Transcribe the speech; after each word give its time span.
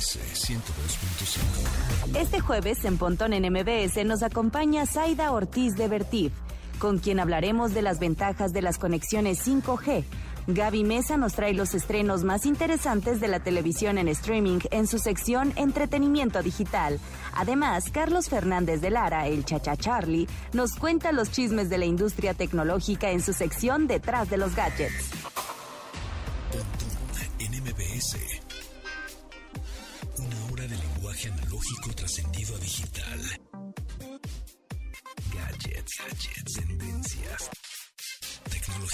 MBS 0.00 0.18
102.5. 0.48 2.16
Este 2.16 2.40
jueves 2.40 2.86
en 2.86 2.96
Pontón 2.96 3.34
en 3.34 3.52
MBS 3.52 4.02
nos 4.06 4.22
acompaña 4.22 4.86
Zaida 4.86 5.30
Ortiz 5.30 5.76
de 5.76 5.88
Vertif, 5.88 6.32
con 6.78 6.98
quien 6.98 7.20
hablaremos 7.20 7.74
de 7.74 7.82
las 7.82 7.98
ventajas 7.98 8.54
de 8.54 8.62
las 8.62 8.78
conexiones 8.78 9.46
5G. 9.46 10.04
Gaby 10.46 10.84
Mesa 10.84 11.18
nos 11.18 11.34
trae 11.34 11.52
los 11.52 11.74
estrenos 11.74 12.24
más 12.24 12.46
interesantes 12.46 13.20
de 13.20 13.28
la 13.28 13.40
televisión 13.40 13.98
en 13.98 14.08
streaming 14.08 14.60
en 14.70 14.86
su 14.86 14.98
sección 14.98 15.52
Entretenimiento 15.56 16.42
Digital. 16.42 16.98
Además, 17.34 17.84
Carlos 17.92 18.30
Fernández 18.30 18.80
de 18.80 18.88
Lara, 18.88 19.26
el 19.26 19.44
Chacha 19.44 19.76
Charlie, 19.76 20.26
nos 20.54 20.76
cuenta 20.76 21.12
los 21.12 21.30
chismes 21.30 21.68
de 21.68 21.76
la 21.76 21.84
industria 21.84 22.32
tecnológica 22.32 23.10
en 23.10 23.20
su 23.20 23.34
sección 23.34 23.86
Detrás 23.86 24.30
de 24.30 24.38
los 24.38 24.56
Gadgets. 24.56 25.29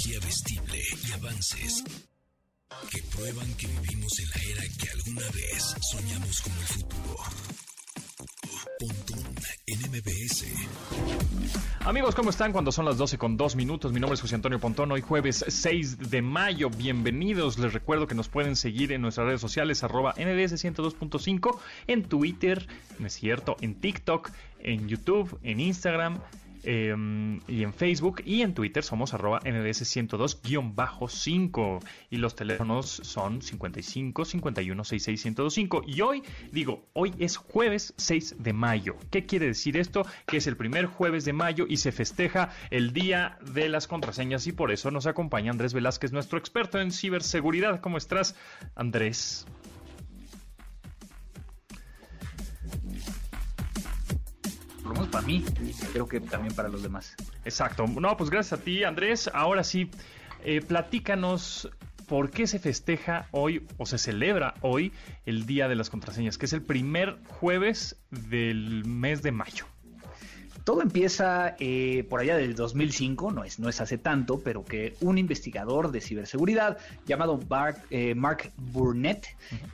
Tecnología 0.06 0.20
vestible 0.20 0.82
y 1.08 1.12
avances 1.12 1.84
que 2.90 3.02
prueban 3.14 3.54
que 3.54 3.66
vivimos 3.66 4.12
en 4.20 4.28
la 4.28 4.52
era 4.52 4.62
que 4.78 4.90
alguna 4.90 5.30
vez 5.32 5.74
soñamos 5.90 6.40
como 6.42 6.60
el 6.60 6.66
futuro. 6.66 7.16
Pontón 8.78 9.34
en 9.66 9.80
MBS. 9.90 10.44
Amigos, 11.80 12.14
¿cómo 12.14 12.30
están? 12.30 12.52
Cuando 12.52 12.70
son 12.72 12.84
las 12.84 12.98
12 12.98 13.18
con 13.18 13.36
2 13.36 13.56
minutos, 13.56 13.92
mi 13.92 13.98
nombre 13.98 14.14
es 14.14 14.20
José 14.20 14.36
Antonio 14.36 14.60
Pontón, 14.60 14.92
hoy 14.92 15.00
jueves 15.00 15.44
6 15.48 16.10
de 16.10 16.22
mayo, 16.22 16.70
bienvenidos, 16.70 17.58
les 17.58 17.72
recuerdo 17.72 18.06
que 18.06 18.14
nos 18.14 18.28
pueden 18.28 18.54
seguir 18.54 18.92
en 18.92 19.02
nuestras 19.02 19.26
redes 19.26 19.40
sociales, 19.40 19.82
arroba 19.82 20.12
NDS 20.12 20.64
102.5, 20.64 21.58
en 21.86 22.04
Twitter, 22.04 22.66
no 22.98 23.06
es 23.06 23.14
cierto, 23.14 23.56
en 23.60 23.74
TikTok, 23.74 24.30
en 24.60 24.88
YouTube, 24.88 25.38
en 25.42 25.60
Instagram, 25.60 26.20
eh, 26.66 26.94
y 27.48 27.62
en 27.62 27.72
Facebook 27.72 28.20
y 28.24 28.42
en 28.42 28.52
Twitter 28.52 28.82
somos 28.82 29.14
arroba 29.14 29.38
NDS102-5 29.40 31.80
y 32.10 32.16
los 32.16 32.34
teléfonos 32.34 32.88
son 32.88 33.40
55 33.40 34.24
51 34.24 34.84
66 34.84 35.26
1025 35.26 35.84
y 35.86 36.00
hoy 36.00 36.24
digo, 36.50 36.88
hoy 36.92 37.14
es 37.18 37.36
jueves 37.36 37.94
6 37.96 38.38
de 38.40 38.52
mayo. 38.52 38.96
¿Qué 39.10 39.26
quiere 39.26 39.46
decir 39.46 39.76
esto? 39.76 40.04
Que 40.26 40.38
es 40.38 40.48
el 40.48 40.56
primer 40.56 40.86
jueves 40.86 41.24
de 41.24 41.32
mayo 41.32 41.66
y 41.68 41.76
se 41.76 41.92
festeja 41.92 42.50
el 42.70 42.92
día 42.92 43.38
de 43.52 43.68
las 43.68 43.86
contraseñas 43.86 44.48
y 44.48 44.52
por 44.52 44.72
eso 44.72 44.90
nos 44.90 45.06
acompaña 45.06 45.52
Andrés 45.52 45.72
Velázquez, 45.72 46.12
nuestro 46.12 46.36
experto 46.38 46.80
en 46.80 46.90
ciberseguridad. 46.90 47.80
¿Cómo 47.80 47.96
estás, 47.96 48.34
Andrés? 48.74 49.46
Para 55.16 55.26
mí, 55.26 55.42
creo 55.92 56.06
que 56.06 56.20
también 56.20 56.54
para 56.54 56.68
los 56.68 56.82
demás. 56.82 57.14
Exacto. 57.44 57.86
No, 57.86 58.16
pues 58.18 58.28
gracias 58.28 58.60
a 58.60 58.62
ti, 58.62 58.84
Andrés. 58.84 59.30
Ahora 59.32 59.64
sí, 59.64 59.90
eh, 60.44 60.60
platícanos 60.60 61.70
por 62.06 62.30
qué 62.30 62.46
se 62.46 62.58
festeja 62.58 63.26
hoy 63.30 63.66
o 63.78 63.86
se 63.86 63.96
celebra 63.98 64.54
hoy 64.60 64.92
el 65.24 65.46
Día 65.46 65.68
de 65.68 65.74
las 65.74 65.88
Contraseñas, 65.90 66.36
que 66.36 66.44
es 66.46 66.52
el 66.52 66.60
primer 66.62 67.16
jueves 67.28 67.96
del 68.10 68.84
mes 68.84 69.22
de 69.22 69.32
mayo. 69.32 69.64
Todo 70.64 70.82
empieza 70.82 71.54
eh, 71.60 72.04
por 72.10 72.20
allá 72.20 72.36
del 72.36 72.54
2005, 72.56 73.30
no 73.30 73.44
es, 73.44 73.58
no 73.60 73.68
es 73.68 73.80
hace 73.80 73.98
tanto, 73.98 74.40
pero 74.40 74.64
que 74.64 74.96
un 75.00 75.16
investigador 75.16 75.92
de 75.92 76.00
ciberseguridad 76.00 76.76
llamado 77.06 77.38
Mark, 77.48 77.82
eh, 77.90 78.14
Mark 78.16 78.50
Burnett 78.56 79.26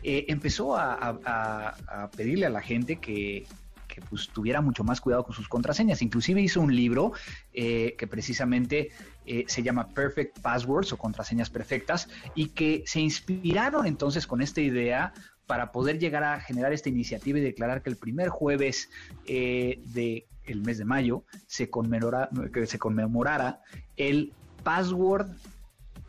eh, 0.03 0.27
empezó 0.29 0.77
a, 0.77 1.19
a- 1.25 1.75
a 2.05 2.11
pedirle 2.11 2.45
a 2.47 2.51
la 2.51 2.61
gente 2.61 2.97
que, 2.97 3.47
que 3.93 4.01
pues, 4.01 4.29
tuviera 4.29 4.63
mucho 4.63 4.85
más 4.85 5.01
cuidado 5.03 5.25
con 5.25 5.35
sus 5.35 5.49
contraseñas. 5.49 6.01
Inclusive 6.01 6.41
hizo 6.41 6.63
un 6.63 6.75
libro 6.75 7.13
eh, 7.53 7.95
que 7.99 8.07
precisamente 8.07 8.91
eh, 9.27 9.45
se 9.47 9.63
llama 9.63 9.89
Perfect 9.89 10.41
Passwords 10.41 10.93
o 10.95 10.97
contraseñas 10.97 11.51
perfectas 11.51 12.09
y 12.35 12.49
que 12.49 12.83
se 12.87 13.01
inspiraron 13.01 13.87
entonces 13.87 14.27
con 14.27 14.41
esta 14.41 14.63
idea 14.63 15.13
para 15.47 15.73
poder 15.73 15.99
llegar 15.99 16.25
a 16.25 16.41
generar 16.41 16.73
esta 16.73 16.89
iniciativa 16.89 17.39
y 17.39 17.43
declarar 17.43 17.83
que 17.83 17.91
el 17.91 17.97
primer 17.97 18.31
jueves 18.31 18.89
eh, 19.27 19.79
de 19.87 20.27
el 20.45 20.63
mes 20.63 20.79
de 20.79 20.87
mayo 20.87 21.25
se, 21.47 21.69
conmemora, 21.69 22.31
se 22.65 22.79
conmemorara 22.79 23.61
el 23.97 24.33
password 24.65 25.29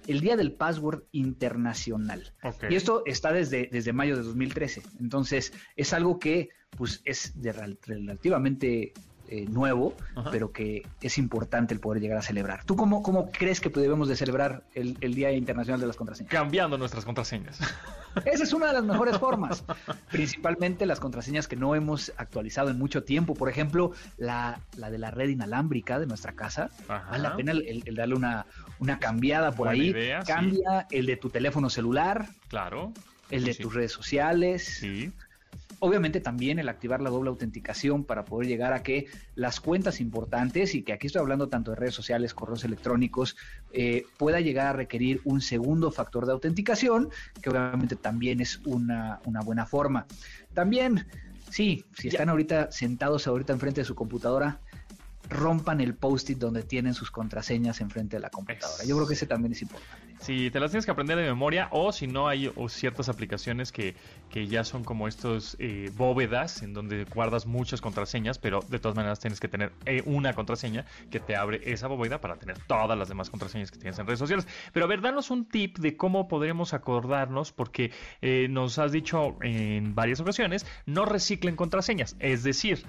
el 0.08 0.19
día 0.22 0.36
del 0.36 0.53
password 0.53 1.03
internacional. 1.12 2.34
Y 2.69 2.75
esto 2.75 3.03
está 3.06 3.31
desde, 3.31 3.69
desde 3.72 3.94
mayo 3.94 4.16
de 4.18 4.24
2013. 4.24 4.81
Entonces, 5.00 5.53
es 5.75 5.94
algo 5.94 6.19
que 6.19 6.50
pues 6.78 7.02
es 7.06 7.40
de 7.41 7.53
rel- 7.53 7.78
relativamente 7.86 8.94
eh, 9.35 9.45
nuevo, 9.49 9.95
Ajá. 10.16 10.29
pero 10.29 10.51
que 10.51 10.85
es 11.01 11.17
importante 11.17 11.73
el 11.73 11.79
poder 11.79 11.99
llegar 12.01 12.19
a 12.19 12.21
celebrar. 12.21 12.63
¿Tú 12.66 12.75
cómo, 12.75 13.01
cómo 13.01 13.31
crees 13.31 13.59
que 13.59 13.69
debemos 13.69 14.07
de 14.07 14.16
celebrar 14.16 14.61
el, 14.75 14.95
el 15.01 15.16
Día 15.16 15.31
Internacional 15.31 15.81
de 15.81 15.88
las 15.88 15.95
Contraseñas? 15.95 16.31
Cambiando 16.31 16.77
nuestras 16.77 17.03
contraseñas. 17.03 17.57
Esa 18.25 18.44
es 18.44 18.53
una 18.53 18.67
de 18.67 18.73
las 18.73 18.83
mejores 18.83 19.17
formas. 19.17 19.63
Principalmente 20.11 20.85
las 20.85 20.99
contraseñas 20.99 21.47
que 21.47 21.55
no 21.55 21.73
hemos 21.73 22.13
actualizado 22.17 22.69
en 22.69 22.77
mucho 22.77 23.03
tiempo. 23.03 23.33
Por 23.33 23.49
ejemplo, 23.49 23.91
la, 24.17 24.59
la 24.77 24.91
de 24.91 24.99
la 24.99 25.09
red 25.09 25.29
inalámbrica 25.29 25.97
de 26.00 26.05
nuestra 26.05 26.33
casa. 26.33 26.69
Ajá. 26.88 27.09
Vale 27.09 27.23
la 27.23 27.35
pena 27.35 27.51
el, 27.53 27.83
darle 27.95 28.13
una, 28.13 28.45
una 28.77 29.00
cambiada 29.00 29.50
por 29.51 29.67
Buena 29.69 29.81
ahí. 29.83 29.89
idea, 29.89 30.21
sí. 30.21 30.31
Cambia 30.31 30.85
el 30.91 31.07
de 31.07 31.17
tu 31.17 31.31
teléfono 31.31 31.71
celular, 31.71 32.27
Claro. 32.50 32.94
el 33.31 33.45
de 33.45 33.53
sí. 33.55 33.63
tus 33.63 33.73
redes 33.73 33.91
sociales. 33.91 34.63
Sí. 34.79 35.11
Obviamente 35.85 36.21
también 36.21 36.59
el 36.59 36.69
activar 36.69 37.01
la 37.01 37.09
doble 37.09 37.29
autenticación 37.29 38.05
para 38.05 38.23
poder 38.23 38.47
llegar 38.47 38.71
a 38.71 38.83
que 38.83 39.07
las 39.35 39.59
cuentas 39.59 39.99
importantes, 39.99 40.75
y 40.75 40.81
que 40.81 40.94
aquí 40.94 41.07
estoy 41.07 41.19
hablando 41.19 41.49
tanto 41.49 41.71
de 41.71 41.75
redes 41.75 41.94
sociales, 41.94 42.33
correos 42.33 42.63
electrónicos, 42.63 43.35
eh, 43.73 44.05
pueda 44.16 44.39
llegar 44.39 44.67
a 44.67 44.71
requerir 44.71 45.19
un 45.25 45.41
segundo 45.41 45.91
factor 45.91 46.25
de 46.25 46.31
autenticación, 46.31 47.09
que 47.41 47.49
obviamente 47.49 47.97
también 47.97 48.39
es 48.39 48.61
una, 48.63 49.19
una 49.25 49.41
buena 49.41 49.66
forma. 49.66 50.05
También, 50.53 51.05
sí, 51.49 51.83
si 51.97 52.07
están 52.07 52.29
ahorita 52.29 52.71
sentados 52.71 53.27
ahorita 53.27 53.51
enfrente 53.51 53.81
de 53.81 53.85
su 53.85 53.94
computadora, 53.94 54.61
rompan 55.29 55.81
el 55.81 55.95
post-it 55.95 56.38
donde 56.38 56.63
tienen 56.63 56.94
sus 56.94 57.11
contraseñas 57.11 57.81
enfrente 57.81 58.15
de 58.15 58.21
la 58.21 58.29
computadora. 58.29 58.85
Yo 58.85 58.95
creo 58.95 59.05
que 59.05 59.15
ese 59.15 59.25
también 59.25 59.51
es 59.51 59.61
importante. 59.61 60.12
Sí, 60.23 60.50
te 60.51 60.61
las 60.61 60.72
tienes 60.72 60.85
que 60.85 60.91
aprender 60.91 61.17
de 61.17 61.23
memoria 61.23 61.67
o 61.72 61.91
si 61.91 62.07
no 62.07 62.29
hay 62.29 62.50
ciertas 62.69 63.09
aplicaciones 63.09 63.73
que, 63.73 63.94
que 64.29 64.47
ya 64.47 64.63
son 64.63 64.85
como 64.85 65.09
estos 65.09 65.57
eh, 65.59 65.91
bóvedas 65.97 66.61
en 66.61 66.73
donde 66.73 67.03
guardas 67.03 67.45
muchas 67.45 67.81
contraseñas, 67.81 68.39
pero 68.39 68.62
de 68.69 68.79
todas 68.79 68.95
maneras 68.95 69.19
tienes 69.19 69.41
que 69.41 69.50
tener 69.50 69.73
eh, 69.85 70.01
una 70.06 70.31
contraseña 70.31 70.85
que 71.12 71.19
te 71.19 71.35
abre 71.35 71.59
esa 71.66 71.88
bóveda 71.88 72.22
para 72.22 72.38
tener 72.38 72.57
todas 72.57 72.97
las 72.97 73.09
demás 73.09 73.29
contraseñas 73.29 73.69
que 73.69 73.79
tienes 73.79 74.00
en 74.00 74.07
redes 74.07 74.19
sociales. 74.19 74.47
Pero 74.72 74.85
a 74.85 74.88
ver, 74.88 75.01
danos 75.01 75.29
un 75.29 75.44
tip 75.44 75.78
de 75.79 75.97
cómo 75.97 76.29
podremos 76.29 76.73
acordarnos 76.73 77.51
porque 77.51 77.91
eh, 78.22 78.47
nos 78.50 78.79
has 78.79 78.94
dicho 78.94 79.35
en 79.41 79.94
varias 79.94 80.22
ocasiones, 80.22 80.66
no 80.85 81.03
reciclen 81.03 81.57
contraseñas, 81.57 82.16
es 82.19 82.44
decir, 82.44 82.85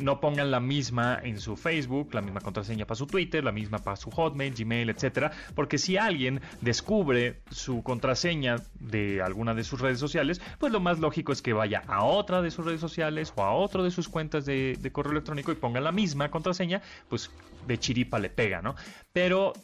no 0.00 0.20
pongan 0.20 0.50
la 0.50 0.60
misma 0.60 1.20
en 1.22 1.38
su 1.38 1.58
Facebook, 1.58 2.14
la 2.14 2.22
misma 2.22 2.40
contraseña 2.40 2.86
para 2.86 2.96
su 2.96 3.06
Twitter, 3.06 3.44
la 3.44 3.52
misma 3.52 3.76
para 3.76 3.96
su 3.96 4.10
Hotmail, 4.10 4.54
Gmail, 4.54 4.88
etcétera, 4.88 5.32
porque 5.54 5.76
si 5.76 5.98
alguien 5.98 6.40
descubre 6.78 7.40
su 7.50 7.82
contraseña 7.82 8.62
de 8.78 9.20
alguna 9.20 9.52
de 9.52 9.64
sus 9.64 9.80
redes 9.80 9.98
sociales, 9.98 10.40
pues 10.60 10.72
lo 10.72 10.78
más 10.78 11.00
lógico 11.00 11.32
es 11.32 11.42
que 11.42 11.52
vaya 11.52 11.82
a 11.88 12.04
otra 12.04 12.40
de 12.40 12.52
sus 12.52 12.64
redes 12.64 12.80
sociales 12.80 13.32
o 13.34 13.42
a 13.42 13.52
otro 13.52 13.82
de 13.82 13.90
sus 13.90 14.08
cuentas 14.08 14.46
de, 14.46 14.78
correo 14.92 15.10
electrónico 15.10 15.50
y 15.50 15.56
ponga 15.56 15.80
la 15.80 15.90
misma 15.90 16.30
contraseña, 16.30 16.80
pues 17.08 17.32
de 17.66 17.78
chiripa 17.78 18.20
le 18.20 18.30
pega, 18.30 18.62
¿no? 18.62 18.76
Pero, 19.12 19.54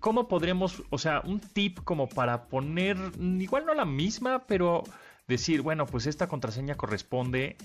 ¿cómo 0.00 0.28
podremos, 0.28 0.82
o 0.90 0.98
sea, 0.98 1.22
un 1.24 1.40
tip 1.40 1.78
como 1.82 2.10
para 2.10 2.44
poner, 2.44 2.98
igual 3.18 3.64
no 3.64 3.72
la 3.72 3.86
misma, 3.86 4.44
pero 4.46 4.84
decir, 5.26 5.62
bueno, 5.62 5.86
pues 5.86 6.06
esta 6.06 6.28
contraseña 6.28 6.74
corresponde 6.74 7.56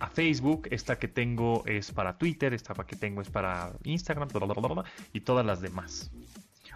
a 0.00 0.08
Facebook, 0.08 0.66
esta 0.72 0.98
que 0.98 1.06
tengo 1.06 1.62
es 1.66 1.92
para 1.92 2.18
Twitter, 2.18 2.52
esta 2.52 2.74
que 2.74 2.96
tengo 2.96 3.22
es 3.22 3.30
para 3.30 3.70
Instagram, 3.84 4.28
bla, 4.28 4.44
bla, 4.44 4.54
bla, 4.54 4.84
y 5.12 5.20
todas 5.20 5.46
las 5.46 5.60
demás. 5.60 6.10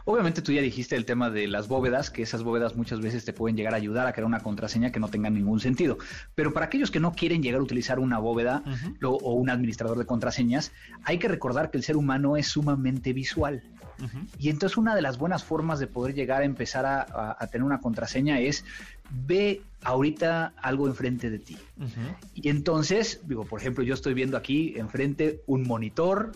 Obviamente 0.06 0.42
tú 0.42 0.52
ya 0.52 0.60
dijiste 0.60 0.96
el 0.96 1.06
tema 1.06 1.30
de 1.30 1.46
las 1.48 1.66
bóvedas, 1.66 2.10
que 2.10 2.22
esas 2.22 2.42
bóvedas 2.42 2.76
muchas 2.76 3.00
veces 3.00 3.24
te 3.24 3.32
pueden 3.32 3.56
llegar 3.56 3.72
a 3.72 3.78
ayudar 3.78 4.06
a 4.06 4.12
crear 4.12 4.26
una 4.26 4.40
contraseña 4.40 4.92
que 4.92 5.00
no 5.00 5.08
tenga 5.08 5.30
ningún 5.30 5.60
sentido. 5.60 5.96
Pero 6.34 6.52
para 6.52 6.66
aquellos 6.66 6.90
que 6.90 7.00
no 7.00 7.12
quieren 7.14 7.42
llegar 7.42 7.60
a 7.60 7.64
utilizar 7.64 7.98
una 7.98 8.18
bóveda 8.18 8.62
lo- 8.98 9.12
o 9.14 9.32
un 9.32 9.48
administrador 9.48 9.96
de 9.96 10.04
contraseñas, 10.04 10.72
hay 11.04 11.18
que 11.18 11.28
recordar 11.28 11.70
que 11.70 11.78
el 11.78 11.84
ser 11.84 11.96
humano 11.96 12.36
es 12.36 12.48
sumamente 12.48 13.14
visual. 13.14 13.62
Y 14.38 14.50
entonces 14.50 14.76
una 14.76 14.94
de 14.94 15.02
las 15.02 15.18
buenas 15.18 15.44
formas 15.44 15.78
de 15.78 15.86
poder 15.86 16.14
llegar 16.14 16.42
a 16.42 16.44
empezar 16.44 16.86
a, 16.86 17.36
a 17.38 17.46
tener 17.46 17.64
una 17.64 17.80
contraseña 17.80 18.40
es 18.40 18.64
ve 19.10 19.62
ahorita 19.82 20.54
algo 20.62 20.86
enfrente 20.88 21.30
de 21.30 21.38
ti. 21.38 21.58
Y 22.34 22.48
entonces, 22.48 23.20
digo, 23.24 23.44
por 23.44 23.60
ejemplo, 23.60 23.84
yo 23.84 23.94
estoy 23.94 24.14
viendo 24.14 24.36
aquí 24.36 24.74
enfrente 24.76 25.42
un 25.46 25.66
monitor, 25.66 26.32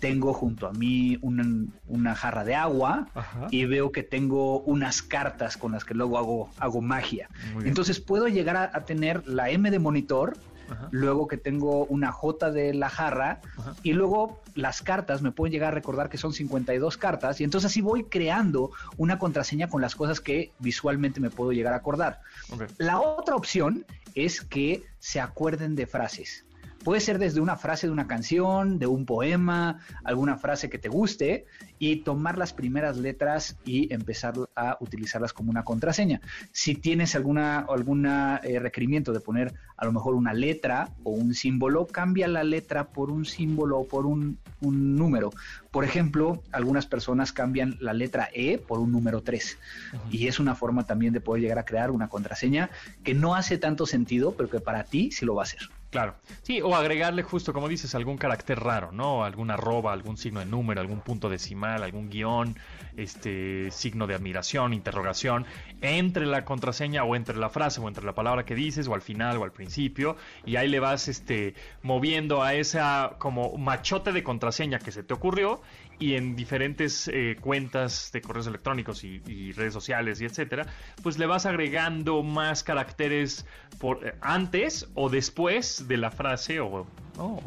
tengo 0.00 0.32
junto 0.32 0.66
a 0.66 0.72
mí 0.72 1.18
una, 1.20 2.14
jarra 2.14 2.44
de 2.44 2.54
agua 2.54 3.08
y 3.50 3.66
veo 3.66 3.92
que 3.92 4.02
tengo 4.02 4.60
unas 4.60 5.02
cartas 5.02 5.56
con 5.56 5.72
las 5.72 5.84
que 5.84 5.94
luego 5.94 6.18
hago, 6.18 6.50
hago 6.58 6.80
magia. 6.80 7.28
Entonces 7.62 8.00
puedo 8.00 8.26
llegar 8.26 8.56
a, 8.56 8.84
tener 8.84 9.26
la 9.28 9.50
M 9.50 9.70
de 9.70 9.78
monitor, 9.78 10.38
luego 10.90 11.26
que 11.26 11.36
tengo 11.36 11.84
una 11.86 12.12
J 12.12 12.50
de 12.50 12.74
la 12.74 12.88
jarra 12.88 13.40
y 13.82 13.92
luego 13.92 14.40
las 14.54 14.82
cartas 14.82 15.22
me 15.22 15.32
pueden 15.32 15.52
llegar 15.52 15.68
a 15.68 15.74
recordar 15.74 16.08
que 16.08 16.18
son 16.18 16.32
52 16.32 16.96
cartas 16.96 17.40
y 17.40 17.44
entonces 17.44 17.70
así 17.70 17.80
voy 17.80 18.04
creando 18.04 18.70
una 18.96 19.18
contraseña 19.18 19.68
con 19.68 19.80
las 19.80 19.94
cosas 19.94 20.20
que 20.20 20.52
visualmente 20.58 21.20
me 21.20 21.30
puedo 21.30 21.52
llegar 21.52 21.72
a 21.72 21.76
acordar. 21.76 22.20
La 22.78 23.00
otra 23.00 23.36
opción 23.36 23.86
es 24.14 24.40
que 24.40 24.84
se 24.98 25.20
acuerden 25.20 25.76
de 25.76 25.86
frases. 25.86 26.44
Puede 26.84 27.00
ser 27.00 27.18
desde 27.18 27.40
una 27.40 27.56
frase 27.56 27.86
de 27.86 27.92
una 27.92 28.06
canción, 28.06 28.78
de 28.78 28.86
un 28.86 29.04
poema, 29.04 29.80
alguna 30.04 30.36
frase 30.36 30.70
que 30.70 30.78
te 30.78 30.88
guste 30.88 31.44
y 31.78 31.96
tomar 31.96 32.38
las 32.38 32.52
primeras 32.52 32.96
letras 32.96 33.56
y 33.64 33.92
empezar 33.92 34.34
a 34.54 34.76
utilizarlas 34.80 35.32
como 35.32 35.50
una 35.50 35.64
contraseña. 35.64 36.20
Si 36.52 36.74
tienes 36.74 37.14
alguna 37.14 37.58
alguna 37.58 38.40
eh, 38.42 38.58
requerimiento 38.58 39.12
de 39.12 39.20
poner 39.20 39.54
a 39.76 39.84
lo 39.84 39.92
mejor 39.92 40.14
una 40.14 40.32
letra 40.34 40.90
o 41.04 41.10
un 41.10 41.34
símbolo, 41.34 41.86
cambia 41.86 42.28
la 42.28 42.44
letra 42.44 42.88
por 42.88 43.10
un 43.10 43.24
símbolo 43.24 43.78
o 43.78 43.88
por 43.88 44.06
un, 44.06 44.38
número. 44.60 45.30
Por 45.70 45.84
ejemplo, 45.84 46.42
algunas 46.52 46.86
personas 46.86 47.32
cambian 47.32 47.76
la 47.80 47.92
letra 47.92 48.28
E 48.32 48.58
por 48.58 48.80
un 48.80 48.90
número 48.90 49.22
3 49.22 49.58
y 50.10 50.26
es 50.26 50.40
una 50.40 50.54
forma 50.54 50.84
también 50.84 51.12
de 51.12 51.20
poder 51.20 51.42
llegar 51.42 51.58
a 51.58 51.64
crear 51.64 51.90
una 51.90 52.08
contraseña 52.08 52.70
que 53.04 53.14
no 53.14 53.34
hace 53.34 53.58
tanto 53.58 53.86
sentido, 53.86 54.34
pero 54.36 54.50
que 54.50 54.60
para 54.60 54.84
ti 54.84 55.10
sí 55.12 55.24
lo 55.24 55.34
va 55.34 55.42
a 55.42 55.44
hacer. 55.44 55.60
Claro. 55.90 56.16
Sí, 56.42 56.60
o 56.60 56.74
agregarle 56.76 57.22
justo, 57.22 57.54
como 57.54 57.66
dices, 57.66 57.94
algún 57.94 58.18
carácter 58.18 58.60
raro, 58.60 58.92
¿no? 58.92 59.24
Alguna 59.24 59.54
arroba, 59.54 59.92
algún 59.92 60.18
signo 60.18 60.40
de 60.40 60.46
número, 60.46 60.80
algún 60.82 61.00
punto 61.00 61.30
decimal, 61.30 61.82
algún 61.82 62.10
guion, 62.10 62.56
este 62.98 63.70
signo 63.70 64.06
de 64.06 64.14
admiración, 64.14 64.74
interrogación, 64.74 65.46
entre 65.80 66.26
la 66.26 66.44
contraseña 66.44 67.04
o 67.04 67.16
entre 67.16 67.36
la 67.36 67.48
frase 67.48 67.80
o 67.80 67.88
entre 67.88 68.04
la 68.04 68.14
palabra 68.14 68.44
que 68.44 68.54
dices 68.54 68.88
o 68.88 68.94
al 68.94 69.02
final 69.02 69.38
o 69.38 69.44
al 69.44 69.52
principio 69.52 70.16
y 70.44 70.56
ahí 70.56 70.68
le 70.68 70.80
vas 70.80 71.08
este 71.08 71.54
moviendo 71.82 72.42
a 72.42 72.54
esa 72.54 73.16
como 73.18 73.56
machote 73.56 74.12
de 74.12 74.22
contraseña 74.22 74.78
que 74.78 74.92
se 74.92 75.02
te 75.02 75.14
ocurrió 75.14 75.60
y 76.00 76.14
en 76.14 76.36
diferentes 76.36 77.08
eh, 77.08 77.36
cuentas 77.40 78.10
de 78.12 78.20
correos 78.20 78.46
electrónicos 78.46 79.02
y, 79.04 79.18
redes 79.52 79.72
sociales 79.72 80.20
y 80.20 80.26
etcétera, 80.26 80.66
pues 81.02 81.18
le 81.18 81.26
vas 81.26 81.46
agregando 81.46 82.22
más 82.22 82.62
caracteres 82.62 83.46
por 83.80 84.06
eh, 84.06 84.14
antes 84.20 84.88
o 84.94 85.08
después 85.08 85.77
de 85.86 85.96
la 85.96 86.10
frase 86.10 86.60
o, 86.60 86.86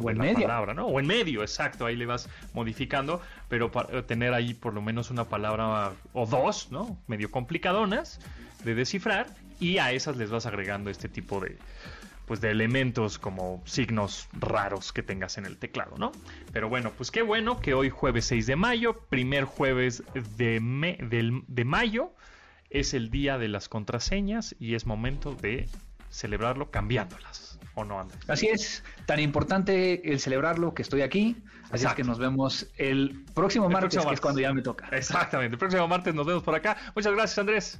en 0.08 0.18
la 0.18 0.24
medio. 0.24 0.42
palabra, 0.42 0.74
¿no? 0.74 0.86
O 0.86 1.00
en 1.00 1.08
medio, 1.08 1.42
exacto, 1.42 1.86
ahí 1.86 1.96
le 1.96 2.06
vas 2.06 2.30
modificando, 2.54 3.22
pero 3.50 3.72
para 3.72 4.00
eh, 4.00 4.04
tener 4.04 4.34
ahí 4.34 4.54
por 4.54 4.74
lo 4.74 4.82
menos 4.82 5.10
una 5.10 5.26
palabra 5.26 5.94
o 6.14 6.26
dos, 6.26 6.72
¿no? 6.72 6.98
Medio 7.08 7.32
complicadonas 7.32 8.20
de 8.64 8.76
descifrar 8.76 9.28
y 9.60 9.78
a 9.80 9.92
esas 9.92 10.18
les 10.18 10.30
vas 10.30 10.46
agregando 10.46 10.90
este 10.90 11.10
tipo 11.10 11.40
de 11.40 11.58
pues 12.26 12.40
de 12.40 12.50
elementos 12.50 13.20
como 13.20 13.62
signos 13.66 14.30
raros 14.32 14.94
que 14.94 15.04
tengas 15.04 15.38
en 15.38 15.46
el 15.46 15.58
teclado, 15.58 15.98
¿no? 15.98 16.14
Pero 16.54 16.70
bueno, 16.70 16.92
pues 16.96 17.12
qué 17.12 17.24
bueno 17.24 17.60
que 17.60 17.74
hoy 17.74 17.90
jueves 17.90 18.24
6 18.26 18.48
de 18.48 18.56
mayo, 18.56 19.02
primer 19.10 19.44
jueves 19.44 20.04
de, 20.38 20.62
de 21.48 21.66
mayo, 21.66 22.14
es 22.70 22.94
el 22.94 23.12
día 23.12 23.38
de 23.38 23.50
las 23.50 23.68
contraseñas 23.68 24.56
y 24.60 24.76
es 24.76 24.86
momento 24.86 25.36
de 25.36 25.68
celebrarlo 26.10 26.72
cambiándolas. 26.72 27.51
¿O 27.76 27.86
no, 27.86 28.00
Andrés? 28.00 28.20
Así 28.28 28.48
es, 28.48 28.84
tan 29.06 29.20
importante 29.20 30.12
el 30.12 30.20
celebrarlo 30.20 30.74
que 30.74 30.82
estoy 30.82 31.02
aquí. 31.02 31.38
Así 31.72 31.86
es 31.86 31.94
que 31.94 32.04
nos 32.04 32.20
vemos 32.20 32.68
el 32.78 33.24
próximo 33.34 33.70
martes, 33.70 34.06
que 34.06 34.14
es 34.14 34.22
cuando 34.22 34.42
ya 34.42 34.54
me 34.54 34.62
toca. 34.62 34.90
Exactamente, 34.92 35.56
el 35.56 35.60
próximo 35.60 35.88
martes 35.88 36.14
nos 36.14 36.26
vemos 36.26 36.44
por 36.44 36.54
acá. 36.54 36.76
Muchas 36.96 37.14
gracias, 37.14 37.40
Andrés. 37.40 37.80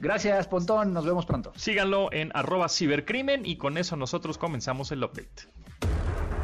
Gracias, 0.00 0.48
Pontón. 0.48 0.92
Nos 0.92 1.04
vemos 1.04 1.26
pronto. 1.26 1.52
Síganlo 1.56 2.12
en 2.12 2.32
arroba 2.34 2.68
cibercrimen 2.68 3.46
y 3.46 3.56
con 3.56 3.78
eso 3.78 3.96
nosotros 3.96 4.38
comenzamos 4.38 4.90
el 4.92 5.04
update. 5.04 5.46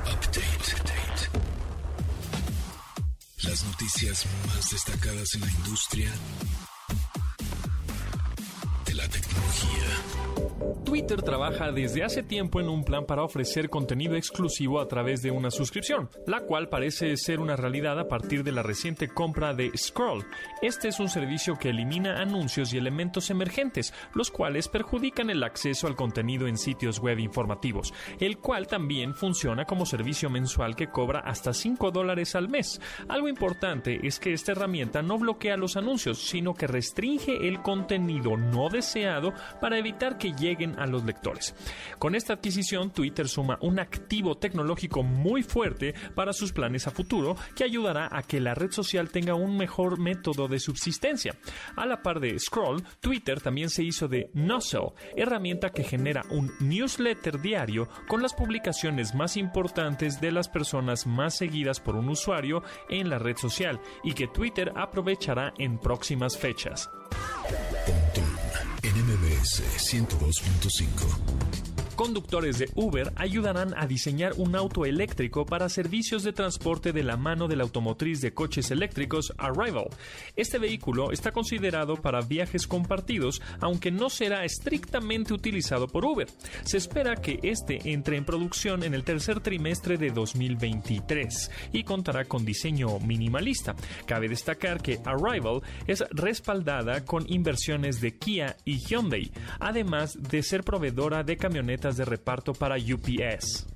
Update. 0.04 0.56
Las 3.42 3.64
noticias 3.64 4.26
más 4.48 4.70
destacadas 4.70 5.34
en 5.34 5.40
la 5.42 5.50
industria 5.50 6.10
Twitter 10.86 11.20
trabaja 11.20 11.72
desde 11.72 12.04
hace 12.04 12.22
tiempo 12.22 12.60
en 12.60 12.68
un 12.68 12.84
plan 12.84 13.06
para 13.06 13.24
ofrecer 13.24 13.68
contenido 13.68 14.14
exclusivo 14.14 14.80
a 14.80 14.86
través 14.86 15.20
de 15.20 15.32
una 15.32 15.50
suscripción, 15.50 16.08
la 16.28 16.42
cual 16.42 16.68
parece 16.68 17.16
ser 17.16 17.40
una 17.40 17.56
realidad 17.56 17.98
a 17.98 18.06
partir 18.06 18.44
de 18.44 18.52
la 18.52 18.62
reciente 18.62 19.08
compra 19.08 19.52
de 19.52 19.72
Scroll. 19.76 20.24
Este 20.62 20.86
es 20.86 21.00
un 21.00 21.08
servicio 21.08 21.58
que 21.58 21.70
elimina 21.70 22.22
anuncios 22.22 22.72
y 22.72 22.78
elementos 22.78 23.30
emergentes, 23.30 23.92
los 24.14 24.30
cuales 24.30 24.68
perjudican 24.68 25.28
el 25.28 25.42
acceso 25.42 25.88
al 25.88 25.96
contenido 25.96 26.46
en 26.46 26.56
sitios 26.56 27.00
web 27.00 27.18
informativos, 27.18 27.92
el 28.20 28.38
cual 28.38 28.68
también 28.68 29.12
funciona 29.12 29.64
como 29.64 29.86
servicio 29.86 30.30
mensual 30.30 30.76
que 30.76 30.86
cobra 30.86 31.18
hasta 31.18 31.52
5 31.52 31.90
dólares 31.90 32.36
al 32.36 32.48
mes. 32.48 32.80
Algo 33.08 33.28
importante 33.28 34.06
es 34.06 34.20
que 34.20 34.32
esta 34.32 34.52
herramienta 34.52 35.02
no 35.02 35.18
bloquea 35.18 35.56
los 35.56 35.76
anuncios, 35.76 36.18
sino 36.18 36.54
que 36.54 36.68
restringe 36.68 37.48
el 37.48 37.60
contenido 37.60 38.36
no 38.36 38.68
deseado 38.68 39.34
para 39.60 39.78
evitar 39.78 40.16
que 40.16 40.32
lleguen 40.32 40.76
a 40.78 40.85
los 40.86 41.04
lectores. 41.04 41.54
Con 41.98 42.14
esta 42.14 42.34
adquisición, 42.34 42.90
Twitter 42.90 43.28
suma 43.28 43.58
un 43.60 43.78
activo 43.78 44.36
tecnológico 44.36 45.02
muy 45.02 45.42
fuerte 45.42 45.94
para 46.14 46.32
sus 46.32 46.52
planes 46.52 46.86
a 46.86 46.90
futuro 46.90 47.36
que 47.54 47.64
ayudará 47.64 48.08
a 48.10 48.22
que 48.22 48.40
la 48.40 48.54
red 48.54 48.70
social 48.70 49.10
tenga 49.10 49.34
un 49.34 49.56
mejor 49.56 49.98
método 49.98 50.48
de 50.48 50.58
subsistencia. 50.58 51.36
A 51.76 51.86
la 51.86 52.02
par 52.02 52.20
de 52.20 52.38
Scroll, 52.38 52.82
Twitter 53.00 53.40
también 53.40 53.70
se 53.70 53.82
hizo 53.82 54.08
de 54.08 54.30
Nuzzle, 54.34 54.92
herramienta 55.16 55.70
que 55.70 55.84
genera 55.84 56.24
un 56.30 56.52
newsletter 56.60 57.40
diario 57.40 57.88
con 58.08 58.22
las 58.22 58.34
publicaciones 58.34 59.14
más 59.14 59.36
importantes 59.36 60.20
de 60.20 60.32
las 60.32 60.48
personas 60.48 61.06
más 61.06 61.36
seguidas 61.36 61.80
por 61.80 61.96
un 61.96 62.08
usuario 62.08 62.62
en 62.88 63.10
la 63.10 63.18
red 63.18 63.36
social 63.36 63.80
y 64.02 64.12
que 64.12 64.28
Twitter 64.28 64.72
aprovechará 64.76 65.52
en 65.58 65.78
próximas 65.78 66.36
fechas. 66.36 66.90
NMBS 69.42 69.92
102.5 69.92 71.75
conductores 71.96 72.58
de 72.58 72.70
Uber 72.74 73.12
ayudarán 73.16 73.74
a 73.76 73.86
diseñar 73.86 74.34
un 74.36 74.54
auto 74.54 74.84
eléctrico 74.84 75.46
para 75.46 75.68
servicios 75.70 76.22
de 76.22 76.34
transporte 76.34 76.92
de 76.92 77.02
la 77.02 77.16
mano 77.16 77.48
de 77.48 77.56
la 77.56 77.64
automotriz 77.64 78.20
de 78.20 78.34
coches 78.34 78.70
eléctricos 78.70 79.32
Arrival. 79.38 79.88
Este 80.36 80.58
vehículo 80.58 81.10
está 81.10 81.32
considerado 81.32 81.96
para 81.96 82.20
viajes 82.20 82.66
compartidos, 82.66 83.40
aunque 83.60 83.90
no 83.90 84.10
será 84.10 84.44
estrictamente 84.44 85.32
utilizado 85.32 85.88
por 85.88 86.04
Uber. 86.04 86.28
Se 86.64 86.76
espera 86.76 87.16
que 87.16 87.40
este 87.42 87.92
entre 87.92 88.18
en 88.18 88.26
producción 88.26 88.82
en 88.82 88.92
el 88.92 89.02
tercer 89.02 89.40
trimestre 89.40 89.96
de 89.96 90.10
2023 90.10 91.50
y 91.72 91.82
contará 91.84 92.26
con 92.26 92.44
diseño 92.44 92.98
minimalista. 93.00 93.74
Cabe 94.06 94.28
destacar 94.28 94.82
que 94.82 95.00
Arrival 95.04 95.62
es 95.86 96.04
respaldada 96.10 97.04
con 97.04 97.24
inversiones 97.32 98.00
de 98.02 98.18
Kia 98.18 98.56
y 98.66 98.78
Hyundai, 98.78 99.30
además 99.58 100.18
de 100.20 100.42
ser 100.42 100.62
proveedora 100.62 101.22
de 101.22 101.38
camionetas 101.38 101.85
de 101.94 102.04
reparto 102.04 102.52
para 102.52 102.76
UPS. 102.76 103.66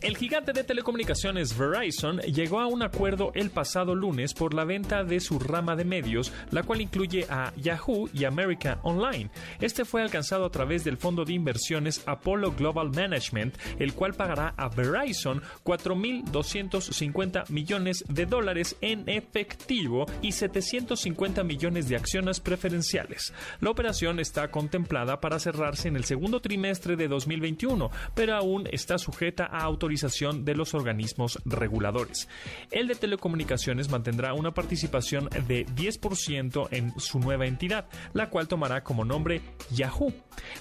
El 0.00 0.16
gigante 0.16 0.52
de 0.52 0.62
telecomunicaciones 0.62 1.58
Verizon 1.58 2.20
llegó 2.20 2.60
a 2.60 2.68
un 2.68 2.84
acuerdo 2.84 3.32
el 3.34 3.50
pasado 3.50 3.96
lunes 3.96 4.32
por 4.32 4.54
la 4.54 4.64
venta 4.64 5.02
de 5.02 5.18
su 5.18 5.40
rama 5.40 5.74
de 5.74 5.84
medios, 5.84 6.32
la 6.52 6.62
cual 6.62 6.80
incluye 6.80 7.26
a 7.28 7.52
Yahoo 7.56 8.08
y 8.14 8.24
America 8.24 8.78
Online. 8.84 9.28
Este 9.60 9.84
fue 9.84 10.00
alcanzado 10.00 10.44
a 10.44 10.50
través 10.50 10.84
del 10.84 10.98
fondo 10.98 11.24
de 11.24 11.32
inversiones 11.32 12.04
Apollo 12.06 12.52
Global 12.52 12.90
Management, 12.90 13.56
el 13.80 13.92
cual 13.92 14.14
pagará 14.14 14.54
a 14.56 14.68
Verizon 14.68 15.42
4.250 15.64 17.50
millones 17.50 18.04
de 18.08 18.26
dólares 18.26 18.76
en 18.80 19.08
efectivo 19.08 20.06
y 20.22 20.30
750 20.30 21.42
millones 21.42 21.88
de 21.88 21.96
acciones 21.96 22.38
preferenciales. 22.38 23.34
La 23.60 23.70
operación 23.70 24.20
está 24.20 24.48
contemplada 24.52 25.20
para 25.20 25.40
cerrarse 25.40 25.88
en 25.88 25.96
el 25.96 26.04
segundo 26.04 26.38
trimestre 26.38 26.94
de 26.94 27.08
2021, 27.08 27.90
pero 28.14 28.36
aún 28.36 28.68
está 28.70 28.96
sujeta 28.96 29.44
a 29.44 29.64
autorización 29.64 29.87
de 29.88 30.54
los 30.54 30.74
organismos 30.74 31.38
reguladores. 31.46 32.28
El 32.70 32.88
de 32.88 32.94
telecomunicaciones 32.94 33.88
mantendrá 33.88 34.34
una 34.34 34.52
participación 34.52 35.30
de 35.46 35.66
10% 35.66 36.68
en 36.70 36.98
su 37.00 37.18
nueva 37.18 37.46
entidad, 37.46 37.86
la 38.12 38.28
cual 38.28 38.48
tomará 38.48 38.84
como 38.84 39.04
nombre 39.04 39.40
Yahoo. 39.70 40.12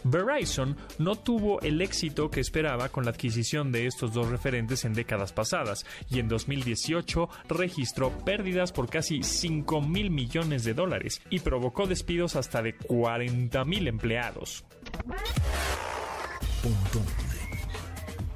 Verizon 0.03 0.77
no 0.97 1.15
tuvo 1.15 1.59
el 1.61 1.81
éxito 1.81 2.31
que 2.31 2.39
esperaba 2.39 2.89
con 2.89 3.03
la 3.03 3.11
adquisición 3.11 3.71
de 3.71 3.85
estos 3.85 4.13
dos 4.13 4.29
referentes 4.29 4.85
en 4.85 4.93
décadas 4.93 5.33
pasadas 5.33 5.85
y 6.09 6.19
en 6.19 6.29
2018 6.29 7.29
registró 7.49 8.11
pérdidas 8.19 8.71
por 8.71 8.89
casi 8.89 9.23
5 9.23 9.81
mil 9.81 10.09
millones 10.09 10.63
de 10.63 10.73
dólares 10.73 11.21
y 11.29 11.39
provocó 11.39 11.85
despidos 11.85 12.35
hasta 12.35 12.61
de 12.61 12.75
40 12.75 13.65
mil 13.65 13.87
empleados. 13.87 14.63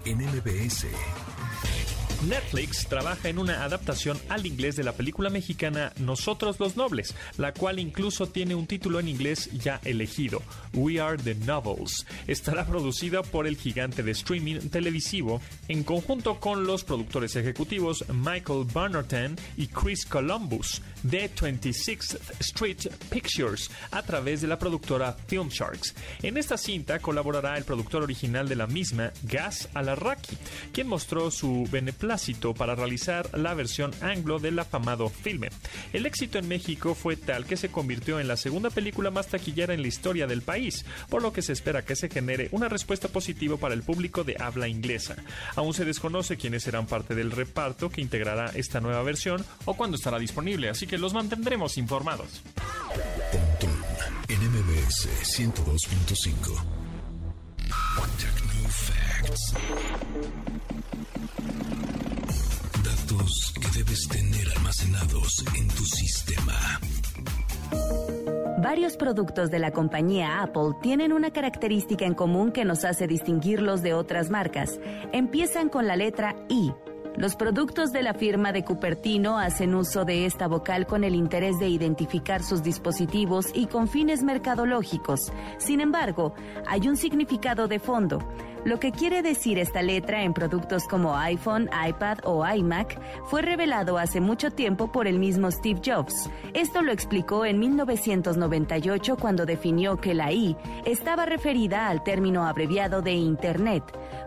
En 0.05 0.17
MBS. 0.17 0.88
Netflix 2.27 2.86
trabaja 2.88 3.29
en 3.29 3.39
una 3.39 3.63
adaptación 3.63 4.20
al 4.29 4.46
inglés 4.46 4.75
de 4.75 4.84
la 4.84 4.93
película 4.93 5.31
mexicana 5.31 5.91
Nosotros 5.98 6.60
los 6.60 6.77
Nobles, 6.77 7.15
la 7.38 7.51
cual 7.51 7.79
incluso 7.79 8.27
tiene 8.27 8.53
un 8.53 8.67
título 8.67 9.00
en 9.00 9.08
inglés 9.08 9.50
ya 9.53 9.81
elegido, 9.84 10.43
We 10.74 11.00
Are 11.01 11.17
the 11.17 11.34
Nobles. 11.34 12.05
Estará 12.27 12.67
producida 12.67 13.24
por 13.24 13.48
el 13.48 13.58
gigante 13.58 14.03
de 14.03 14.12
streaming 14.12 14.60
televisivo 14.70 15.41
en 15.67 15.84
conjunto 15.84 16.39
con 16.39 16.65
los 16.65 16.84
productores 16.84 17.36
ejecutivos 17.36 18.05
Michael 18.13 18.67
Barnerton 18.72 19.36
y 19.58 19.67
Chris 19.67 20.05
Columbus 20.05 20.81
de 21.03 21.29
26th 21.34 22.20
Street 22.39 22.88
Pictures 23.10 23.70
a 23.91 24.03
través 24.03 24.41
de 24.41 24.48
la 24.48 24.60
productora 24.60 25.13
Film 25.27 25.50
Sharks. 25.50 25.96
En 26.22 26.38
esta 26.38 26.58
cinta 26.58 27.00
colaborará 27.00 27.58
el 27.58 27.63
productor 27.63 28.03
original 28.03 28.48
de 28.48 28.55
la 28.55 28.67
misma, 28.67 29.12
Gas 29.24 29.70
Alarraqui, 29.74 30.38
quien 30.72 30.88
mostró 30.88 31.31
su 31.31 31.67
beneplácito 31.72 32.53
para 32.53 32.75
realizar 32.75 33.38
la 33.38 33.53
versión 33.53 33.91
anglo 34.01 34.39
del 34.39 34.60
afamado 34.60 35.10
filme. 35.10 35.50
El 35.93 36.05
éxito 36.05 36.38
en 36.38 36.48
México 36.48 36.96
fue 36.96 37.15
tal 37.15 37.46
que 37.46 37.58
se 37.58 37.70
convirtió 37.70 38.20
en 38.20 38.27
la 38.27 38.38
segunda 38.38 38.70
película 38.70 39.12
más 39.12 39.27
taquillera 39.27 39.74
en 39.74 39.81
la 39.81 39.88
historia 39.88 40.27
del 40.27 40.41
país, 40.41 40.86
por 41.10 41.22
lo 41.22 41.34
que 41.34 41.41
se 41.41 41.53
espera 41.53 41.84
que 41.84 41.96
se 41.96 42.10
genere 42.10 42.50
una 42.51 42.70
respuesta 42.70 43.08
positiva 43.08 43.58
para 43.58 43.74
el 43.74 43.84
público 43.84 44.24
de 44.24 44.36
habla 44.39 44.67
inglesa. 44.67 45.15
Aún 45.55 45.74
se 45.74 45.86
desconoce 45.86 46.38
quiénes 46.38 46.63
serán 46.63 46.88
parte 46.88 47.15
del 47.15 47.31
reparto 47.31 47.89
que 47.89 48.01
integrará 48.01 48.51
esta 48.55 48.79
nueva 48.79 49.03
versión 49.03 49.43
o 49.65 49.75
cuándo 49.75 49.98
estará 49.98 50.20
disponible, 50.20 50.70
así 50.70 50.88
que 50.88 50.90
los 50.98 51.13
mantendremos 51.13 51.77
informados. 51.77 52.41
en 54.27 54.39
MBS 54.39 55.07
102.5. 55.38 56.81
que 63.60 63.67
debes 63.77 64.07
tener 64.07 64.48
almacenados 64.57 65.43
en 65.55 65.67
tu 65.67 65.83
sistema. 65.83 66.53
Varios 68.57 68.95
productos 68.95 69.50
de 69.51 69.60
la 69.60 69.71
compañía 69.71 70.41
Apple 70.41 70.74
tienen 70.81 71.13
una 71.13 71.31
característica 71.31 72.05
en 72.05 72.13
común 72.13 72.51
que 72.51 72.65
nos 72.65 72.86
hace 72.86 73.07
distinguirlos 73.07 73.81
de 73.81 73.93
otras 73.93 74.29
marcas. 74.29 74.79
Empiezan 75.12 75.69
con 75.69 75.88
la 75.88 75.95
letra 75.95 76.36
I. 76.48 76.71
Los 77.18 77.36
productos 77.36 77.91
de 77.91 78.03
la 78.03 78.13
firma 78.13 78.53
de 78.53 78.63
Cupertino 78.63 79.38
hacen 79.38 79.75
uso 79.75 80.06
de 80.06 80.25
esta 80.25 80.48
vocal 80.48 80.88
con 80.88 81.03
el 81.03 81.13
interés 81.13 81.60
de 81.60 81.68
identificar 81.68 82.41
sus 82.41 82.63
dispositivos 82.63 83.48
y 83.53 83.65
con 83.65 83.89
fines 83.89 84.24
mercadológicos. 84.24 85.32
Sin 85.58 85.82
embargo, 85.82 86.34
hay 86.65 86.88
un 86.88 86.96
significado 86.96 87.68
de 87.68 87.80
fondo. 87.80 88.20
Lo 88.63 88.80
que 88.80 88.91
quiere 88.91 89.24
decir 89.24 89.58
esta 89.58 89.82
letra 89.82 90.24
en 90.24 90.34
productos 90.34 90.88
como 90.88 91.18
iPhone, 91.18 91.68
iPad 91.88 92.20
o 92.25 92.48
iMac 92.48 93.00
fue 93.25 93.41
revelado 93.41 93.98
hace 93.98 94.22
mucho 94.22 94.51
tiempo 94.51 94.91
por 94.91 95.08
el 95.08 95.18
mismo 95.18 95.50
Steve 95.50 95.82
Jobs. 95.84 96.30
Esto 96.53 96.84
lo 96.84 96.91
explicó 96.91 97.44
en 97.44 97.58
1998 97.58 99.18
cuando 99.18 99.48
definió 99.48 99.98
que 99.98 100.13
la 100.13 100.32
I 100.32 100.56
estaba 100.86 101.25
referida 101.25 101.88
al 101.88 102.03
término 102.03 102.46
abreviado 102.46 103.01
de 103.01 103.13
Internet, 103.13 103.84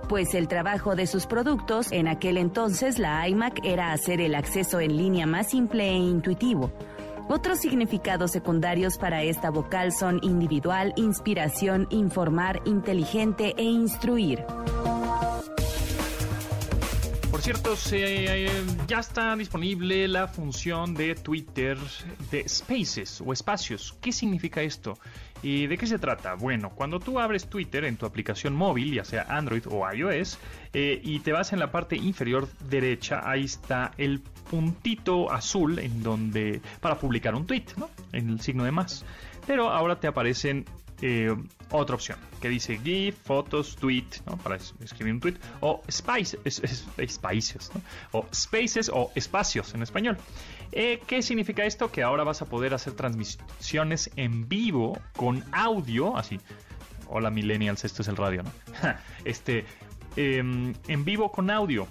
pues 0.09 0.35
el 0.35 0.49
trabajo 0.49 0.97
de 0.97 1.07
sus 1.07 1.27
productos 1.27 1.93
en 1.93 2.09
aquel 2.09 2.37
entonces 2.37 2.99
la 2.99 3.29
iMac 3.29 3.65
era 3.65 3.93
hacer 3.93 4.21
el 4.21 4.35
acceso 4.35 4.81
en 4.81 4.97
línea 4.97 5.27
más 5.27 5.49
simple 5.51 5.89
e 5.89 5.97
intuitivo. 5.97 6.73
Otros 7.29 7.59
significados 7.59 8.33
secundarios 8.33 8.99
para 8.99 9.23
esta 9.23 9.51
vocal 9.51 9.93
son 9.93 10.21
individual, 10.23 10.93
inspiración, 10.97 11.87
informar, 11.91 12.61
inteligente 12.67 13.55
e 13.57 13.65
instruir. 13.65 14.45
Por 17.31 17.41
cierto, 17.41 17.77
se, 17.77 18.47
eh, 18.47 18.51
ya 18.87 19.01
está 19.01 19.35
disponible 19.37 20.07
la 20.07 20.29
función 20.29 20.95
de 20.95 21.15
Twitter 21.15 21.79
de 22.31 22.47
Spaces 22.49 23.23
o 23.25 23.33
espacios. 23.33 23.97
¿Qué 24.01 24.13
significa 24.13 24.63
esto? 24.63 24.99
¿Y 25.45 25.67
de 25.67 25.77
qué 25.77 25.87
se 25.87 25.99
trata? 25.99 26.37
Bueno, 26.37 26.71
cuando 26.71 26.99
tú 26.99 27.21
abres 27.21 27.49
Twitter 27.49 27.85
en 27.85 27.99
tu 27.99 28.07
aplicación 28.07 28.55
móvil, 28.55 28.95
ya 28.95 29.05
sea 29.05 29.27
Android 29.29 29.63
o 29.71 29.87
iOS, 29.93 30.39
eh, 30.73 30.99
y 31.05 31.19
te 31.19 31.33
vas 31.33 31.53
en 31.53 31.59
la 31.59 31.71
parte 31.71 31.97
inferior 31.97 32.49
derecha, 32.67 33.21
ahí 33.23 33.45
está 33.45 33.91
el 33.99 34.23
puntito 34.51 35.31
azul 35.31 35.79
en 35.81 36.03
donde 36.03 36.63
para 36.81 36.99
publicar 36.99 37.35
un 37.35 37.47
tweet, 37.47 37.67
¿no? 37.77 37.91
En 38.13 38.31
el 38.31 38.41
signo 38.41 38.65
de 38.65 38.71
más. 38.71 39.05
Pero 39.47 39.69
ahora 39.69 40.01
te 40.01 40.07
aparecen 40.07 40.65
eh, 41.07 41.37
otra 41.71 41.97
opción 41.97 42.19
que 42.41 42.49
dice 42.49 42.79
GIF, 42.79 43.15
fotos, 43.25 43.77
tweet, 43.77 44.07
para 44.43 44.57
escribir 44.57 45.13
un 45.13 45.21
tweet, 45.21 45.35
o 45.61 45.83
¿no? 45.85 47.83
o 48.13 48.27
spaces 48.33 48.91
o 48.91 49.13
espacios 49.15 49.75
en 49.75 49.83
español. 49.83 50.17
Eh, 50.73 51.03
¿Qué 51.07 51.21
significa 51.21 51.67
esto? 51.67 51.93
Que 51.93 52.03
ahora 52.03 52.25
vas 52.25 52.41
a 52.41 52.47
poder 52.47 52.73
hacer 52.73 52.95
transmisiones 52.95 54.11
en 54.17 54.49
vivo 54.49 54.99
con 55.15 55.45
audio, 55.53 56.17
así. 56.17 56.41
Hola 57.09 57.29
millennials, 57.29 57.85
esto 57.85 58.01
es 58.01 58.09
el 58.09 58.17
radio, 58.17 58.43
¿no? 58.43 58.51
este, 59.27 59.67
em, 60.17 60.73
en 60.89 61.05
vivo 61.05 61.31
con 61.31 61.51
audio. 61.51 61.87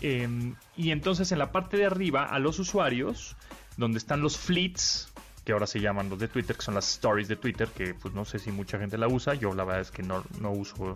Em, 0.00 0.54
y 0.74 0.90
entonces 0.90 1.32
en 1.32 1.38
la 1.38 1.52
parte 1.52 1.76
de 1.76 1.84
arriba 1.84 2.24
a 2.24 2.38
los 2.38 2.58
usuarios, 2.58 3.36
donde 3.76 3.98
están 3.98 4.22
los 4.22 4.38
fleets, 4.38 5.12
que 5.44 5.52
ahora 5.52 5.66
se 5.66 5.80
llaman 5.80 6.08
los 6.08 6.18
de 6.18 6.28
Twitter, 6.28 6.56
que 6.56 6.62
son 6.62 6.74
las 6.74 6.88
stories 6.90 7.28
de 7.28 7.36
Twitter, 7.36 7.68
que 7.68 7.94
pues 7.94 8.14
no 8.14 8.24
sé 8.24 8.38
si 8.38 8.50
mucha 8.50 8.78
gente 8.78 8.96
la 8.98 9.08
usa, 9.08 9.34
yo 9.34 9.54
la 9.54 9.64
verdad 9.64 9.82
es 9.82 9.90
que 9.90 10.02
no, 10.02 10.24
no 10.40 10.50
uso 10.50 10.94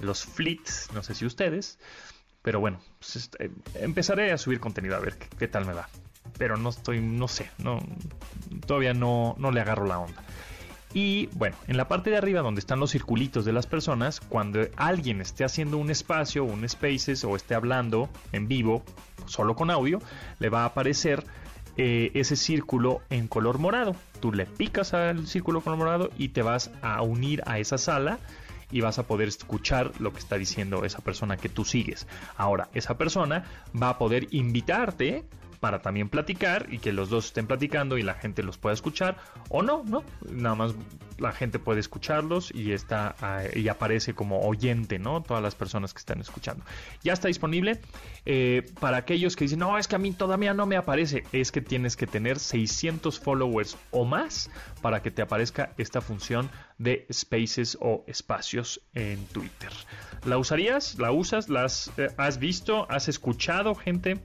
los 0.00 0.24
fleets, 0.24 0.90
no 0.92 1.02
sé 1.02 1.14
si 1.14 1.24
ustedes, 1.24 1.78
pero 2.42 2.60
bueno, 2.60 2.80
pues, 2.98 3.16
este, 3.16 3.50
empezaré 3.74 4.32
a 4.32 4.38
subir 4.38 4.60
contenido 4.60 4.96
a 4.96 5.00
ver 5.00 5.16
qué, 5.16 5.48
tal 5.48 5.64
me 5.64 5.72
va. 5.72 5.88
Pero 6.38 6.56
no 6.56 6.70
estoy, 6.70 7.00
no 7.00 7.28
sé, 7.28 7.50
no, 7.58 7.80
todavía 8.66 8.94
no, 8.94 9.34
no 9.38 9.50
le 9.50 9.60
agarro 9.60 9.86
la 9.86 9.98
onda. 9.98 10.22
Y 10.94 11.26
bueno, 11.32 11.56
en 11.68 11.76
la 11.76 11.88
parte 11.88 12.10
de 12.10 12.18
arriba 12.18 12.42
donde 12.42 12.58
están 12.58 12.78
los 12.78 12.90
circulitos 12.90 13.44
de 13.44 13.52
las 13.52 13.66
personas, 13.66 14.20
cuando 14.20 14.60
alguien 14.76 15.20
esté 15.20 15.44
haciendo 15.44 15.78
un 15.78 15.90
espacio, 15.90 16.44
un 16.44 16.68
spaces 16.68 17.24
o 17.24 17.34
esté 17.34 17.54
hablando 17.54 18.10
en 18.32 18.46
vivo, 18.46 18.82
solo 19.26 19.56
con 19.56 19.70
audio, 19.70 20.00
le 20.38 20.50
va 20.50 20.62
a 20.62 20.66
aparecer 20.66 21.24
eh, 21.76 22.10
ese 22.14 22.36
círculo 22.36 23.00
en 23.10 23.28
color 23.28 23.58
morado. 23.58 23.96
Tú 24.20 24.32
le 24.32 24.46
picas 24.46 24.94
al 24.94 25.26
círculo 25.26 25.60
color 25.60 25.78
morado 25.78 26.10
y 26.18 26.28
te 26.28 26.42
vas 26.42 26.70
a 26.82 27.02
unir 27.02 27.42
a 27.46 27.58
esa 27.58 27.78
sala 27.78 28.18
y 28.70 28.80
vas 28.80 28.98
a 28.98 29.06
poder 29.06 29.28
escuchar 29.28 29.92
lo 30.00 30.12
que 30.12 30.18
está 30.18 30.36
diciendo 30.36 30.84
esa 30.84 31.00
persona 31.00 31.36
que 31.36 31.48
tú 31.48 31.64
sigues. 31.64 32.06
Ahora, 32.36 32.68
esa 32.74 32.96
persona 32.96 33.44
va 33.80 33.90
a 33.90 33.98
poder 33.98 34.28
invitarte 34.30 35.24
para 35.62 35.80
también 35.80 36.08
platicar 36.08 36.66
y 36.70 36.80
que 36.80 36.92
los 36.92 37.08
dos 37.08 37.26
estén 37.26 37.46
platicando 37.46 37.96
y 37.96 38.02
la 38.02 38.14
gente 38.14 38.42
los 38.42 38.58
pueda 38.58 38.74
escuchar 38.74 39.16
o 39.48 39.62
no, 39.62 39.84
¿no? 39.84 40.02
Nada 40.28 40.56
más 40.56 40.74
la 41.18 41.30
gente 41.30 41.60
puede 41.60 41.78
escucharlos 41.78 42.52
y 42.52 42.72
está 42.72 43.14
ah, 43.22 43.44
y 43.54 43.68
aparece 43.68 44.12
como 44.12 44.40
oyente, 44.40 44.98
¿no? 44.98 45.22
Todas 45.22 45.40
las 45.40 45.54
personas 45.54 45.94
que 45.94 45.98
están 45.98 46.20
escuchando. 46.20 46.64
Ya 47.04 47.12
está 47.12 47.28
disponible 47.28 47.80
eh, 48.26 48.68
para 48.80 48.96
aquellos 48.96 49.36
que 49.36 49.44
dicen, 49.44 49.60
no, 49.60 49.78
es 49.78 49.86
que 49.86 49.94
a 49.94 50.00
mí 50.00 50.10
todavía 50.10 50.52
no 50.52 50.66
me 50.66 50.76
aparece. 50.76 51.22
Es 51.30 51.52
que 51.52 51.60
tienes 51.60 51.96
que 51.96 52.08
tener 52.08 52.40
600 52.40 53.20
followers 53.20 53.78
o 53.92 54.04
más 54.04 54.50
para 54.80 55.00
que 55.00 55.12
te 55.12 55.22
aparezca 55.22 55.74
esta 55.78 56.00
función 56.00 56.50
de 56.78 57.06
spaces 57.12 57.78
o 57.80 58.02
espacios 58.08 58.80
en 58.94 59.24
Twitter. 59.26 59.70
¿La 60.24 60.38
usarías? 60.38 60.98
¿La 60.98 61.12
usas? 61.12 61.48
¿Las 61.48 61.92
eh, 61.98 62.08
has 62.16 62.40
visto? 62.40 62.90
¿Has 62.90 63.06
escuchado 63.06 63.76
gente? 63.76 64.18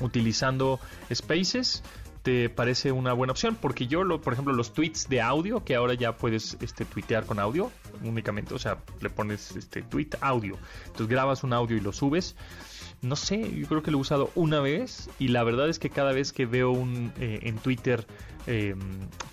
Utilizando 0.00 0.80
Spaces 1.12 1.82
te 2.22 2.48
parece 2.48 2.92
una 2.92 3.12
buena 3.12 3.32
opción 3.32 3.56
porque 3.60 3.86
yo 3.86 4.04
lo, 4.04 4.20
por 4.20 4.32
ejemplo 4.32 4.54
los 4.54 4.72
tweets 4.72 5.08
de 5.08 5.20
audio 5.20 5.64
que 5.64 5.74
ahora 5.74 5.94
ya 5.94 6.16
puedes 6.16 6.56
este 6.60 6.84
tuitear 6.84 7.26
con 7.26 7.38
audio 7.40 7.70
únicamente 8.04 8.54
o 8.54 8.58
sea 8.58 8.78
le 9.00 9.10
pones 9.10 9.56
este 9.56 9.82
tweet 9.82 10.10
audio. 10.20 10.56
Entonces 10.86 11.08
grabas 11.08 11.42
un 11.42 11.52
audio 11.52 11.76
y 11.76 11.80
lo 11.80 11.92
subes. 11.92 12.36
No 13.00 13.16
sé 13.16 13.52
yo 13.58 13.66
creo 13.66 13.82
que 13.82 13.90
lo 13.90 13.98
he 13.98 14.00
usado 14.00 14.30
una 14.36 14.60
vez 14.60 15.10
y 15.18 15.28
la 15.28 15.42
verdad 15.42 15.68
es 15.68 15.78
que 15.80 15.90
cada 15.90 16.12
vez 16.12 16.32
que 16.32 16.46
veo 16.46 16.70
un 16.70 17.12
eh, 17.18 17.40
en 17.42 17.58
Twitter 17.58 18.06
em, 18.46 18.78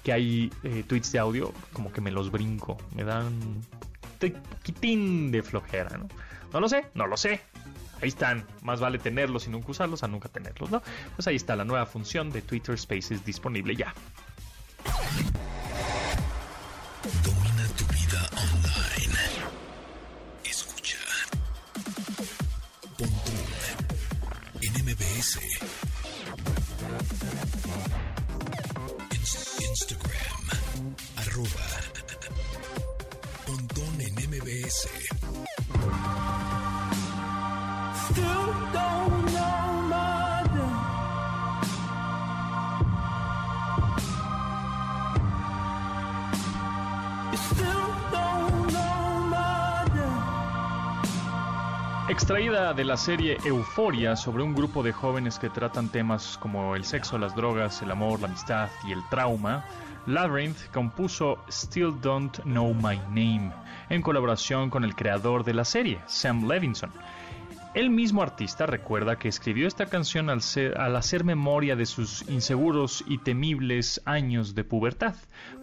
que 0.03 0.11
hay 0.11 0.51
eh, 0.63 0.83
tweets 0.87 1.11
de 1.11 1.19
audio 1.19 1.53
como 1.73 1.91
que 1.91 2.01
me 2.01 2.09
los 2.09 2.31
brinco. 2.31 2.77
Me 2.95 3.03
dan 3.03 3.27
un 3.27 3.63
poquitín 4.19 5.31
de 5.31 5.43
flojera 5.43 5.97
no 5.97 6.07
no 6.51 6.59
lo 6.59 6.67
sé 6.67 6.85
no 6.95 7.07
lo 7.07 7.15
sé 7.15 7.41
ahí 8.01 8.09
están. 8.09 8.45
Más 8.61 8.79
vale 8.79 8.99
tenerlos 8.99 9.47
y 9.47 9.49
nunca 9.49 9.71
usarlos 9.71 10.03
a 10.03 10.07
nunca 10.07 10.29
tenerlos, 10.29 10.69
¿no? 10.69 10.81
Pues 11.15 11.27
ahí 11.27 11.35
está 11.35 11.55
la 11.55 11.65
nueva 11.65 11.85
función 11.85 12.31
de 12.31 12.41
Twitter 12.41 12.77
Spaces 12.77 13.25
disponible 13.25 13.75
ya. 13.75 13.93
Domina 17.23 17.67
tu 17.77 17.85
vida 17.85 18.29
online. 18.35 19.19
Escucha. 20.43 20.97
Pontón 22.97 23.35
en 24.61 24.73
MBS. 24.85 25.39
Instagram. 29.61 30.95
Arroba. 31.17 31.67
Pontón 33.45 34.01
en 34.01 34.13
MBS. 34.29 34.89
Extraída 52.19 52.73
de 52.73 52.83
la 52.83 52.97
serie 52.97 53.37
Euforia 53.45 54.17
sobre 54.17 54.43
un 54.43 54.53
grupo 54.53 54.83
de 54.83 54.91
jóvenes 54.91 55.39
que 55.39 55.49
tratan 55.49 55.87
temas 55.87 56.37
como 56.37 56.75
el 56.75 56.83
sexo, 56.83 57.17
las 57.17 57.33
drogas, 57.33 57.81
el 57.81 57.91
amor, 57.91 58.19
la 58.19 58.27
amistad 58.27 58.69
y 58.85 58.91
el 58.91 58.99
trauma, 59.09 59.63
Labyrinth 60.05 60.69
compuso 60.73 61.39
Still 61.49 61.93
Don't 62.01 62.39
Know 62.41 62.73
My 62.73 62.97
Name 63.07 63.53
en 63.89 64.01
colaboración 64.01 64.69
con 64.69 64.83
el 64.83 64.95
creador 64.95 65.45
de 65.45 65.53
la 65.53 65.63
serie, 65.63 65.99
Sam 66.07 66.45
Levinson. 66.45 66.91
El 67.75 67.91
mismo 67.91 68.23
artista 68.23 68.65
recuerda 68.65 69.17
que 69.17 69.27
escribió 69.29 69.67
esta 69.67 69.85
canción 69.85 70.31
al, 70.31 70.41
hacer 70.95 71.23
memoria 71.23 71.75
de 71.75 71.85
sus 71.85 72.27
inseguros 72.27 73.03
y 73.07 73.19
temibles 73.19 74.01
años 74.05 74.55
de 74.55 74.63
pubertad, 74.63 75.13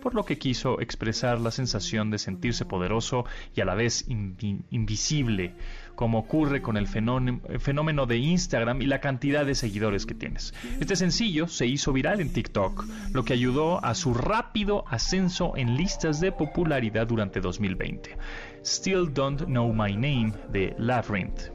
por 0.01 0.15
lo 0.15 0.25
que 0.25 0.39
quiso 0.39 0.81
expresar 0.81 1.41
la 1.41 1.51
sensación 1.51 2.13
de 2.13 2.19
sentirse 2.19 2.65
poderoso 2.65 3.25
y 3.57 3.61
a 3.61 3.65
la 3.65 3.75
vez 3.75 4.09
invi- 4.09 4.63
invisible, 4.71 5.57
como 5.97 6.19
ocurre 6.19 6.63
con 6.63 6.77
el 6.77 6.87
fenómeno, 6.87 7.41
fenómeno 7.59 8.07
de 8.07 8.19
Instagram 8.19 8.83
y 8.83 8.87
la 8.87 9.01
cantidad 9.01 9.45
de 9.45 9.55
seguidores 9.55 10.07
que 10.07 10.15
tienes. 10.15 10.55
Este 10.79 10.95
sencillo 10.95 11.49
se 11.49 11.67
hizo 11.67 11.93
viral 11.93 12.21
en 12.21 12.33
TikTok, 12.33 12.85
lo 13.13 13.25
que 13.25 13.33
ayudó 13.33 13.85
a 13.85 13.95
su 13.95 14.15
rápido 14.15 14.85
ascenso 14.89 15.57
en 15.57 15.77
listas 15.77 16.21
de 16.21 16.31
popularidad 16.31 17.07
durante 17.07 17.41
2020. 17.41 18.17
Still 18.65 19.13
Don't 19.13 19.45
Know 19.47 19.73
My 19.73 19.95
Name 19.95 20.33
de 20.53 20.75
Labyrinth. 20.79 21.51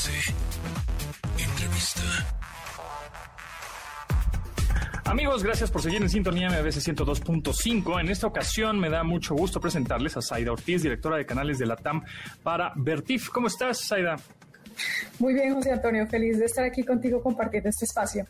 MBS. 0.00 0.32
Entrevista. 1.38 2.02
Amigos, 5.04 5.42
gracias 5.42 5.70
por 5.70 5.82
seguir 5.82 6.00
en 6.00 6.08
sintonía 6.08 6.48
MBS 6.48 6.86
102.5. 6.88 8.00
En 8.00 8.08
esta 8.08 8.26
ocasión 8.26 8.78
me 8.78 8.88
da 8.88 9.02
mucho 9.02 9.34
gusto 9.34 9.60
presentarles 9.60 10.16
a 10.16 10.22
Zaida 10.22 10.52
Ortiz, 10.52 10.82
directora 10.82 11.16
de 11.16 11.26
canales 11.26 11.58
de 11.58 11.66
la 11.66 11.76
TAM 11.76 12.02
para 12.42 12.72
Vertif. 12.76 13.28
¿Cómo 13.30 13.48
estás, 13.48 13.86
Zaida? 13.86 14.16
Muy 15.18 15.34
bien, 15.34 15.54
José 15.54 15.72
Antonio, 15.72 16.06
feliz 16.06 16.38
de 16.38 16.46
estar 16.46 16.64
aquí 16.64 16.82
contigo 16.82 17.22
compartiendo 17.22 17.68
este 17.68 17.84
espacio. 17.84 18.24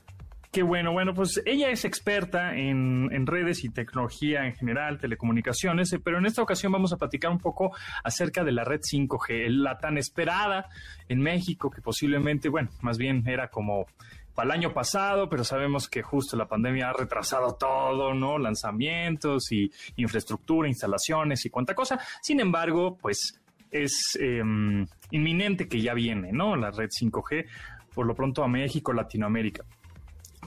Qué 0.52 0.64
bueno, 0.64 0.90
bueno, 0.90 1.14
pues 1.14 1.40
ella 1.46 1.70
es 1.70 1.84
experta 1.84 2.56
en, 2.56 3.24
redes 3.24 3.62
y 3.62 3.68
tecnología 3.68 4.44
en 4.46 4.54
general, 4.56 4.98
telecomunicaciones, 4.98 5.92
eh, 5.92 6.00
pero 6.00 6.18
en 6.18 6.26
esta 6.26 6.42
ocasión 6.42 6.72
vamos 6.72 6.92
a 6.92 6.96
platicar 6.96 7.30
un 7.30 7.38
poco 7.38 7.70
acerca 8.02 8.42
de 8.42 8.50
la 8.50 8.64
red 8.64 8.80
5G, 8.80 9.48
la 9.48 9.78
tan 9.78 9.96
esperada 9.96 10.68
en 11.08 11.20
México, 11.20 11.70
que 11.70 11.80
posiblemente, 11.80 12.48
bueno, 12.48 12.68
más 12.80 12.98
bien 12.98 13.22
era 13.28 13.46
como 13.46 13.86
para 14.34 14.46
el 14.46 14.58
año 14.58 14.72
pasado, 14.72 15.28
pero 15.28 15.44
sabemos 15.44 15.88
que 15.88 16.02
justo 16.02 16.36
la 16.36 16.48
pandemia 16.48 16.88
ha 16.88 16.94
retrasado 16.94 17.54
todo, 17.54 18.12
¿no? 18.12 18.36
Lanzamientos 18.36 19.52
y 19.52 19.70
infraestructura, 19.94 20.66
instalaciones 20.66 21.46
y 21.46 21.50
cuánta 21.50 21.76
cosa. 21.76 22.00
Sin 22.20 22.40
embargo, 22.40 22.98
pues 23.00 23.40
es 23.70 24.18
eh, 24.18 24.42
inminente 25.12 25.68
que 25.68 25.80
ya 25.80 25.94
viene, 25.94 26.32
¿no? 26.32 26.56
La 26.56 26.72
red 26.72 26.88
5G, 26.88 27.46
por 27.94 28.04
lo 28.04 28.16
pronto 28.16 28.42
a 28.42 28.48
México, 28.48 28.92
Latinoamérica 28.92 29.64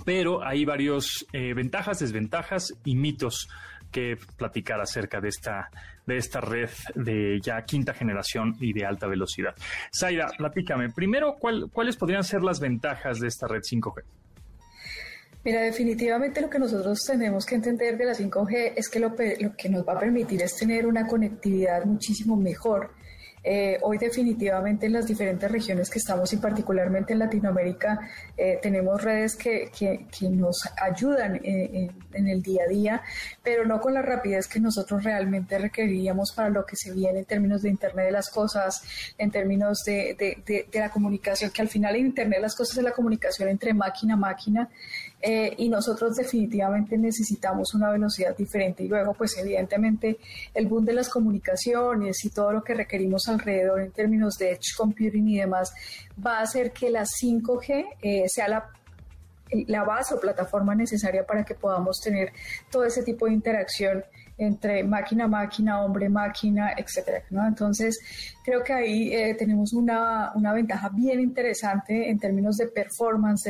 pero 0.05 0.45
hay 0.45 0.65
varios 0.65 1.25
eh, 1.33 1.53
ventajas, 1.53 1.99
desventajas 1.99 2.73
y 2.83 2.95
mitos 2.95 3.47
que 3.91 4.17
platicar 4.37 4.81
acerca 4.81 5.21
de 5.21 5.29
esta, 5.29 5.69
de 6.07 6.17
esta 6.17 6.41
red 6.41 6.69
de 6.95 7.39
ya 7.41 7.61
quinta 7.63 7.93
generación 7.93 8.55
y 8.59 8.73
de 8.73 8.85
alta 8.85 9.05
velocidad. 9.07 9.53
Zaida, 9.95 10.31
platícame, 10.37 10.89
primero, 10.89 11.35
¿cuál- 11.39 11.69
¿cuáles 11.71 11.95
podrían 11.95 12.23
ser 12.23 12.41
las 12.41 12.59
ventajas 12.59 13.19
de 13.19 13.27
esta 13.27 13.47
red 13.47 13.61
5G? 13.61 14.01
Mira, 15.45 15.61
definitivamente 15.61 16.39
lo 16.41 16.49
que 16.49 16.57
nosotros 16.57 16.99
tenemos 17.05 17.45
que 17.45 17.55
entender 17.55 17.97
de 17.97 18.05
la 18.05 18.13
5G 18.15 18.73
es 18.77 18.89
que 18.89 18.99
lo, 18.99 19.09
lo 19.09 19.55
que 19.57 19.69
nos 19.69 19.85
va 19.85 19.93
a 19.93 19.99
permitir 19.99 20.41
es 20.41 20.55
tener 20.55 20.87
una 20.87 21.05
conectividad 21.05 21.83
muchísimo 21.85 22.35
mejor. 22.37 22.91
Eh, 23.45 23.77
hoy 23.81 23.97
definitivamente 23.97 24.85
en 24.85 24.93
las 24.93 25.05
diferentes 25.05 25.51
regiones 25.51 25.89
que 25.89 25.99
estamos 25.99 26.31
y 26.31 26.37
particularmente 26.37 27.11
en 27.11 27.19
Latinoamérica 27.19 27.99
eh, 28.37 28.57
tenemos 28.61 29.03
redes 29.03 29.35
que, 29.35 29.69
que- 29.77 30.05
nos 30.29 30.61
ayudan 30.81 31.35
eh, 31.35 31.41
en, 31.43 31.91
en 32.13 32.27
el 32.29 32.41
día 32.41 32.63
a 32.65 32.69
día, 32.69 33.01
pero 33.43 33.65
no 33.65 33.81
con 33.81 33.93
la 33.93 34.01
rapidez 34.01 34.47
que 34.47 34.59
nosotros 34.61 35.03
realmente 35.03 35.57
requeriríamos 35.59 36.31
para 36.31 36.47
lo 36.49 36.65
que 36.65 36.77
se 36.77 36.93
viene 36.93 37.19
en 37.19 37.25
términos 37.25 37.61
de 37.61 37.69
Internet 37.69 38.05
de 38.05 38.11
las 38.13 38.29
Cosas, 38.29 38.81
en 39.17 39.29
términos 39.31 39.83
de, 39.85 40.15
de- 40.17 40.41
de- 40.45 40.67
de 40.71 40.79
la 40.79 40.89
comunicación, 40.89 41.51
que 41.51 41.61
al 41.61 41.67
final 41.67 41.95
en 41.97 42.05
Internet 42.07 42.37
de 42.37 42.41
las 42.43 42.55
Cosas 42.55 42.77
es 42.77 42.83
la 42.83 42.91
comunicación 42.91 43.49
entre 43.49 43.73
máquina 43.73 44.13
a 44.13 44.17
máquina. 44.17 44.69
Eh, 45.25 45.53
y 45.57 45.69
nosotros 45.69 46.17
definitivamente 46.17 46.97
necesitamos 46.97 47.73
una 47.73 47.89
velocidad 47.89 48.35
diferente. 48.35 48.83
Y 48.83 48.89
luego 48.89 49.13
pues 49.13 49.37
evidentemente 49.37 50.17
el 50.53 50.67
boom 50.67 50.83
de 50.83 50.91
las 50.91 51.07
comunicaciones 51.07 52.25
y 52.25 52.29
todo 52.29 52.51
lo 52.51 52.61
que 52.61 52.73
requerimos 52.73 53.29
alrededor 53.29 53.79
en 53.79 53.91
términos 53.91 54.37
de 54.37 54.51
edge 54.51 54.75
computing 54.75 55.29
y 55.29 55.37
demás 55.37 55.73
va 56.23 56.39
a 56.39 56.41
hacer 56.41 56.73
que 56.73 56.89
la 56.89 57.05
5G 57.05 57.85
eh, 58.01 58.25
sea 58.27 58.49
la 58.49 58.69
la 59.67 59.83
base 59.83 60.15
o 60.15 60.19
plataforma 60.19 60.73
necesaria 60.73 61.23
para 61.27 61.45
que 61.45 61.53
podamos 61.53 61.99
tener 62.01 62.33
todo 62.71 62.85
ese 62.85 63.03
tipo 63.03 63.27
de 63.27 63.33
interacción 63.33 64.03
entre 64.43 64.83
máquina, 64.83 65.27
máquina, 65.27 65.81
hombre, 65.81 66.09
máquina, 66.09 66.73
etcétera. 66.77 67.23
Entonces, 67.47 67.99
creo 68.43 68.63
que 68.63 68.73
ahí 68.73 69.13
eh, 69.13 69.35
tenemos 69.37 69.73
una, 69.73 70.31
una 70.35 70.53
ventaja 70.53 70.89
bien 70.89 71.19
interesante 71.19 72.09
en 72.09 72.19
términos 72.19 72.57
de 72.57 72.67
performance, 72.67 73.49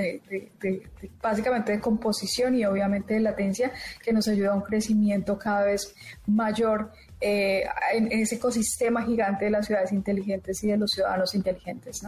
básicamente 1.22 1.74
de 1.74 1.80
composición 1.80 2.56
y 2.56 2.66
obviamente 2.66 3.16
de 3.16 3.20
latencia, 3.20 3.72
que 4.04 4.14
nos 4.14 4.28
ayuda 4.28 4.52
a 4.52 4.56
un 4.56 4.62
crecimiento 4.62 5.38
cada 5.38 5.66
vez 5.66 5.94
mayor 6.28 6.92
eh, 7.26 7.64
en, 7.94 8.12
ese 8.12 8.36
ecosistema 8.36 9.02
gigante 9.04 9.46
de 9.46 9.52
las 9.52 9.66
ciudades 9.66 9.94
inteligentes 9.94 10.62
y 10.64 10.68
de 10.68 10.78
los 10.78 10.92
ciudadanos 10.92 11.34
inteligentes. 11.36 12.06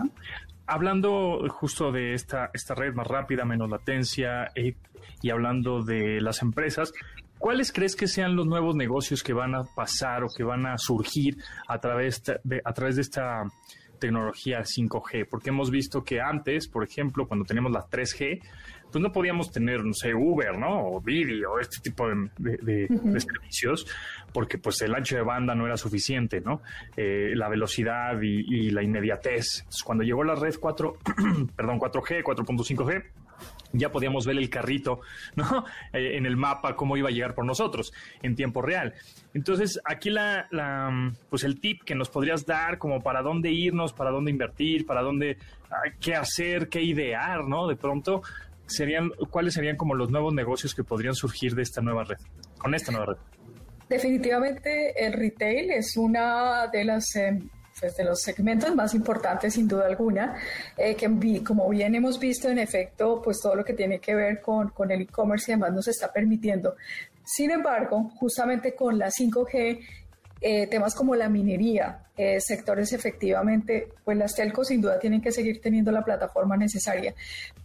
Hablando 0.68 1.48
justo 1.50 1.92
de 1.92 2.14
esta, 2.14 2.50
esta 2.54 2.76
red 2.76 2.94
más 2.94 3.08
rápida, 3.08 3.46
menos 3.46 3.70
latencia 3.70 4.52
eh, 4.56 4.76
y 5.22 5.30
hablando 5.30 5.84
de 5.84 6.20
las 6.20 6.42
empresas, 6.42 6.92
¿cuáles 7.40 7.72
crees 7.72 7.96
que 7.96 8.08
sean 8.08 8.36
los 8.36 8.46
nuevos 8.48 8.76
negocios 8.76 9.24
que 9.24 9.34
van 9.34 9.56
a 9.56 9.64
pasar 9.64 10.24
o 10.24 10.28
que 10.30 10.44
van 10.44 10.66
a 10.66 10.78
surgir 10.78 11.38
a 11.68 11.80
través 11.80 12.24
de, 12.44 12.62
a 12.64 12.74
través 12.74 12.96
de 12.96 13.02
esta 13.04 13.44
tecnología 14.00 14.62
5G? 14.62 15.28
Porque 15.30 15.50
hemos 15.50 15.72
visto 15.72 16.04
que 16.04 16.22
antes, 16.22 16.68
por 16.68 16.84
ejemplo, 16.84 17.28
cuando 17.28 17.46
teníamos 17.46 17.72
la 17.72 17.86
3G, 17.88 18.42
pues 18.92 19.02
no 19.02 19.12
podíamos 19.12 19.52
tener, 19.52 19.84
no 19.84 19.94
sé, 19.94 20.14
Uber, 20.14 20.58
¿no? 20.58 20.88
O 20.88 21.02
Didi 21.02 21.44
o 21.44 21.60
este 21.60 21.80
tipo 21.82 22.08
de, 22.08 22.30
de- 22.38 22.58
de- 22.58 22.88
de 22.90 23.20
servicios, 23.20 23.86
porque 24.32 24.58
pues 24.58 24.82
el 24.84 24.96
ancho 24.96 25.16
de 25.18 25.22
banda 25.24 25.54
no 25.54 25.66
era 25.66 25.76
suficiente, 25.76 26.40
¿no? 26.40 26.62
Eh, 26.96 27.32
la 27.36 27.50
velocidad 27.50 28.22
y, 28.22 28.46
y 28.68 28.70
la 28.70 28.84
inmediatez. 28.84 29.60
Entonces, 29.60 29.84
cuando 29.84 30.04
llegó 30.06 30.24
la 30.24 30.36
red 30.36 30.56
4, 30.60 30.98
perdón, 31.58 31.80
4G, 31.80 32.24
4.5G, 32.24 33.04
ya 33.78 33.92
podíamos 33.92 34.26
ver 34.26 34.38
el 34.38 34.50
carrito, 34.50 35.02
¿no? 35.36 35.66
Eh, 35.94 36.18
en 36.18 36.26
el 36.26 36.36
mapa, 36.36 36.76
cómo 36.76 36.98
iba 36.98 37.10
a 37.10 37.12
llegar 37.12 37.36
por 37.36 37.46
nosotros 37.46 37.94
en 38.22 38.36
tiempo 38.36 38.62
real. 38.62 38.94
Entonces, 39.34 39.80
aquí 39.86 40.10
la, 40.10 40.48
la, 40.52 41.14
pues 41.30 41.44
el 41.44 41.60
tip 41.60 41.84
que 41.84 41.96
nos 41.96 42.10
podrías 42.10 42.46
dar 42.46 42.78
como 42.78 43.02
para 43.02 43.22
dónde 43.22 43.52
irnos, 43.52 43.94
para 43.94 44.12
dónde 44.12 44.32
invertir, 44.32 44.86
para 44.86 45.02
dónde, 45.02 45.38
qué 46.00 46.16
hacer, 46.16 46.70
qué 46.70 46.82
idear, 46.82 47.46
¿no? 47.46 47.68
De 47.68 47.76
pronto, 47.76 48.24
serían, 48.66 49.10
¿cuáles 49.30 49.54
serían 49.54 49.78
como 49.78 49.96
los 49.96 50.10
nuevos 50.10 50.34
negocios 50.34 50.74
que 50.74 50.84
podrían 50.84 51.16
surgir 51.16 51.56
de 51.56 51.62
esta 51.62 51.82
nueva 51.82 52.04
red? 52.04 52.18
Con 52.58 52.74
esta 52.74 52.92
nueva 52.92 53.14
red. 53.14 53.18
Definitivamente 53.88 55.06
el 55.06 55.14
retail 55.14 55.72
es 55.72 55.96
una 55.96 56.68
de 56.68 56.86
las 56.86 57.16
eh, 57.16 57.40
pues, 57.80 57.96
de 57.96 58.04
los 58.04 58.22
segmentos 58.22 58.76
más 58.76 58.94
importantes 58.94 59.54
sin 59.54 59.68
duda 59.68 59.86
alguna, 59.86 60.36
eh, 60.78 60.96
que 60.96 61.44
como 61.44 61.70
bien 61.70 61.96
hemos 61.96 62.20
visto 62.20 62.50
en 62.50 62.60
efecto, 62.60 63.22
pues 63.24 63.40
todo 63.42 63.56
lo 63.56 63.66
que 63.66 63.74
tiene 63.74 64.00
que 64.00 64.16
ver 64.16 64.42
con, 64.42 64.70
con 64.70 64.92
el 64.92 65.02
e-commerce 65.02 65.52
y 65.52 65.54
además 65.54 65.74
nos 65.74 65.88
está 65.88 66.12
permitiendo. 66.12 66.76
Sin 67.24 67.52
embargo, 67.52 68.12
justamente 68.18 68.76
con 68.76 69.00
la 69.00 69.10
5G 69.10 69.80
eh, 70.42 70.68
temas 70.68 70.94
como 70.94 71.16
la 71.16 71.30
minería, 71.30 72.04
eh, 72.16 72.40
sectores 72.40 72.94
efectivamente, 72.94 73.88
pues 74.04 74.18
las 74.18 74.36
telcos 74.36 74.68
sin 74.68 74.82
duda 74.82 75.00
tienen 75.00 75.22
que 75.22 75.32
seguir 75.32 75.62
teniendo 75.62 75.92
la 75.92 76.04
plataforma 76.04 76.58
necesaria, 76.58 77.16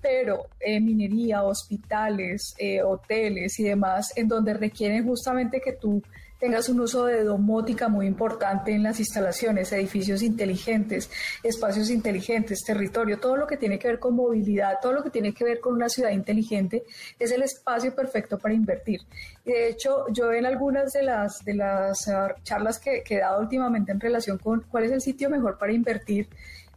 pero 0.01 0.47
eh, 0.59 0.81
minería, 0.81 1.43
hospitales, 1.43 2.55
hoteles 2.85 3.59
y 3.59 3.65
demás, 3.65 4.13
en 4.17 4.29
donde 4.29 4.55
requieren 4.55 5.05
justamente 5.05 5.61
que 5.61 5.73
tú 5.73 6.03
tengas 6.41 6.69
un 6.71 6.81
uso 6.81 7.05
de 7.05 7.23
domótica 7.23 7.89
muy 7.89 8.07
importante 8.07 8.73
en 8.73 8.83
las 8.83 8.99
instalaciones, 8.99 9.71
edificios 9.73 10.23
inteligentes, 10.23 11.11
espacios 11.43 11.91
inteligentes, 11.91 12.65
territorio, 12.65 13.21
todo 13.21 13.37
lo 13.37 13.47
que 13.47 13.59
tiene 13.59 13.79
que 13.79 13.89
ver 13.89 13.99
con 13.99 14.17
movilidad, 14.17 14.79
todo 14.81 14.95
lo 14.95 15.03
que 15.03 15.11
tiene 15.11 15.35
que 15.35 15.45
ver 15.45 15.61
con 15.61 15.75
una 15.75 15.89
ciudad 15.89 16.11
inteligente, 16.11 16.85
es 17.19 17.31
el 17.31 17.43
espacio 17.43 17.95
perfecto 17.95 18.39
para 18.39 18.55
invertir. 18.55 19.03
De 19.45 19.69
hecho, 19.69 20.07
yo 20.11 20.33
en 20.33 20.47
algunas 20.47 20.93
de 20.93 21.03
las, 21.03 21.45
de 21.45 21.55
las 21.55 22.09
ah, 22.09 22.35
charlas 22.43 22.79
que, 22.79 23.05
he 23.09 23.19
dado 23.19 23.41
últimamente 23.41 23.93
en 23.93 24.01
relación 24.01 24.39
con 24.39 24.63
cuál 24.71 24.85
es 24.85 24.93
el 24.93 25.01
sitio 25.03 25.29
mejor 25.29 25.59
para 25.59 25.73
invertir, 25.73 26.29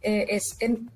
eh, 0.02 0.26
es 0.28 0.56
en, 0.60 0.90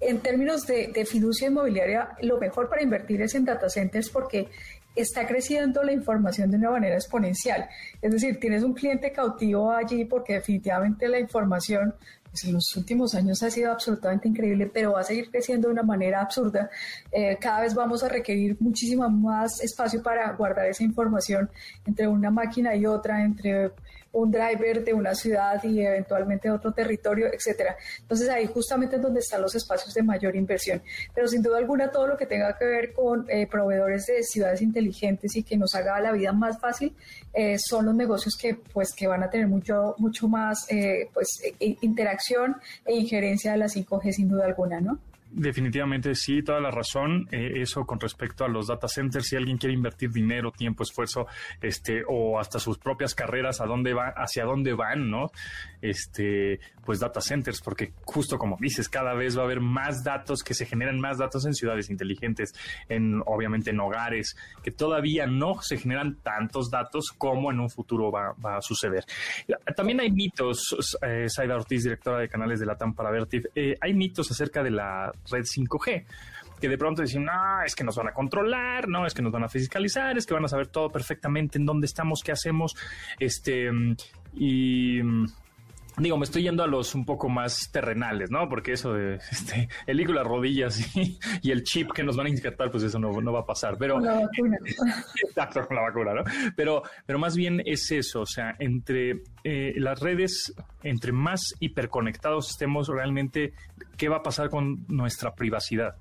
en 0.00 0.18
términos 0.20 0.66
de, 0.66 0.88
de, 0.88 1.04
fiducia 1.06 1.48
inmobiliaria, 1.48 2.10
lo 2.22 2.38
mejor 2.38 2.68
para 2.68 2.82
invertir 2.82 3.22
es 3.22 3.34
en 3.34 3.44
data 3.44 3.68
centers 3.68 4.10
porque 4.10 4.48
está 4.94 5.26
creciendo 5.26 5.82
la 5.82 5.92
información 5.92 6.50
de 6.50 6.56
una 6.56 6.70
manera 6.70 6.94
exponencial. 6.94 7.68
Es 8.00 8.12
decir, 8.12 8.38
tienes 8.38 8.62
un 8.62 8.74
cliente 8.74 9.12
cautivo 9.12 9.70
allí 9.70 10.04
porque 10.04 10.34
definitivamente 10.34 11.08
la 11.08 11.18
información 11.18 11.94
pues, 12.34 12.44
en 12.46 12.54
los 12.54 12.74
últimos 12.74 13.14
años 13.14 13.40
ha 13.44 13.50
sido 13.50 13.70
absolutamente 13.70 14.26
increíble, 14.26 14.66
pero 14.66 14.94
va 14.94 15.02
a 15.02 15.04
seguir 15.04 15.30
creciendo 15.30 15.68
de 15.68 15.74
una 15.74 15.84
manera 15.84 16.20
absurda. 16.20 16.68
Eh, 17.12 17.38
cada 17.40 17.60
vez 17.60 17.76
vamos 17.76 18.02
a 18.02 18.08
requerir 18.08 18.56
muchísimo 18.58 19.08
más 19.08 19.60
espacio 19.60 20.02
para 20.02 20.32
guardar 20.32 20.66
esa 20.66 20.82
información 20.82 21.48
entre 21.86 22.08
una 22.08 22.32
máquina 22.32 22.74
y 22.74 22.86
otra, 22.86 23.22
entre 23.22 23.70
un 24.10 24.32
driver 24.32 24.82
de 24.82 24.94
una 24.94 25.14
ciudad 25.14 25.62
y 25.62 25.80
eventualmente 25.80 26.50
otro 26.50 26.72
territorio, 26.72 27.28
etcétera. 27.32 27.76
Entonces 28.00 28.28
ahí 28.28 28.46
justamente 28.46 28.96
es 28.96 29.02
donde 29.02 29.20
están 29.20 29.40
los 29.40 29.54
espacios 29.54 29.94
de 29.94 30.02
mayor 30.02 30.34
inversión. 30.34 30.82
Pero 31.14 31.28
sin 31.28 31.40
duda 31.40 31.58
alguna 31.58 31.92
todo 31.92 32.08
lo 32.08 32.16
que 32.16 32.26
tenga 32.26 32.56
que 32.58 32.64
ver 32.64 32.92
con 32.92 33.26
eh, 33.28 33.46
proveedores 33.46 34.06
de 34.06 34.24
ciudades 34.24 34.60
inteligentes 34.60 35.36
y 35.36 35.44
que 35.44 35.56
nos 35.56 35.76
haga 35.76 36.00
la 36.00 36.10
vida 36.10 36.32
más 36.32 36.58
fácil 36.58 36.96
eh, 37.34 37.56
son 37.58 37.86
los 37.86 37.94
negocios 37.94 38.36
que 38.36 38.54
pues 38.54 38.94
que 38.94 39.06
van 39.06 39.22
a 39.22 39.30
tener 39.30 39.48
mucho 39.48 39.94
mucho 39.98 40.28
más 40.28 40.70
eh, 40.70 41.08
pues 41.12 41.42
interacción 41.58 42.56
e 42.84 42.94
injerencia 42.94 43.52
de 43.52 43.58
la 43.58 43.66
5G 43.66 44.12
sin 44.12 44.28
duda 44.28 44.46
alguna, 44.46 44.80
¿no? 44.80 44.98
Definitivamente 45.36 46.14
sí, 46.14 46.42
toda 46.44 46.60
la 46.60 46.70
razón. 46.70 47.26
Eh, 47.32 47.54
eso 47.56 47.84
con 47.84 47.98
respecto 47.98 48.44
a 48.44 48.48
los 48.48 48.68
data 48.68 48.86
centers, 48.86 49.26
si 49.26 49.34
alguien 49.34 49.58
quiere 49.58 49.74
invertir 49.74 50.10
dinero, 50.10 50.52
tiempo, 50.52 50.84
esfuerzo, 50.84 51.26
este, 51.60 52.04
o 52.08 52.38
hasta 52.38 52.60
sus 52.60 52.78
propias 52.78 53.16
carreras, 53.16 53.60
a 53.60 53.66
dónde 53.66 53.94
va, 53.94 54.14
hacia 54.16 54.44
dónde 54.44 54.74
van, 54.74 55.10
¿no? 55.10 55.32
Este, 55.82 56.60
pues 56.84 57.00
data 57.00 57.20
centers, 57.20 57.60
porque 57.62 57.92
justo 58.04 58.38
como 58.38 58.56
dices, 58.60 58.88
cada 58.88 59.12
vez 59.14 59.36
va 59.36 59.42
a 59.42 59.44
haber 59.46 59.60
más 59.60 60.04
datos 60.04 60.44
que 60.44 60.54
se 60.54 60.66
generan 60.66 61.00
más 61.00 61.18
datos 61.18 61.44
en 61.46 61.54
ciudades 61.54 61.90
inteligentes, 61.90 62.52
en 62.88 63.20
obviamente 63.26 63.70
en 63.70 63.80
hogares, 63.80 64.36
que 64.62 64.70
todavía 64.70 65.26
no 65.26 65.60
se 65.62 65.78
generan 65.78 66.16
tantos 66.22 66.70
datos 66.70 67.06
como 67.18 67.50
en 67.50 67.58
un 67.58 67.70
futuro 67.70 68.12
va, 68.12 68.36
a 68.56 68.60
suceder. 68.60 69.04
También 69.74 70.00
hay 70.00 70.12
mitos, 70.12 70.96
eh, 71.02 71.28
Saida 71.28 71.56
Ortiz, 71.56 71.82
directora 71.82 72.18
de 72.18 72.28
canales 72.28 72.60
de 72.60 72.66
Latam 72.66 72.94
para 72.94 73.10
Vertiv, 73.10 73.48
eh, 73.56 73.74
hay 73.80 73.94
mitos 73.94 74.30
acerca 74.30 74.62
de 74.62 74.70
la 74.70 75.12
red 75.30 75.44
5G 75.44 76.04
que 76.60 76.68
de 76.68 76.78
pronto 76.78 77.02
dicen, 77.02 77.24
no, 77.24 77.62
es 77.62 77.74
que 77.74 77.84
nos 77.84 77.96
van 77.96 78.08
a 78.08 78.12
controlar, 78.14 78.88
no, 78.88 79.06
es 79.06 79.12
que 79.12 79.20
nos 79.20 79.32
van 79.32 79.44
a 79.44 79.48
fiscalizar, 79.48 80.16
es 80.16 80.24
que 80.24 80.32
van 80.32 80.46
a 80.46 80.48
saber 80.48 80.68
todo 80.68 80.88
perfectamente 80.88 81.58
en 81.58 81.66
dónde 81.66 81.84
estamos, 81.84 82.22
qué 82.22 82.32
hacemos, 82.32 82.74
este, 83.18 83.70
y 84.32 85.00
digo, 85.98 86.16
me 86.16 86.24
estoy 86.24 86.42
yendo 86.42 86.62
a 86.62 86.66
los 86.66 86.94
un 86.94 87.04
poco 87.04 87.28
más 87.28 87.70
terrenales, 87.70 88.30
¿no? 88.30 88.48
Porque 88.48 88.72
eso 88.72 88.92
de 88.94 89.16
este, 89.30 89.68
el 89.86 90.04
las 90.04 90.26
rodillas 90.26 90.96
y, 90.96 91.18
y, 91.42 91.50
el 91.50 91.62
chip 91.62 91.92
que 91.92 92.02
nos 92.02 92.16
van 92.16 92.26
a 92.26 92.30
insertar, 92.30 92.70
pues 92.70 92.82
eso 92.82 92.98
no, 92.98 93.20
no 93.20 93.32
va 93.32 93.40
a 93.40 93.46
pasar. 93.46 93.76
Pero 93.78 93.98
la 94.00 94.20
vacuna. 94.20 94.58
exacto, 95.26 95.66
con 95.66 95.76
la 95.76 95.82
vacuna, 95.82 96.14
¿no? 96.14 96.24
Pero, 96.56 96.82
pero 97.06 97.18
más 97.18 97.36
bien 97.36 97.62
es 97.64 97.90
eso, 97.90 98.22
o 98.22 98.26
sea, 98.26 98.54
entre 98.58 99.22
eh, 99.44 99.74
las 99.76 100.00
redes, 100.00 100.54
entre 100.82 101.12
más 101.12 101.54
hiperconectados 101.60 102.50
estemos 102.50 102.88
realmente, 102.88 103.54
¿qué 103.96 104.08
va 104.08 104.16
a 104.16 104.22
pasar 104.22 104.50
con 104.50 104.84
nuestra 104.88 105.34
privacidad? 105.34 105.96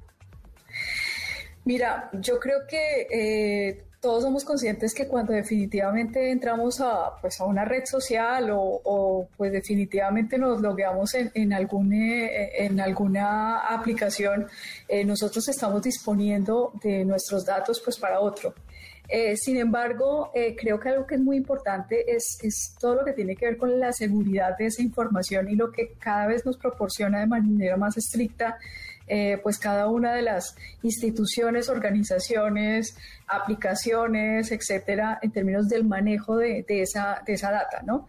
Mira, 1.65 2.10
yo 2.13 2.39
creo 2.39 2.67
que 2.67 3.08
eh, 3.10 3.84
todos 4.02 4.23
somos 4.23 4.43
conscientes 4.43 4.93
que 4.93 5.08
cuando 5.08 5.32
definitivamente 5.32 6.30
entramos 6.30 6.82
a, 6.82 7.15
pues, 7.21 7.39
a 7.39 7.45
una 7.45 7.63
red 7.63 7.86
social 7.86 8.49
o, 8.52 9.28
pues 9.38 9.52
definitivamente 9.52 10.38
nos 10.38 10.62
logueamos 10.62 11.13
en, 11.13 11.32
en, 11.34 11.54
algún, 11.54 11.93
eh, 11.93 12.65
en 12.65 12.80
alguna 12.80 13.60
aplicación, 13.60 14.47
nosotros 15.06 15.47
estamos 15.47 15.82
disponiendo 15.82 16.73
de 16.84 17.06
nuestros 17.06 17.45
datos 17.45 17.82
pues 17.84 17.97
para 17.97 18.19
otro. 18.19 18.54
Eh, 19.10 19.36
sin 19.36 19.58
embargo, 19.58 20.32
eh, 20.34 20.56
creo 20.58 20.80
que 20.80 20.89
algo 20.89 21.06
que 21.06 21.15
es 21.15 21.21
muy 21.21 21.36
importante 21.38 22.15
es, 22.15 22.76
todo 22.80 22.95
lo 22.95 23.06
que 23.06 23.13
tiene 23.13 23.36
que 23.36 23.45
ver 23.45 23.58
con 23.58 23.80
la 23.80 23.91
seguridad 23.91 24.58
de 24.58 24.67
esa 24.67 24.82
información 24.82 25.49
y 25.49 25.56
lo 25.56 25.71
que 25.71 25.93
cada 25.99 26.28
vez 26.28 26.45
nos 26.45 26.58
proporciona 26.58 27.19
de 27.19 27.28
manera 27.28 27.78
más 27.78 27.97
estricta 27.97 28.58
eh, 29.13 29.39
pues 29.43 29.60
cada 29.60 29.88
una 29.88 30.15
de 30.15 30.23
las 30.23 30.56
instituciones, 30.82 31.69
organizaciones, 31.69 32.97
aplicaciones, 33.28 34.52
etcétera, 34.52 35.19
en 35.21 35.32
términos 35.32 35.69
del 35.69 35.84
manejo 35.84 36.38
de, 36.38 36.65
esa, 36.67 37.21
de 37.26 37.34
esa 37.34 37.52
data, 37.52 37.84
¿no? 37.86 38.08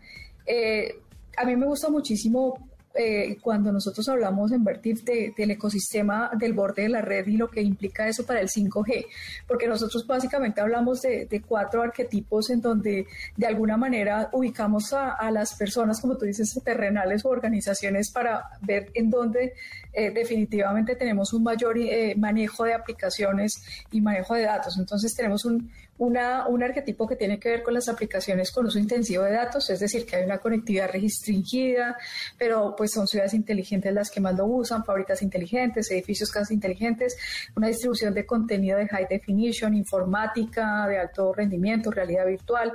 a 1.37 1.45
mí 1.45 1.57
me 1.57 1.67
gusta 1.67 1.89
muchísimo 1.89 2.71
eh, 2.97 3.39
cuando 3.41 3.73
nosotros 3.73 4.09
hablamos 4.09 4.53
en 4.53 4.63
Vertif 4.63 5.03
del 5.03 5.51
ecosistema 5.51 6.31
del 6.39 6.53
borde 6.53 6.83
de 6.83 6.91
la 6.91 7.01
red 7.01 7.27
y 7.27 7.37
lo 7.37 7.51
que 7.51 7.61
implica 7.61 8.07
eso 8.07 8.25
para 8.25 8.41
el 8.41 8.49
5G, 8.49 9.07
porque 9.49 9.67
nosotros 9.67 10.07
básicamente 10.07 10.61
hablamos 10.61 11.03
de, 11.03 11.43
cuatro 11.45 11.83
arquetipos 11.83 12.51
en 12.51 12.61
donde 12.61 13.09
de 13.37 13.47
alguna 13.49 13.77
manera 13.77 14.31
ubicamos 14.33 14.93
a, 14.93 15.29
las 15.33 15.57
personas, 15.57 16.01
como 16.01 16.17
tú 16.17 16.25
dices, 16.25 16.57
terrenales 16.65 17.25
o 17.25 17.31
organizaciones 17.31 18.13
para 18.13 18.45
ver 18.61 18.93
en 18.95 19.11
dónde 19.11 19.55
eh, 19.95 20.11
definitivamente 20.11 20.97
tenemos 20.97 21.33
un 21.33 21.43
mayor 21.43 21.79
eh, 21.79 22.15
manejo 22.17 22.65
de 22.65 22.75
aplicaciones 22.75 23.53
y 23.91 24.01
manejo 24.01 24.35
de 24.35 24.43
datos. 24.43 24.77
Entonces 24.79 25.15
tenemos 25.15 25.45
un, 25.45 25.71
una, 25.99 26.49
un 26.49 26.63
arquetipo 26.63 27.07
que 27.07 27.17
tiene 27.17 27.39
que 27.39 27.49
ver 27.49 27.63
con 27.63 27.75
las 27.75 27.89
aplicaciones 27.89 28.51
con 28.51 28.67
uso 28.67 28.79
intensivo 28.79 29.23
de 29.25 29.33
datos, 29.33 29.71
es 29.71 29.81
decir, 29.81 30.05
que 30.05 30.17
hay 30.17 30.25
una 30.25 30.39
conectividad 30.39 30.91
restringida, 30.91 31.97
pero 32.37 32.75
pues 32.77 32.93
son 32.93 33.07
ciudades 33.07 33.35
inteligentes 33.35 33.93
las 33.93 34.11
que 34.11 34.21
más 34.21 34.37
lo 34.37 34.47
usan, 34.47 34.85
fábricas 34.85 35.23
inteligentes, 35.23 35.91
edificios 35.91 36.31
casi 36.31 36.55
inteligentes, 36.55 37.17
una 37.55 37.69
distribución 37.69 38.13
de 38.13 38.27
contenido 38.27 38.79
de 38.79 38.89
high 38.89 39.07
definition, 39.09 39.75
informática 39.75 40.87
de 40.89 40.99
alto 40.99 41.33
rendimiento, 41.33 41.91
realidad 41.91 42.27
virtual 42.27 42.73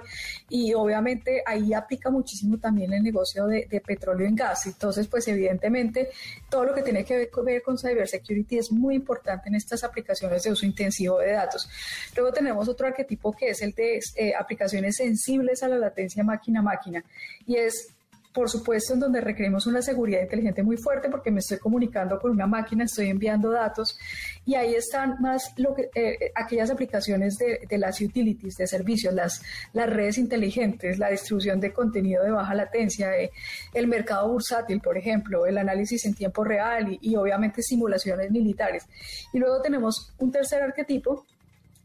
y 0.48 0.74
obviamente 0.74 1.44
ahí 1.46 1.74
aplica 1.74 2.10
muchísimo 2.10 2.58
también 2.58 2.94
el 2.94 3.04
negocio 3.04 3.46
de, 3.48 3.68
petróleo 3.86 4.28
en 4.28 4.36
gas. 4.36 4.66
Entonces, 4.66 5.08
pues 5.08 5.28
evidentemente 5.28 6.10
todo 6.50 6.66
lo 6.66 6.74
que 6.74 6.82
tiene 6.82 7.04
ver 7.18 7.62
con 7.62 7.78
cybersecurity 7.78 8.58
es 8.58 8.72
muy 8.72 8.96
importante 8.96 9.50
en 9.50 9.56
estas 9.56 9.84
aplicaciones 9.84 10.44
de 10.44 10.52
uso 10.52 10.66
intensivo 10.66 11.20
de 11.20 11.32
datos. 11.32 11.70
Luego 12.16 12.32
tenemos 12.32 12.68
otro 12.68 12.88
arquetipo 12.88 13.10
tipo 13.10 13.32
que 13.36 13.50
es 13.50 13.62
el 13.62 13.74
de 13.74 14.00
eh, 14.16 14.34
aplicaciones 14.38 14.98
sensibles 14.98 15.64
a 15.64 15.68
la 15.68 15.78
latencia 15.78 16.24
máquina-máquina. 16.24 17.04
Y 17.46 17.56
es 17.56 17.90
por 18.34 18.50
supuesto, 18.50 18.94
en 18.94 19.00
donde 19.00 19.22
requerimos 19.22 19.66
una 19.66 19.82
seguridad 19.82 20.22
inteligente 20.22 20.62
muy 20.62 20.78
fuerte 20.78 21.10
porque 21.10 21.32
me 21.32 21.40
estoy 21.40 21.58
comunicando 21.58 22.20
con 22.20 22.32
una 22.32 22.46
máquina, 22.46 22.84
estoy 22.84 23.08
enviando 23.08 23.50
datos 23.52 23.98
y 24.46 24.54
ahí 24.56 24.76
están 24.76 25.16
más 25.20 25.52
que, 25.56 25.90
eh, 25.96 26.32
aquellas 26.36 26.70
aplicaciones 26.70 27.38
de, 27.38 27.78
las 27.78 28.00
utilities, 28.02 28.56
de 28.56 28.68
servicios, 28.68 29.14
las, 29.14 29.42
las 29.74 29.90
redes 29.90 30.18
inteligentes, 30.20 31.00
la 31.00 31.10
distribución 31.10 31.60
de 31.60 31.74
contenido 31.74 32.24
de 32.24 32.32
baja 32.32 32.54
latencia, 32.54 33.18
eh, 33.18 33.32
el 33.74 33.88
mercado 33.88 34.30
bursátil, 34.30 34.80
por 34.80 34.98
ejemplo, 34.98 35.48
el 35.48 35.58
análisis 35.58 36.06
en 36.06 36.14
tiempo 36.14 36.44
real 36.44 36.98
y 37.02 37.16
obviamente 37.16 37.64
simulaciones 37.64 38.30
militares. 38.30 38.86
Y 39.34 39.40
luego 39.40 39.62
tenemos 39.62 40.14
un 40.20 40.32
tercer 40.32 40.62
arquetipo 40.62 41.26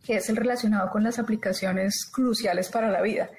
que 0.05 0.17
es 0.17 0.29
el 0.29 0.37
relacionado 0.37 0.91
con 0.91 1.03
las 1.03 1.19
aplicaciones 1.19 2.05
cruciales 2.13 2.69
para 2.69 2.91
la 2.91 3.01
vida. 3.01 3.31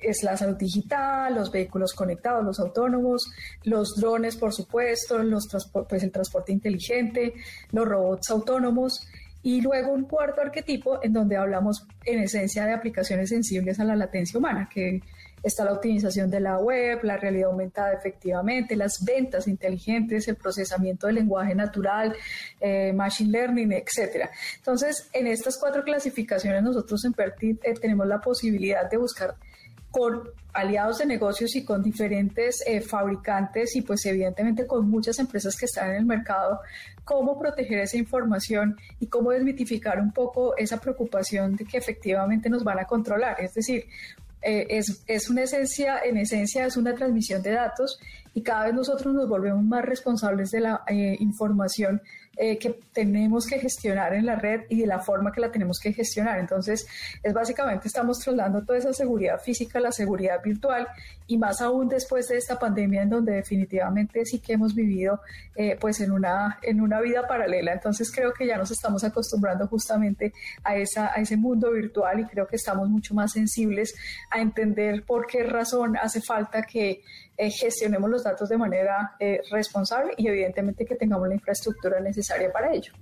Es 0.00 0.22
la 0.22 0.36
salud 0.36 0.56
digital, 0.56 1.34
los 1.34 1.50
vehículos 1.50 1.92
conectados, 1.92 2.44
los 2.44 2.60
autónomos, 2.60 3.30
los 3.64 3.96
drones, 3.96 4.36
por 4.36 4.52
supuesto, 4.52 5.18
pues 5.88 6.02
el 6.02 6.12
transporte 6.12 6.52
inteligente, 6.52 7.34
los 7.72 7.86
robots 7.86 8.30
autónomos. 8.30 9.06
Y 9.42 9.60
luego 9.60 9.92
un 9.92 10.04
cuarto 10.04 10.40
arquetipo 10.40 10.98
en 11.02 11.12
donde 11.12 11.36
hablamos 11.36 11.86
en 12.04 12.20
esencia 12.20 12.64
de 12.64 12.72
aplicaciones 12.72 13.30
sensibles 13.30 13.78
a 13.78 13.84
la 13.84 13.94
latencia 13.94 14.38
humana, 14.38 14.68
que 14.72 15.00
está 15.42 15.64
la 15.64 15.72
optimización 15.72 16.30
de 16.30 16.40
la 16.40 16.58
web, 16.58 17.00
la 17.02 17.16
realidad 17.16 17.50
aumentada 17.50 17.92
efectivamente, 17.92 18.76
las 18.76 19.04
ventas 19.04 19.46
inteligentes, 19.46 20.28
el 20.28 20.36
procesamiento 20.36 21.06
del 21.06 21.16
lenguaje 21.16 21.54
natural, 21.54 22.14
eh, 22.60 22.92
machine 22.92 23.30
learning, 23.30 23.72
etcétera. 23.72 24.30
Entonces, 24.56 25.08
en 25.12 25.26
estas 25.26 25.58
cuatro 25.58 25.82
clasificaciones 25.82 26.62
nosotros 26.62 27.04
en 27.04 27.12
Pertit 27.12 27.64
eh, 27.64 27.74
tenemos 27.80 28.06
la 28.06 28.20
posibilidad 28.20 28.88
de 28.90 28.96
buscar 28.96 29.34
con 29.90 30.22
aliados 30.52 30.98
de 30.98 31.06
negocios 31.06 31.54
y 31.56 31.64
con 31.64 31.82
diferentes 31.82 32.62
eh, 32.66 32.80
fabricantes 32.80 33.76
y 33.76 33.82
pues 33.82 34.04
evidentemente 34.06 34.66
con 34.66 34.88
muchas 34.88 35.18
empresas 35.18 35.56
que 35.56 35.66
están 35.66 35.90
en 35.90 35.96
el 35.96 36.04
mercado, 36.04 36.60
cómo 37.04 37.38
proteger 37.38 37.78
esa 37.78 37.96
información 37.96 38.76
y 39.00 39.06
cómo 39.06 39.30
desmitificar 39.30 40.00
un 40.00 40.12
poco 40.12 40.56
esa 40.56 40.78
preocupación 40.78 41.56
de 41.56 41.64
que 41.64 41.78
efectivamente 41.78 42.50
nos 42.50 42.64
van 42.64 42.78
a 42.80 42.84
controlar. 42.84 43.40
Es 43.40 43.54
decir, 43.54 43.86
eh, 44.42 44.66
es, 44.70 45.02
es, 45.06 45.30
una 45.30 45.42
esencia, 45.42 46.00
en 46.04 46.16
esencia 46.16 46.66
es 46.66 46.76
una 46.76 46.94
transmisión 46.94 47.42
de 47.42 47.52
datos 47.52 47.98
y 48.34 48.42
cada 48.42 48.66
vez 48.66 48.74
nosotros 48.74 49.12
nos 49.14 49.28
volvemos 49.28 49.64
más 49.64 49.84
responsables 49.84 50.50
de 50.50 50.60
la 50.60 50.82
eh, 50.86 51.16
información 51.18 52.02
eh, 52.40 52.56
que 52.56 52.78
tenemos 52.92 53.46
que 53.46 53.58
gestionar 53.58 54.14
en 54.14 54.24
la 54.24 54.36
red 54.36 54.60
y 54.68 54.80
de 54.80 54.86
la 54.86 55.00
forma 55.00 55.32
que 55.32 55.40
la 55.40 55.50
tenemos 55.50 55.80
que 55.82 55.92
gestionar. 55.92 56.38
Entonces, 56.38 56.86
es 57.20 57.32
básicamente 57.34 57.88
estamos 57.88 58.20
trasladando 58.20 58.64
toda 58.64 58.78
esa 58.78 58.92
seguridad 58.92 59.40
física 59.40 59.80
a 59.80 59.82
la 59.82 59.90
seguridad 59.90 60.40
virtual 60.40 60.86
y 61.26 61.36
más 61.36 61.60
aún 61.60 61.88
después 61.88 62.28
de 62.28 62.36
esta 62.36 62.56
pandemia 62.56 63.02
en 63.02 63.10
donde 63.10 63.32
definitivamente 63.32 64.24
sí 64.24 64.38
que 64.38 64.52
hemos 64.52 64.72
vivido 64.72 65.20
eh, 65.56 65.76
pues 65.80 66.00
en 66.00 66.12
una, 66.12 66.60
en 66.62 66.80
una 66.80 67.00
vida 67.00 67.26
paralela. 67.26 67.72
Entonces, 67.72 68.12
creo 68.12 68.32
que 68.32 68.46
ya 68.46 68.56
nos 68.56 68.70
estamos 68.70 69.02
acostumbrando 69.02 69.66
justamente 69.66 70.32
a, 70.62 70.76
esa, 70.76 71.12
a 71.12 71.16
ese 71.16 71.36
mundo 71.36 71.72
virtual 71.72 72.20
y 72.20 72.24
creo 72.24 72.46
que 72.46 72.54
estamos 72.54 72.88
mucho 72.88 73.14
más 73.14 73.32
sensibles 73.32 73.96
a 74.30 74.40
entender 74.40 75.04
por 75.04 75.26
qué 75.26 75.42
razón 75.42 75.96
hace 75.96 76.20
falta 76.20 76.62
que 76.62 77.02
eh, 77.40 77.50
gestionemos 77.50 78.10
los 78.10 78.24
datos 78.24 78.48
de 78.48 78.58
manera 78.58 79.12
eh, 79.20 79.40
responsable 79.52 80.12
y 80.16 80.26
evidentemente 80.26 80.84
que 80.84 80.96
tengamos 80.96 81.28
la 81.28 81.34
infraestructura 81.34 82.00
necesaria 82.00 82.27
para 82.52 82.72
ello. 82.72 82.92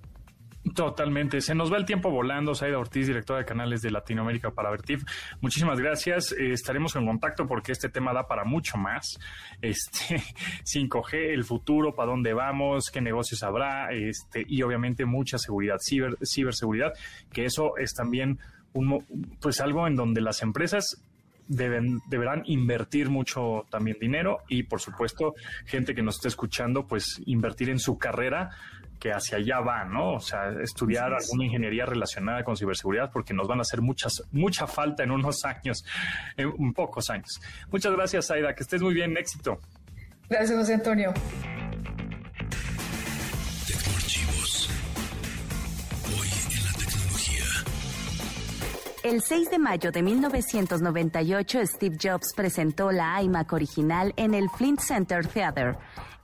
Totalmente. 0.75 1.41
Se 1.41 1.55
nos 1.55 1.73
va 1.73 1.77
el 1.77 1.85
tiempo 1.85 2.11
volando. 2.11 2.55
Saida 2.55 2.79
Ortiz, 2.79 3.07
directora 3.07 3.41
de 3.41 3.45
canales 3.45 3.83
de 3.83 3.91
Latinoamérica 3.91 4.51
para 4.51 4.71
Vertif. 4.71 5.05
Muchísimas 5.41 5.79
gracias. 5.79 6.33
Eh, 6.33 6.53
estaremos 6.53 6.97
en 6.97 7.07
contacto 7.07 7.47
porque 7.47 7.73
este 7.73 7.89
tema 7.89 8.13
da 8.13 8.27
para 8.27 8.45
mucho 8.45 8.77
más. 8.77 9.19
Este 9.63 10.17
5G, 10.65 11.33
el 11.33 11.45
futuro, 11.45 11.95
para 11.95 12.11
dónde 12.11 12.33
vamos, 12.33 12.91
qué 12.91 13.01
negocios 13.01 13.43
habrá, 13.43 13.93
este, 13.93 14.45
y 14.47 14.63
obviamente 14.63 15.05
mucha 15.05 15.39
seguridad, 15.39 15.77
ciber, 15.81 16.17
ciberseguridad, 16.25 16.93
que 17.33 17.45
eso 17.45 17.77
es 17.79 17.95
también 17.95 18.39
un, 18.73 19.05
pues 19.41 19.61
algo 19.61 19.87
en 19.87 19.95
donde 19.95 20.21
las 20.21 20.43
empresas 20.43 21.01
deben, 21.49 22.01
deberán 22.09 22.43
invertir 22.47 23.09
mucho 23.09 23.67
también 23.71 23.97
dinero 24.01 24.41
y 24.49 24.65
por 24.65 24.81
supuesto 24.81 25.35
gente 25.65 25.95
que 25.95 26.03
nos 26.03 26.17
esté 26.17 26.29
escuchando 26.29 26.87
pues 26.87 27.23
invertir 27.27 27.71
en 27.71 27.79
su 27.79 27.99
carrera 27.99 28.51
que 28.99 29.13
hacia 29.13 29.39
allá 29.39 29.61
va, 29.61 29.85
¿no? 29.85 30.15
O 30.15 30.21
sea, 30.21 30.51
estudiar 30.63 31.13
alguna 31.13 31.45
ingeniería 31.45 31.87
relacionada 31.87 32.43
con 32.45 32.57
ciberseguridad 32.57 33.11
porque 33.13 33.35
nos 33.35 33.47
van 33.47 33.59
a 33.59 33.63
hacer 33.63 33.81
muchas, 33.81 34.23
mucha 34.33 34.67
falta 34.67 35.03
en 35.03 35.11
unos 35.11 35.45
años, 35.45 35.85
en 36.37 36.73
pocos 36.73 37.11
años. 37.11 37.41
Muchas 37.71 37.93
gracias, 37.93 38.31
Aida, 38.31 38.55
que 38.55 38.63
estés 38.63 38.83
muy 38.83 38.95
bien, 38.95 39.17
éxito. 39.17 39.61
Gracias, 40.29 40.59
José 40.59 40.75
Antonio. 40.75 41.13
El 49.07 49.23
6 49.23 49.51
de 49.51 49.59
mayo 49.61 49.93
de 49.93 50.03
1998, 50.03 51.61
Steve 51.67 51.97
Jobs 52.03 52.33
presentó 52.35 52.91
la 52.91 53.23
iMac 53.23 53.53
original 53.53 54.13
en 54.17 54.35
el 54.35 54.51
Flint 54.51 54.81
Center 54.81 55.25
Theater, 55.25 55.77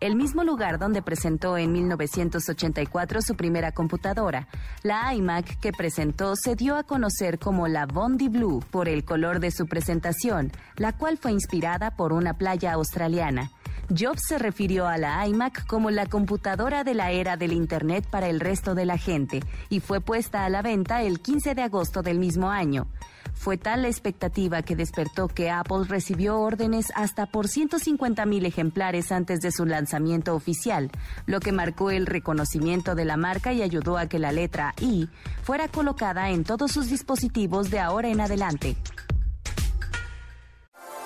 el 0.03 0.17
mismo 0.17 0.43
lugar 0.43 0.81
donde 0.81 1.01
presentó 1.01 1.57
en 1.57 1.71
1984 1.71 3.23
su 3.23 3.37
primera 3.37 3.71
computadora. 3.71 4.49
La 4.83 5.15
iMac 5.15 5.61
que 5.61 5.73
presentó 5.73 6.35
se 6.35 6.57
dio 6.57 6.77
a 6.77 6.83
conocer 6.83 7.39
como 7.39 7.69
la 7.69 7.87
Bondi 7.87 8.29
Blue 8.29 8.65
por 8.73 8.89
el 8.89 9.05
color 9.05 9.39
de 9.39 9.53
su 9.53 9.67
presentación, 9.67 10.51
la 10.77 10.93
cual 10.93 11.19
fue 11.19 11.31
inspirada 11.31 11.93
por 11.93 12.13
una 12.13 12.35
playa 12.35 12.73
australiana. 12.73 13.53
Jobs 13.89 14.23
se 14.29 14.39
refirió 14.39 14.87
a 14.87 14.97
la 14.97 15.27
iMac 15.27 15.67
como 15.67 15.91
la 15.91 16.07
computadora 16.07 16.85
de 16.85 16.95
la 16.95 17.11
era 17.11 17.37
del 17.37 17.53
Internet 17.53 18.07
para 18.11 18.29
el 18.29 18.41
resto 18.41 18.75
de 18.75 18.87
la 18.87 18.99
gente 18.99 19.43
y 19.69 19.81
fue 19.81 20.01
puesta 20.01 20.45
a 20.45 20.49
la 20.49 20.63
venta 20.63 21.03
el 21.03 21.21
15 21.21 21.55
de 21.55 21.63
agosto 21.63 22.03
del 22.03 22.19
mismo 22.19 22.51
año. 22.51 22.87
Fue 23.35 23.57
tal 23.57 23.83
la 23.83 23.89
expectativa 23.89 24.63
que 24.63 24.77
despertó 24.77 25.27
que 25.27 25.51
Apple 25.51 25.85
recibió 25.89 26.39
órdenes 26.39 26.93
hasta 26.95 27.27
por 27.27 27.49
150 27.49 28.25
mil 28.27 28.47
ejemplares 28.47 29.11
antes 29.11 29.41
de 29.41 29.51
su 29.51 29.67
lanzamiento 29.67 30.35
oficial, 30.35 30.91
lo 31.27 31.41
que 31.41 31.51
marcó 31.51 31.91
el 31.91 32.07
reconocimiento 32.07 32.95
de 32.95 33.05
la 33.05 33.17
marca 33.17 33.53
y 33.53 33.63
ayudó 33.63 33.99
a 33.99 34.07
que 34.07 34.19
la 34.19 34.33
letra 34.33 34.75
I 34.81 35.09
fuera 35.43 35.69
colocada 35.69 36.31
en 36.31 36.45
todos 36.45 36.73
sus 36.73 36.89
dispositivos 36.89 37.71
de 37.71 37.81
ahora 37.81 38.09
en 38.09 38.21
adelante. 38.21 38.77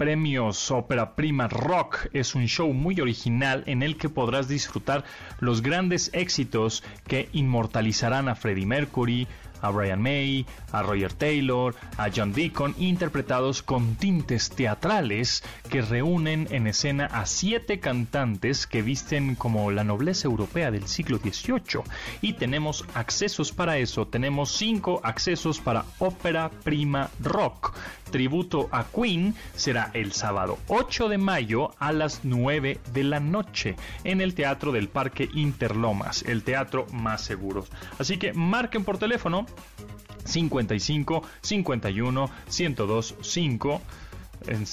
Premios 0.00 0.70
Ópera 0.70 1.14
Prima 1.14 1.46
Rock 1.46 2.06
es 2.14 2.34
un 2.34 2.46
show 2.46 2.72
muy 2.72 2.98
original 3.02 3.64
en 3.66 3.82
el 3.82 3.98
que 3.98 4.08
podrás 4.08 4.48
disfrutar 4.48 5.04
los 5.40 5.60
grandes 5.60 6.08
éxitos 6.14 6.82
que 7.06 7.28
inmortalizarán 7.34 8.30
a 8.30 8.34
Freddie 8.34 8.64
Mercury, 8.64 9.28
a 9.62 9.70
Brian 9.70 10.00
May, 10.00 10.46
a 10.72 10.82
Roger 10.82 11.12
Taylor, 11.12 11.74
a 11.96 12.08
John 12.14 12.32
Deacon, 12.32 12.74
interpretados 12.78 13.62
con 13.62 13.96
tintes 13.96 14.50
teatrales 14.50 15.42
que 15.68 15.82
reúnen 15.82 16.48
en 16.50 16.66
escena 16.66 17.06
a 17.06 17.26
siete 17.26 17.80
cantantes 17.80 18.66
que 18.66 18.82
visten 18.82 19.34
como 19.34 19.70
la 19.70 19.84
nobleza 19.84 20.28
europea 20.28 20.70
del 20.70 20.86
siglo 20.88 21.18
XVIII. 21.18 21.82
Y 22.22 22.34
tenemos 22.34 22.84
accesos 22.94 23.52
para 23.52 23.78
eso, 23.78 24.06
tenemos 24.06 24.52
cinco 24.52 25.00
accesos 25.04 25.60
para 25.60 25.84
Ópera 25.98 26.50
Prima 26.64 27.10
Rock. 27.20 27.74
Tributo 28.10 28.68
a 28.72 28.84
Queen 28.84 29.34
será 29.54 29.90
el 29.94 30.12
sábado 30.12 30.58
8 30.68 31.08
de 31.08 31.18
mayo 31.18 31.70
a 31.78 31.92
las 31.92 32.20
9 32.24 32.78
de 32.92 33.04
la 33.04 33.20
noche 33.20 33.76
en 34.04 34.20
el 34.20 34.34
Teatro 34.34 34.72
del 34.72 34.88
Parque 34.88 35.28
Interlomas, 35.34 36.22
el 36.22 36.42
teatro 36.42 36.86
más 36.92 37.22
seguro. 37.22 37.64
Así 37.98 38.18
que 38.18 38.32
marquen 38.32 38.84
por 38.84 38.98
teléfono 38.98 39.46
55 40.24 41.22
51 41.40 42.30
102 42.48 43.14
5 43.20 43.82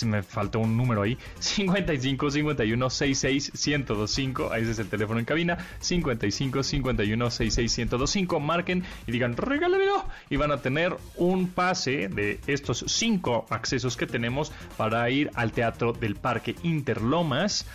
me 0.06 0.24
faltó 0.24 0.60
un 0.60 0.78
número 0.78 1.02
ahí. 1.02 1.18
55 1.40 2.32
51 2.32 2.90
66 2.90 3.52
1025 3.54 4.52
ahí 4.52 4.64
es 4.64 4.80
el 4.80 4.90
teléfono 4.90 5.20
en 5.20 5.26
cabina. 5.26 5.58
55 5.80 6.64
51 6.64 7.32
66 7.32 7.78
1025 7.78 8.40
marquen 8.40 8.84
y 9.06 9.12
digan 9.12 9.36
regálamelo 9.36 10.06
y 10.30 10.36
van 10.38 10.52
a 10.52 10.62
tener 10.62 10.96
un 11.16 11.50
pase 11.50 12.08
de 12.10 12.40
estos 12.48 12.86
cinco 12.88 13.46
accesos 13.50 13.98
que 13.98 14.08
tenemos 14.08 14.52
para 14.78 15.10
ir 15.10 15.32
al 15.36 15.52
teatro 15.52 15.94
del 15.94 16.16
parque 16.16 16.56
Interlomas 16.64 17.66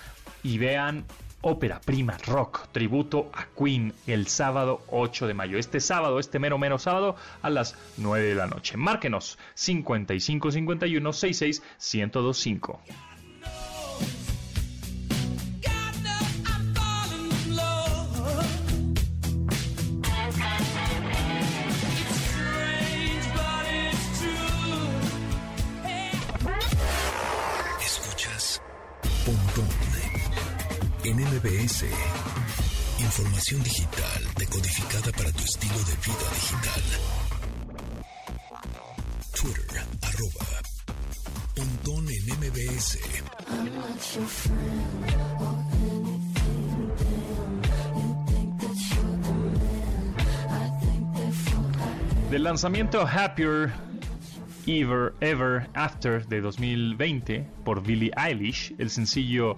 y 0.43 0.59
vean 0.59 1.05
Ópera 1.45 1.81
Prima 1.81 2.17
Rock, 2.27 2.69
tributo 2.71 3.29
a 3.35 3.47
Queen, 3.47 3.93
el 4.07 4.29
sábado 4.29 4.83
8 4.89 5.27
de 5.27 5.35
mayo. 5.35 5.59
Este 5.59 5.81
sábado, 5.81 6.21
este 6.21 6.39
mero 6.39 6.57
mero 6.57 6.79
sábado, 6.79 7.17
a 7.43 7.51
las 7.51 7.77
9 7.97 8.29
de 8.29 8.35
la 8.37 8.47
noche. 8.47 8.77
Márquenos 8.77 9.39
55 9.55 10.53
51 10.53 11.13
66 11.13 11.63
1025. 11.95 12.81
MBS. 31.33 31.87
Información 33.01 33.63
digital 33.63 34.23
decodificada 34.37 35.11
para 35.13 35.33
tu 35.33 35.43
estilo 35.43 35.79
de 35.79 35.95
vida 36.05 36.29
digital. 36.35 36.83
Twitter, 39.35 39.83
arroba 40.03 40.47
Pontón 41.57 42.07
en 42.11 42.27
MBS. 42.39 42.99
Del 52.31 52.43
lanzamiento 52.43 53.07
Happier 53.07 53.73
Ever 54.67 55.15
Ever 55.21 55.71
After 55.73 56.27
de 56.27 56.43
2020 56.43 57.49
por 57.65 57.83
Billie 57.83 58.13
Eilish, 58.19 58.75
el 58.77 58.91
sencillo 58.91 59.57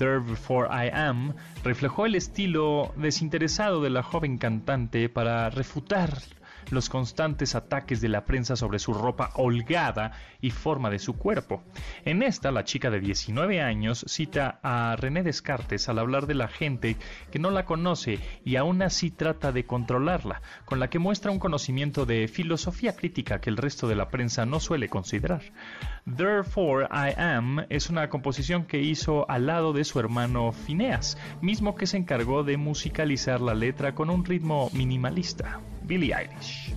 There 0.00 0.18
Before 0.18 0.66
I 0.70 0.88
Am 0.94 1.34
reflejó 1.62 2.06
el 2.06 2.14
estilo 2.14 2.94
desinteresado 2.96 3.82
de 3.82 3.90
la 3.90 4.02
joven 4.02 4.38
cantante 4.38 5.10
para 5.10 5.50
refutar 5.50 6.22
los 6.70 6.88
constantes 6.88 7.54
ataques 7.54 8.00
de 8.00 8.08
la 8.08 8.24
prensa 8.24 8.56
sobre 8.56 8.78
su 8.78 8.92
ropa 8.92 9.30
holgada 9.34 10.12
y 10.40 10.50
forma 10.50 10.90
de 10.90 10.98
su 10.98 11.16
cuerpo. 11.16 11.62
En 12.04 12.22
esta, 12.22 12.50
la 12.50 12.64
chica 12.64 12.90
de 12.90 13.00
19 13.00 13.60
años 13.60 14.04
cita 14.06 14.60
a 14.62 14.96
René 14.96 15.22
Descartes 15.22 15.88
al 15.88 15.98
hablar 15.98 16.26
de 16.26 16.34
la 16.34 16.48
gente 16.48 16.96
que 17.30 17.38
no 17.38 17.50
la 17.50 17.64
conoce 17.64 18.18
y 18.44 18.56
aún 18.56 18.82
así 18.82 19.10
trata 19.10 19.52
de 19.52 19.64
controlarla, 19.64 20.42
con 20.64 20.80
la 20.80 20.90
que 20.90 20.98
muestra 20.98 21.30
un 21.30 21.38
conocimiento 21.38 22.06
de 22.06 22.28
filosofía 22.28 22.94
crítica 22.94 23.40
que 23.40 23.50
el 23.50 23.56
resto 23.56 23.88
de 23.88 23.96
la 23.96 24.08
prensa 24.08 24.46
no 24.46 24.60
suele 24.60 24.88
considerar. 24.88 25.42
Therefore 26.16 26.86
I 26.90 27.14
Am 27.20 27.66
es 27.68 27.90
una 27.90 28.08
composición 28.08 28.64
que 28.64 28.80
hizo 28.80 29.28
al 29.30 29.46
lado 29.46 29.72
de 29.72 29.84
su 29.84 29.98
hermano 30.00 30.52
Phineas, 30.52 31.18
mismo 31.40 31.74
que 31.74 31.86
se 31.86 31.96
encargó 31.96 32.42
de 32.42 32.56
musicalizar 32.56 33.40
la 33.40 33.54
letra 33.54 33.94
con 33.94 34.10
un 34.10 34.24
ritmo 34.24 34.70
minimalista. 34.72 35.60
Billie 35.90 36.12
Eilish. 36.12 36.70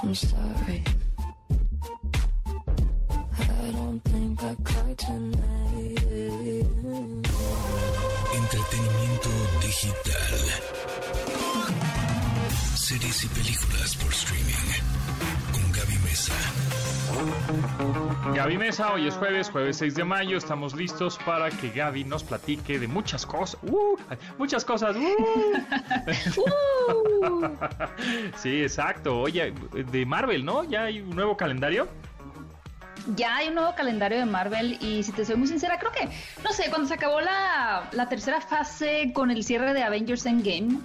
I'm 0.00 0.14
sorry. 0.14 0.82
I 3.38 3.70
don't 3.72 4.09
Entretenimiento 4.50 4.88
digital. 9.62 10.40
Series 12.74 13.24
y 13.24 13.28
películas 13.28 13.96
por 13.96 14.10
streaming. 14.10 14.52
Con 15.52 15.70
Gaby 15.70 15.98
Mesa. 16.02 16.34
Gaby 18.34 18.58
Mesa, 18.58 18.92
hoy 18.92 19.06
es 19.06 19.14
jueves, 19.14 19.50
jueves 19.50 19.76
6 19.76 19.94
de 19.94 20.02
mayo, 20.04 20.38
estamos 20.38 20.74
listos 20.74 21.16
para 21.24 21.48
que 21.50 21.70
Gaby 21.70 22.02
nos 22.02 22.24
platique 22.24 22.80
de 22.80 22.88
muchas 22.88 23.24
cosas. 23.24 23.60
¡Uh! 23.62 23.96
muchas 24.36 24.64
cosas. 24.64 24.96
¡uh! 24.96 26.44
sí, 28.36 28.62
exacto. 28.62 29.20
Oye, 29.20 29.54
de 29.92 30.06
Marvel, 30.06 30.44
¿no? 30.44 30.64
Ya 30.64 30.84
hay 30.84 31.02
un 31.02 31.10
nuevo 31.10 31.36
calendario. 31.36 31.86
Ya 33.16 33.36
hay 33.36 33.48
un 33.48 33.54
nuevo 33.54 33.74
calendario 33.74 34.18
de 34.18 34.24
Marvel 34.24 34.78
y 34.80 35.02
si 35.02 35.12
te 35.12 35.24
soy 35.24 35.36
muy 35.36 35.48
sincera, 35.48 35.78
creo 35.78 35.92
que, 35.92 36.08
no 36.44 36.52
sé, 36.52 36.68
cuando 36.68 36.86
se 36.86 36.94
acabó 36.94 37.20
la, 37.20 37.88
la 37.92 38.08
tercera 38.08 38.40
fase 38.40 39.12
con 39.14 39.30
el 39.30 39.42
cierre 39.44 39.74
de 39.74 39.82
Avengers 39.82 40.26
Endgame, 40.26 40.78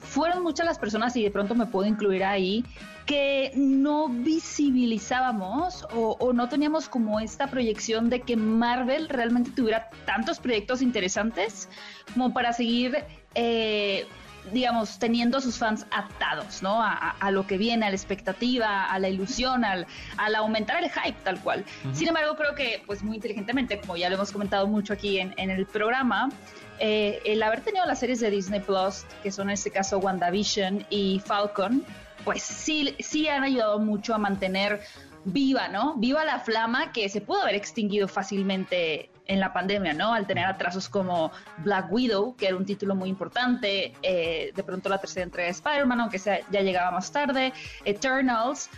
fueron 0.00 0.42
muchas 0.42 0.66
las 0.66 0.78
personas, 0.78 1.16
y 1.16 1.22
de 1.22 1.30
pronto 1.30 1.54
me 1.54 1.66
puedo 1.66 1.86
incluir 1.86 2.24
ahí, 2.24 2.64
que 3.06 3.52
no 3.54 4.08
visibilizábamos 4.08 5.84
o, 5.94 6.16
o 6.20 6.32
no 6.32 6.48
teníamos 6.48 6.88
como 6.88 7.20
esta 7.20 7.46
proyección 7.48 8.10
de 8.10 8.20
que 8.22 8.36
Marvel 8.36 9.08
realmente 9.08 9.50
tuviera 9.50 9.90
tantos 10.06 10.38
proyectos 10.38 10.82
interesantes 10.82 11.68
como 12.12 12.32
para 12.32 12.52
seguir... 12.52 13.04
eh, 13.34 14.06
digamos, 14.52 14.98
teniendo 14.98 15.38
a 15.38 15.40
sus 15.40 15.58
fans 15.58 15.86
atados, 15.90 16.62
¿no? 16.62 16.82
A, 16.82 16.92
a- 16.92 17.10
a 17.20 17.30
lo 17.30 17.46
que 17.46 17.58
viene, 17.58 17.86
a 17.86 17.90
la 17.90 17.94
expectativa, 17.96 18.84
a 18.86 18.98
la 18.98 19.08
ilusión, 19.08 19.64
al, 19.64 19.86
al 20.16 20.34
aumentar 20.34 20.82
el 20.82 20.90
hype, 20.90 21.16
tal 21.24 21.40
cual. 21.40 21.64
Sin 21.92 22.08
embargo, 22.08 22.36
creo 22.36 22.54
que, 22.54 22.82
pues 22.86 23.02
muy 23.02 23.16
inteligentemente, 23.16 23.80
como 23.80 23.96
ya 23.96 24.08
lo 24.08 24.16
hemos 24.16 24.32
comentado 24.32 24.66
mucho 24.66 24.92
aquí 24.92 25.18
en, 25.18 25.34
en 25.36 25.50
el 25.50 25.66
programa, 25.66 26.30
eh, 26.78 27.20
el 27.26 27.42
haber 27.42 27.60
tenido 27.60 27.84
las 27.86 28.00
series 28.00 28.20
de 28.20 28.30
Disney 28.30 28.60
Plus, 28.60 29.04
que 29.22 29.30
son 29.30 29.48
en 29.50 29.54
este 29.54 29.70
caso 29.70 29.98
WandaVision 29.98 30.86
y 30.88 31.20
Falcon, 31.24 31.84
pues 32.24 32.42
sí, 32.42 32.94
sí 32.98 33.28
han 33.28 33.42
ayudado 33.44 33.78
mucho 33.78 34.14
a 34.14 34.18
mantener 34.18 34.80
viva, 35.24 35.68
¿no? 35.68 35.94
Viva 35.96 36.24
la 36.24 36.38
flama 36.40 36.92
que 36.92 37.08
se 37.10 37.20
pudo 37.20 37.42
haber 37.42 37.54
extinguido 37.54 38.08
fácilmente 38.08 39.09
en 39.30 39.38
la 39.38 39.52
pandemia, 39.52 39.94
¿no? 39.94 40.12
Al 40.12 40.26
tener 40.26 40.44
atrasos 40.44 40.88
como 40.88 41.30
Black 41.58 41.90
Widow, 41.90 42.34
que 42.36 42.48
era 42.48 42.56
un 42.56 42.66
título 42.66 42.96
muy 42.96 43.08
importante, 43.08 43.94
eh, 44.02 44.52
de 44.54 44.62
pronto 44.64 44.88
la 44.88 44.98
tercera 44.98 45.22
entrega 45.22 45.46
de 45.46 45.52
Spider-Man, 45.52 46.00
aunque 46.00 46.18
sea, 46.18 46.40
ya 46.50 46.60
llegaba 46.62 46.90
más 46.90 47.12
tarde, 47.12 47.52
Eternals. 47.84 48.68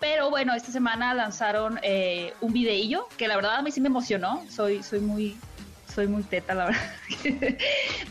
Pero 0.00 0.28
bueno, 0.28 0.52
esta 0.52 0.70
semana 0.70 1.14
lanzaron 1.14 1.80
eh, 1.82 2.34
un 2.42 2.52
videillo 2.52 3.08
que 3.16 3.26
la 3.26 3.36
verdad 3.36 3.56
a 3.56 3.62
mí 3.62 3.70
sí 3.70 3.80
me 3.80 3.88
emocionó. 3.88 4.44
Soy, 4.50 4.82
soy 4.82 5.00
muy, 5.00 5.36
soy 5.92 6.08
muy 6.08 6.24
teta, 6.24 6.54
la 6.54 6.66
verdad. 6.66 6.80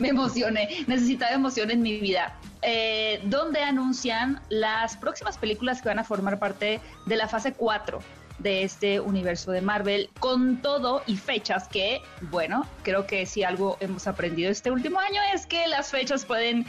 me 0.00 0.08
emocioné. 0.08 0.84
Necesitaba 0.88 1.32
emoción 1.32 1.70
en 1.70 1.82
mi 1.82 2.00
vida. 2.00 2.36
Eh, 2.62 3.20
donde 3.24 3.60
anuncian 3.60 4.40
las 4.48 4.96
próximas 4.96 5.36
películas 5.36 5.82
que 5.82 5.88
van 5.88 5.98
a 5.98 6.04
formar 6.04 6.38
parte 6.38 6.80
de 7.06 7.16
la 7.16 7.28
fase 7.28 7.52
4 7.52 8.00
de 8.38 8.62
este 8.64 9.00
universo 9.00 9.50
de 9.52 9.60
Marvel, 9.60 10.10
con 10.20 10.56
todo 10.62 11.02
y 11.06 11.16
fechas 11.16 11.68
que, 11.68 12.00
bueno, 12.22 12.66
creo 12.82 13.06
que 13.06 13.26
si 13.26 13.44
algo 13.44 13.76
hemos 13.80 14.06
aprendido 14.06 14.50
este 14.50 14.70
último 14.70 14.98
año 14.98 15.20
es 15.34 15.46
que 15.46 15.66
las 15.68 15.90
fechas 15.90 16.24
pueden 16.24 16.66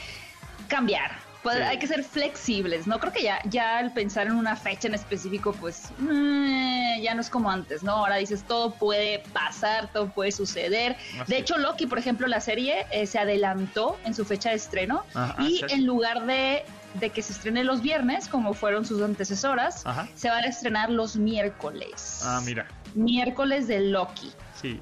cambiar. 0.67 1.11
Puede- 1.41 1.57
Sí. 1.57 1.63
Hay 1.63 1.77
que 1.77 1.87
ser 1.87 2.05
flexibles, 2.05 2.87
¿no? 2.87 2.99
Creo 3.01 3.11
que 3.11 3.21
ya, 3.21 3.41
ya 3.49 3.77
al 3.79 3.91
pensar 3.91 4.27
en 4.27 4.33
una 4.35 4.55
fecha 4.55 4.87
en 4.87 4.93
específico, 4.93 5.51
pues 5.51 5.89
mm, 5.97 7.01
ya 7.01 7.13
no 7.15 7.19
es 7.19 7.29
como 7.29 7.51
antes, 7.51 7.83
¿no? 7.83 7.91
Ahora 7.97 8.15
dices, 8.15 8.45
todo 8.47 8.71
puede 8.75 9.19
pasar, 9.33 9.91
todo 9.91 10.07
puede 10.09 10.31
suceder. 10.31 10.95
Así 11.19 11.33
de 11.33 11.37
hecho, 11.39 11.57
Loki, 11.57 11.85
por 11.85 11.99
ejemplo, 11.99 12.27
la 12.27 12.39
serie 12.39 12.85
eh, 12.91 13.05
se 13.07 13.19
adelantó 13.19 13.97
en 14.05 14.13
su 14.13 14.23
fecha 14.23 14.51
de 14.51 14.55
estreno 14.55 15.03
Ajá, 15.13 15.35
y 15.43 15.57
sí. 15.57 15.65
en 15.67 15.85
lugar 15.85 16.25
de, 16.25 16.63
de 16.95 17.09
que 17.09 17.21
se 17.21 17.33
estrene 17.33 17.63
los 17.63 17.81
viernes, 17.81 18.27
como 18.27 18.53
fueron 18.53 18.85
sus 18.85 19.01
antecesoras, 19.01 19.85
Ajá. 19.85 20.07
se 20.15 20.29
van 20.29 20.43
a 20.43 20.47
estrenar 20.47 20.89
los 20.89 21.15
miércoles. 21.15 22.21
Ah, 22.23 22.41
mira. 22.45 22.67
Miércoles 22.95 23.67
de 23.67 23.79
Loki. 23.81 24.31
Sí, 24.61 24.79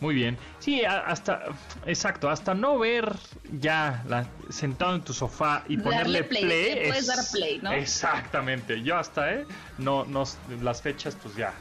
muy 0.00 0.14
bien. 0.14 0.36
Sí, 0.58 0.82
hasta, 0.84 1.42
exacto, 1.86 2.28
hasta 2.30 2.54
no 2.54 2.78
ver 2.78 3.12
ya 3.60 4.02
la- 4.08 4.26
sentado 4.50 4.94
en 4.94 5.02
tu 5.02 5.12
sofá 5.12 5.62
y 5.68 5.76
Darle 5.76 5.82
ponerle 5.90 6.24
play, 6.24 6.42
play. 6.44 6.88
puedes 6.88 7.06
dar 7.06 7.18
play, 7.32 7.60
¿no? 7.62 7.72
Exactamente, 7.72 8.82
yo 8.82 8.96
hasta, 8.96 9.32
¿eh? 9.32 9.46
No, 9.78 10.04
no, 10.04 10.24
las 10.62 10.82
fechas 10.82 11.16
pues 11.22 11.36
ya 11.36 11.52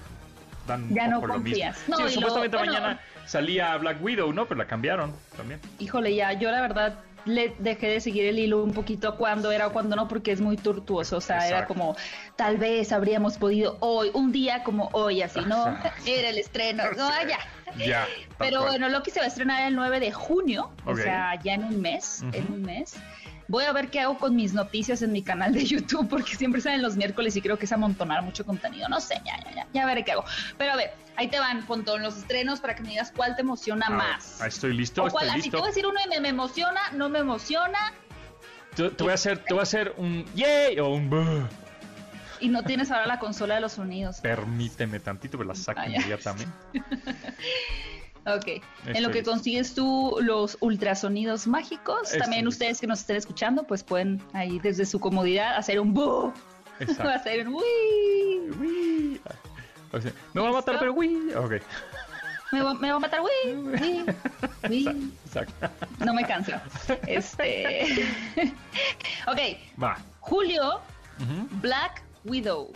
dan 0.67 0.89
Ya 0.93 1.07
no 1.07 1.15
poco 1.21 1.27
lo 1.27 1.33
mismo. 1.39 1.49
confías. 1.51 1.77
No, 1.87 1.97
sí, 1.97 2.03
lo- 2.03 2.09
supuestamente 2.09 2.57
bueno. 2.57 2.73
mañana 2.73 2.99
salía 3.25 3.77
Black 3.77 4.01
Widow, 4.01 4.33
¿no? 4.33 4.45
Pero 4.47 4.57
la 4.59 4.65
cambiaron 4.67 5.13
también. 5.37 5.59
Híjole, 5.79 6.15
ya, 6.15 6.33
yo 6.33 6.49
la 6.51 6.61
verdad 6.61 6.95
le 7.25 7.55
dejé 7.59 7.87
de 7.87 8.01
seguir 8.01 8.25
el 8.25 8.39
hilo 8.39 8.63
un 8.63 8.73
poquito 8.73 9.17
cuando 9.17 9.51
era, 9.51 9.69
cuando 9.69 9.95
no, 9.95 10.07
porque 10.07 10.31
es 10.31 10.41
muy 10.41 10.57
tortuoso. 10.57 11.17
O 11.17 11.21
sea, 11.21 11.47
era 11.47 11.65
como, 11.65 11.95
tal 12.35 12.57
vez 12.57 12.91
habríamos 12.91 13.37
podido 13.37 13.77
hoy, 13.79 14.11
un 14.13 14.31
día 14.31 14.63
como 14.63 14.89
hoy, 14.93 15.21
así, 15.21 15.41
¿no? 15.41 15.77
Era 16.05 16.29
el 16.29 16.37
estreno. 16.37 16.83
No, 16.97 17.09
ya. 17.27 17.39
Ya. 17.77 18.07
Pero 18.37 18.59
cual. 18.59 18.71
bueno, 18.71 18.89
Loki 18.89 19.11
se 19.11 19.19
va 19.19 19.25
a 19.25 19.29
estrenar 19.29 19.67
el 19.67 19.75
9 19.75 19.99
de 19.99 20.11
junio, 20.11 20.71
o 20.85 20.95
sea, 20.95 21.39
ya 21.41 21.53
en 21.53 21.63
un 21.63 21.81
mes, 21.81 22.23
en 22.33 22.51
un 22.51 22.61
mes. 22.61 22.95
Voy 23.51 23.65
a 23.65 23.73
ver 23.73 23.89
qué 23.89 23.99
hago 23.99 24.17
con 24.17 24.33
mis 24.33 24.53
noticias 24.53 25.01
en 25.01 25.11
mi 25.11 25.21
canal 25.21 25.51
de 25.53 25.65
YouTube, 25.65 26.07
porque 26.07 26.35
siempre 26.37 26.61
salen 26.61 26.81
los 26.81 26.95
miércoles 26.95 27.35
y 27.35 27.41
creo 27.41 27.59
que 27.59 27.65
es 27.65 27.71
amontonar 27.73 28.23
mucho 28.23 28.45
contenido. 28.45 28.87
No 28.87 29.01
sé, 29.01 29.15
ya, 29.25 29.37
ya, 29.43 29.51
ya, 29.53 29.67
ya 29.73 29.85
veré 29.85 30.05
qué 30.05 30.13
hago. 30.13 30.23
Pero 30.57 30.71
a 30.71 30.75
ver, 30.77 30.91
ahí 31.17 31.27
te 31.27 31.37
van, 31.37 31.65
Pontón, 31.65 32.01
los 32.01 32.17
estrenos 32.17 32.61
para 32.61 32.75
que 32.75 32.81
me 32.83 32.89
digas 32.91 33.11
cuál 33.13 33.35
te 33.35 33.41
emociona 33.41 33.87
A 33.87 33.89
ver, 33.89 33.97
más. 33.97 34.41
ahí 34.41 34.47
estoy 34.47 34.73
listo, 34.73 35.03
O 35.03 35.09
cuál- 35.09 35.25
estoy 35.25 35.39
así 35.41 35.49
te 35.49 35.57
voy 35.57 35.65
a 35.65 35.67
decir 35.67 35.85
uno 35.85 35.99
y 36.05 36.07
me, 36.07 36.21
me 36.21 36.29
emociona, 36.29 36.79
no 36.93 37.09
me 37.09 37.19
emociona, 37.19 37.77
Te, 38.73 38.89
te 38.89 39.03
voy 39.03 39.11
a 39.11 39.15
hacer, 39.15 39.39
te 39.39 39.53
voy 39.53 39.59
a 39.59 39.63
hacer 39.63 39.93
un 39.97 40.23
yay 40.33 40.79
o 40.79 40.87
un 40.87 41.09
buh. 41.09 41.45
y 42.39 42.47
no 42.47 42.63
tienes 42.63 42.89
ahora 42.89 43.05
la 43.05 43.19
consola 43.19 43.55
de 43.55 43.61
los 43.61 43.73
sonidos. 43.73 44.21
Permíteme 44.21 45.01
tantito, 45.01 45.37
pero 45.37 45.49
la 45.49 45.55
saco 45.55 45.81
Ah, 45.81 45.89
inmediatamente. 45.89 46.53
Ok. 48.25 48.61
En 48.85 49.03
lo 49.03 49.09
que 49.09 49.19
listo. 49.19 49.31
consigues 49.31 49.73
tú 49.73 50.17
los 50.21 50.57
ultrasonidos 50.61 51.47
mágicos, 51.47 52.03
Estoy 52.03 52.19
también 52.19 52.47
ustedes 52.47 52.79
que 52.79 52.87
nos 52.87 52.99
estén 52.99 53.15
escuchando, 53.17 53.63
pues 53.63 53.83
pueden 53.83 54.21
ahí 54.33 54.59
desde 54.59 54.85
su 54.85 54.99
comodidad 54.99 55.55
hacer 55.55 55.79
un 55.79 55.93
Exacto. 56.79 57.09
hacer 57.15 57.47
un. 57.47 57.55
Uy. 57.55 59.21
O 59.91 59.99
sea, 59.99 60.11
me 60.33 60.41
va 60.41 60.49
a 60.49 60.53
matar, 60.53 60.77
pero 60.79 60.93
uy. 60.93 61.31
Ok. 61.35 61.53
Me, 62.51 62.61
va- 62.61 62.73
me 62.75 62.89
va 62.91 62.97
a 62.97 62.99
matar, 62.99 63.21
Wii, 63.21 63.55
Wii, 63.55 64.05
Wii. 64.69 65.11
Exacto. 65.25 65.69
No 65.99 66.13
me 66.13 66.23
canso. 66.25 66.51
Este. 67.07 68.05
ok, 69.27 69.39
Va. 69.81 69.97
Julio. 70.19 70.79
Black 71.61 72.03
Widow. 72.25 72.71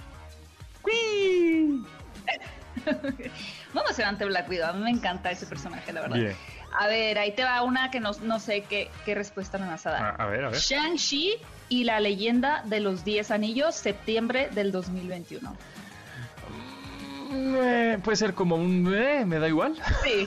Muy 3.74 3.84
emocionante 3.84 4.26
Black 4.26 4.50
Widow. 4.50 4.70
A 4.70 4.74
mí 4.74 4.84
me 4.84 4.90
encanta 4.92 5.32
ese 5.32 5.46
personaje, 5.46 5.92
la 5.94 6.02
verdad. 6.02 6.18
Bien. 6.18 6.36
A 6.78 6.88
ver, 6.88 7.18
ahí 7.20 7.32
te 7.34 7.44
va 7.44 7.62
una 7.62 7.90
que 7.90 8.00
no, 8.00 8.12
no 8.24 8.40
sé 8.40 8.64
qué, 8.70 8.90
qué 9.06 9.16
respuesta 9.16 9.58
me 9.58 9.68
vas 9.68 9.86
a 9.86 9.90
A, 9.90 9.94
dar. 9.94 10.22
a 10.22 10.26
ver, 10.28 10.46
a 10.46 10.50
ver. 10.50 10.60
Shang-Chi 10.60 11.34
y 11.70 11.84
la 11.86 12.00
leyenda 12.00 12.64
de 12.66 12.80
los 12.82 13.04
10 13.06 13.32
anillos, 13.32 13.76
septiembre 13.76 14.50
del 14.52 14.72
2021. 14.74 15.56
Mm, 17.32 17.56
eh, 17.58 18.00
puede 18.04 18.16
ser 18.18 18.34
como 18.34 18.56
un... 18.56 18.94
eh, 18.96 19.26
me 19.26 19.40
da 19.40 19.48
igual. 19.48 19.76
Sí, 20.04 20.26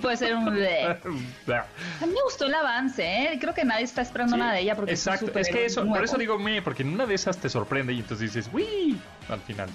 puede 0.00 0.16
ser 0.16 0.34
un... 0.34 0.44
Bla. 1.46 1.66
A 2.00 2.06
mí 2.06 2.12
me 2.12 2.22
gustó 2.24 2.46
el 2.46 2.54
avance, 2.54 3.02
¿eh? 3.04 3.38
Creo 3.40 3.52
que 3.52 3.64
nadie 3.64 3.84
está 3.84 4.00
esperando 4.02 4.34
Sí, 4.36 4.40
nada 4.40 4.52
de 4.54 4.60
ella 4.60 4.74
porque 4.74 4.92
Exacto, 4.92 5.26
es, 5.26 5.32
un 5.32 5.38
es 5.40 5.48
que 5.48 5.66
eso, 5.66 5.80
por 5.80 5.86
superhéroe 5.88 6.04
eso 6.04 6.16
nuevo. 6.16 6.38
digo 6.38 6.44
me, 6.44 6.62
porque 6.62 6.82
en 6.82 6.94
una 6.94 7.06
de 7.06 7.14
esas 7.14 7.36
te 7.38 7.48
sorprende 7.48 7.92
y 7.92 7.98
entonces 8.00 8.32
dices, 8.32 8.50
¡Wii! 8.52 8.98
Al 9.28 9.40
final. 9.40 9.68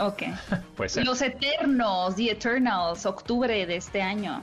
Ok. 0.00 0.22
Puede 0.76 0.88
ser. 0.90 1.04
Los 1.04 1.20
Eternos, 1.22 2.16
The 2.16 2.30
Eternals, 2.32 3.06
octubre 3.06 3.66
de 3.66 3.76
este 3.76 4.00
año. 4.02 4.42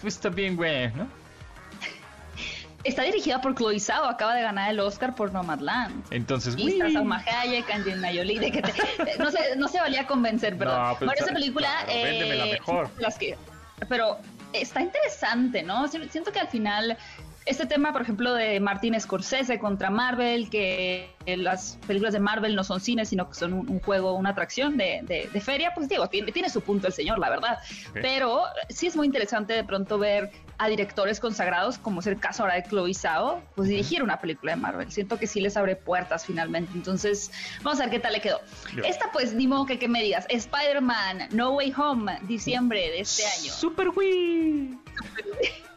Pues 0.00 0.14
está 0.14 0.28
bien, 0.28 0.56
güey, 0.56 0.90
¿no? 0.92 1.06
Está 2.84 3.02
dirigida 3.02 3.40
por 3.40 3.54
Chloe 3.54 3.80
Zhao, 3.80 4.04
acaba 4.04 4.34
de 4.34 4.42
ganar 4.42 4.70
el 4.70 4.78
Oscar 4.78 5.14
por 5.14 5.32
Nomadland. 5.32 6.04
Entonces, 6.10 6.54
Y 6.58 6.68
está 6.72 6.84
¡Wii! 6.84 6.92
Salma 6.94 7.24
Hayek, 7.26 7.70
Angelina 7.70 8.08
Jolie, 8.08 8.38
de 8.38 8.52
que 8.52 8.60
te- 8.60 9.18
no, 9.18 9.30
se, 9.30 9.56
no 9.56 9.68
se 9.68 9.80
valía 9.80 10.06
convencer, 10.06 10.58
perdón. 10.58 10.82
No, 10.82 10.88
pues, 10.98 11.06
bueno, 11.08 11.24
esa 11.24 11.32
película... 11.32 11.68
claro, 11.86 12.02
véndemela 12.02 12.44
mejor. 12.44 12.94
de 12.94 13.02
las 13.02 13.16
que- 13.18 13.38
pero 13.88 14.18
está 14.52 14.82
interesante, 14.82 15.62
¿no? 15.62 15.88
Si- 15.88 16.08
Siento 16.10 16.30
que 16.30 16.40
al 16.40 16.48
final... 16.48 16.98
Este 17.46 17.66
tema, 17.66 17.92
por 17.92 18.00
ejemplo, 18.00 18.32
de 18.32 18.58
Martin 18.58 18.98
Scorsese 18.98 19.58
contra 19.58 19.90
Marvel, 19.90 20.48
que 20.48 21.10
las 21.26 21.78
películas 21.86 22.14
de 22.14 22.20
Marvel 22.20 22.54
no 22.56 22.64
son 22.64 22.80
cine, 22.80 23.04
sino 23.04 23.28
que 23.28 23.34
son 23.34 23.52
un, 23.52 23.68
un 23.68 23.80
juego, 23.80 24.14
una 24.14 24.30
atracción 24.30 24.78
de, 24.78 25.00
de- 25.02 25.28
de 25.30 25.40
feria, 25.42 25.72
pues 25.74 25.88
digo, 25.88 26.08
tiene, 26.08 26.32
tiene 26.32 26.48
su 26.48 26.62
punto 26.62 26.86
el 26.86 26.94
señor, 26.94 27.18
la 27.18 27.28
verdad. 27.28 27.58
Pero 27.92 28.42
sí 28.70 28.86
es 28.86 28.96
muy 28.96 29.06
interesante 29.06 29.52
de 29.52 29.62
pronto 29.62 29.98
ver 29.98 30.30
a 30.56 30.68
directores 30.68 31.20
consagrados, 31.20 31.76
como 31.78 32.00
es 32.00 32.06
el 32.06 32.18
caso 32.18 32.44
ahora 32.44 32.54
de 32.54 32.62
Chloe 32.62 32.94
Zhao, 32.94 33.42
pues 33.56 33.68
dirigir 33.68 34.02
una 34.02 34.20
película 34.20 34.52
de 34.52 34.56
Marvel. 34.62 34.90
Siento 34.90 35.18
que 35.18 35.26
sí 35.26 35.40
les 35.40 35.56
abre 35.58 35.76
puertas 35.76 36.24
finalmente. 36.24 36.70
Entonces, 36.74 37.30
vamos 37.62 37.78
a 37.80 37.84
ver 37.84 37.90
qué 37.90 37.98
tal 38.00 38.12
le 38.14 38.20
quedó. 38.20 38.40
Yo. 38.74 38.84
Esta, 38.84 39.12
pues, 39.12 39.34
ni 39.34 39.46
modo 39.46 39.66
que, 39.66 39.78
que 39.78 39.88
me 39.88 40.02
digas. 40.02 40.24
Spider-Man, 40.30 41.28
No 41.32 41.50
Way 41.52 41.74
Home, 41.76 42.20
diciembre 42.22 42.80
de 42.90 43.00
este 43.00 43.24
año. 43.26 43.52
¡Super 43.52 43.88
Wii! 43.90 44.78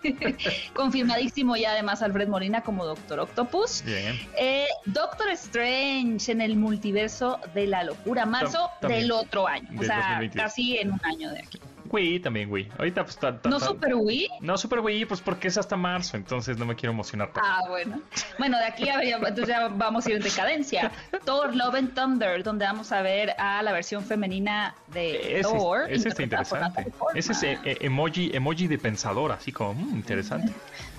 Confirmadísimo 0.73 1.55
ya 1.55 1.71
además 1.71 2.01
Alfred 2.01 2.27
Molina 2.27 2.61
como 2.61 2.85
Doctor 2.85 3.19
Octopus. 3.19 3.83
Bien. 3.83 4.19
Eh, 4.37 4.67
Doctor 4.85 5.29
Strange 5.31 6.31
en 6.31 6.41
el 6.41 6.55
multiverso 6.55 7.39
de 7.53 7.67
la 7.67 7.83
locura, 7.83 8.25
marzo 8.25 8.69
también. 8.79 9.01
del 9.01 9.11
otro 9.11 9.47
año. 9.47 9.67
O 9.79 9.83
sea, 9.83 10.19
2022. 10.19 10.43
casi 10.43 10.77
en 10.77 10.91
un 10.91 11.01
año 11.03 11.31
de 11.31 11.39
aquí. 11.39 11.59
Wii 11.91 12.19
también, 12.19 12.51
Wii. 12.51 12.69
Ahorita 12.77 13.03
pues 13.03 13.15
está... 13.15 13.29
está- 13.29 13.49
¿No 13.49 13.59
Super 13.59 13.95
Wii? 13.95 14.27
No, 14.41 14.57
Super 14.57 14.79
Wii, 14.79 15.05
pues 15.05 15.21
porque 15.21 15.47
es 15.47 15.57
hasta 15.57 15.75
marzo, 15.75 16.17
entonces 16.17 16.57
no 16.57 16.65
me 16.65 16.75
quiero 16.75 16.91
emocionar 16.93 17.31
tanto. 17.33 17.49
Ah, 17.51 17.61
bueno. 17.69 18.01
Bueno, 18.39 18.57
de 18.57 18.65
aquí 18.65 18.89
habría- 18.89 19.17
entonces 19.17 19.47
ya 19.47 19.67
vamos 19.67 20.05
a 20.05 20.09
ir 20.09 20.17
en 20.17 20.23
decadencia. 20.23 20.91
Thor 21.25 21.55
Love 21.55 21.75
and 21.75 21.93
Thunder, 21.93 22.43
donde 22.43 22.65
vamos 22.65 22.91
a 22.91 23.01
ver 23.01 23.31
a 23.37 23.61
la 23.63 23.71
versión 23.71 24.03
femenina 24.03 24.75
de 24.93 25.39
Ese, 25.39 25.49
Thor. 25.49 25.89
ese 25.89 26.09
está 26.09 26.23
interesante. 26.23 26.87
Ese 27.15 27.31
es 27.31 27.43
eh, 27.43 27.59
eh, 27.63 27.77
emoji, 27.81 28.31
emoji 28.33 28.67
de 28.67 28.77
pensador, 28.77 29.31
así 29.31 29.51
como 29.51 29.73
mm, 29.75 29.95
interesante. 29.95 30.53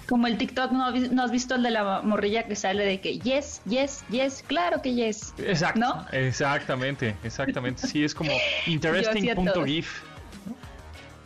Como 0.09 0.27
el 0.27 0.39
TikTok, 0.39 0.73
¿no, 0.73 0.87
has 0.87 0.95
vi- 0.95 1.09
no 1.11 1.23
has 1.23 1.31
visto 1.31 1.55
el 1.57 1.63
de 1.63 1.71
la 1.71 2.01
morrilla 2.03 2.45
que 2.45 2.57
sale 2.57 2.83
de 2.87 2.99
que 2.99 3.19
yes, 3.19 3.61
yes, 3.67 4.05
yes, 4.09 4.43
claro 4.47 4.81
que 4.81 4.95
yes? 4.95 5.35
Exacto. 5.37 5.79
¿No? 5.81 6.07
Exactamente, 6.13 7.15
exactamente. 7.23 7.87
Sí, 7.87 8.03
es 8.05 8.15
como 8.15 8.31
interesting.gif. 8.67 10.03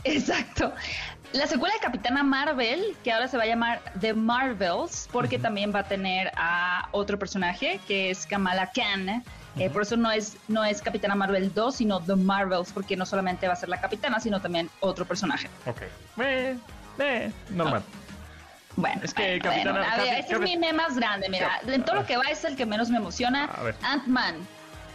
Exacto. 0.05 0.73
La 1.33 1.47
secuela 1.47 1.75
de 1.75 1.81
Capitana 1.81 2.23
Marvel, 2.23 2.95
que 3.03 3.11
ahora 3.13 3.27
se 3.27 3.37
va 3.39 3.45
a 3.45 3.47
llamar 3.47 3.81
The 4.01 4.13
Marvels, 4.13 5.09
porque 5.11 5.39
también 5.39 5.75
va 5.75 5.81
a 5.81 5.85
tener 5.85 6.31
a 6.37 6.89
otro 6.93 7.19
personaje 7.19 7.81
que 7.89 8.11
es 8.11 8.27
Kamala 8.27 8.71
Khan. 8.73 9.23
Eh, 9.57 9.71
por 9.71 9.83
eso 9.83 9.97
no 9.97 10.11
es, 10.11 10.37
no 10.49 10.65
es 10.65 10.83
Capitana 10.83 11.15
Marvel 11.15 11.53
2, 11.55 11.75
sino 11.75 12.01
The 12.01 12.17
Marvels, 12.17 12.71
porque 12.73 12.97
no 12.97 13.07
solamente 13.07 13.47
va 13.47 13.55
a 13.55 13.57
ser 13.57 13.69
la 13.71 13.81
capitana, 13.81 14.21
sino 14.21 14.41
también 14.41 14.69
otro 14.81 15.05
personaje. 15.07 15.49
Ok. 15.67 15.83
Eh, 16.21 16.57
eh, 16.99 17.33
normal. 17.51 17.83
Bueno, 18.77 19.01
Es 19.05 19.13
que 19.13 19.23
bueno, 19.39 19.45
Capitana- 19.45 19.71
bueno, 19.81 19.87
a 19.95 19.97
ver, 19.99 20.15
este 20.21 20.35
es 20.35 20.41
mi 20.41 20.57
meme 20.57 20.73
más 20.73 20.97
grande, 20.97 21.29
mira. 21.29 21.61
En 21.67 21.83
todo 21.85 21.97
lo 21.97 22.07
que 22.07 22.17
va 22.17 22.25
es 22.31 22.45
el 22.45 22.57
que 22.57 22.65
menos 22.67 22.89
me 22.91 22.97
emociona. 22.99 23.45
A 23.45 23.63
ver. 23.63 23.75
Ant-Man 23.83 24.37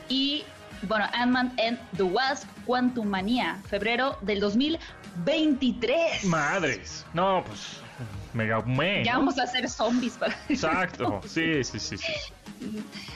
y, 0.10 0.44
bueno, 0.84 1.06
Ant-Man 1.14 1.54
and 1.66 1.80
the 1.98 2.04
Wasp, 2.04 2.48
Quantumania, 2.66 3.58
febrero 3.70 4.18
del 4.22 4.40
2023. 4.40 6.26
Madres. 6.26 7.06
No, 7.14 7.44
pues. 7.46 7.82
Mega 8.34 8.62
me. 8.62 9.04
Ya 9.04 9.14
¿no? 9.14 9.20
vamos 9.20 9.40
a 9.40 9.44
hacer 9.44 9.68
zombies 9.70 10.14
para 10.14 10.38
Exacto. 10.50 11.22
Sí, 11.28 11.64
sí, 11.64 11.80
sí, 11.80 11.98
sí. 11.98 12.14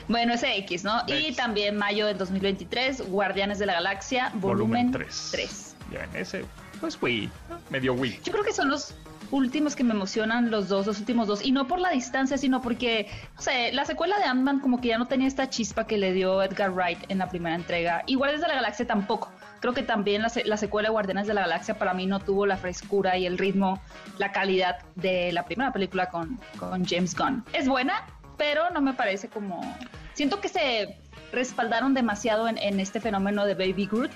Bueno, 0.08 0.34
ese 0.34 0.56
X, 0.58 0.84
¿no? 0.84 1.02
Y 1.06 1.32
también 1.34 1.76
mayo 1.76 2.06
del 2.06 2.18
2023, 2.18 3.08
Guardianes 3.08 3.58
de 3.58 3.66
la 3.66 3.74
Galaxia, 3.74 4.30
volumen, 4.34 4.90
Volumen 4.90 4.92
3. 4.92 5.28
3. 5.32 5.76
Bien, 5.90 6.08
ese. 6.14 6.44
Pues 6.80 6.98
Wii. 7.00 7.30
Medio 7.70 7.94
Wii. 7.94 8.20
Yo 8.24 8.32
creo 8.32 8.44
que 8.44 8.52
son 8.52 8.68
los 8.68 8.94
últimos 9.32 9.74
que 9.74 9.82
me 9.82 9.94
emocionan, 9.94 10.50
los 10.50 10.68
dos, 10.68 10.86
los 10.86 11.00
últimos 11.00 11.26
dos. 11.26 11.44
Y 11.44 11.50
no 11.50 11.66
por 11.66 11.80
la 11.80 11.90
distancia, 11.90 12.38
sino 12.38 12.62
porque, 12.62 13.08
la 13.72 13.84
secuela 13.84 14.18
de 14.18 14.24
Ant-Man 14.24 14.60
como 14.60 14.80
que 14.80 14.88
ya 14.88 14.98
no 14.98 15.06
tenía 15.06 15.26
esta 15.26 15.50
chispa 15.50 15.86
que 15.86 15.98
le 15.98 16.12
dio 16.12 16.42
Edgar 16.42 16.70
Wright 16.70 16.98
en 17.08 17.18
la 17.18 17.28
primera 17.28 17.56
entrega. 17.56 18.04
Y 18.06 18.14
Guardianes 18.14 18.42
de 18.42 18.48
la 18.48 18.54
Galaxia 18.54 18.86
tampoco. 18.86 19.32
Creo 19.60 19.74
que 19.74 19.82
también 19.82 20.22
la, 20.22 20.30
la 20.44 20.56
secuela 20.56 20.88
de 20.88 20.92
Guardianes 20.92 21.26
de 21.26 21.34
la 21.34 21.40
Galaxia 21.40 21.78
para 21.78 21.94
mí 21.94 22.06
no 22.06 22.20
tuvo 22.20 22.46
la 22.46 22.56
frescura 22.56 23.16
y 23.16 23.26
el 23.26 23.38
ritmo, 23.38 23.80
la 24.18 24.30
calidad 24.30 24.78
de 24.94 25.32
la 25.32 25.44
primera 25.44 25.72
película 25.72 26.10
con, 26.10 26.38
con 26.58 26.84
James 26.84 27.16
Gunn. 27.16 27.44
Es 27.52 27.66
buena, 27.66 28.06
pero 28.36 28.70
no 28.70 28.80
me 28.80 28.92
parece 28.92 29.28
como... 29.28 29.60
Siento 30.12 30.40
que 30.40 30.48
se 30.48 30.98
respaldaron 31.32 31.94
demasiado 31.94 32.48
en, 32.48 32.58
en 32.58 32.80
este 32.80 33.00
fenómeno 33.00 33.46
de 33.46 33.54
Baby 33.54 33.86
Groot 33.86 34.12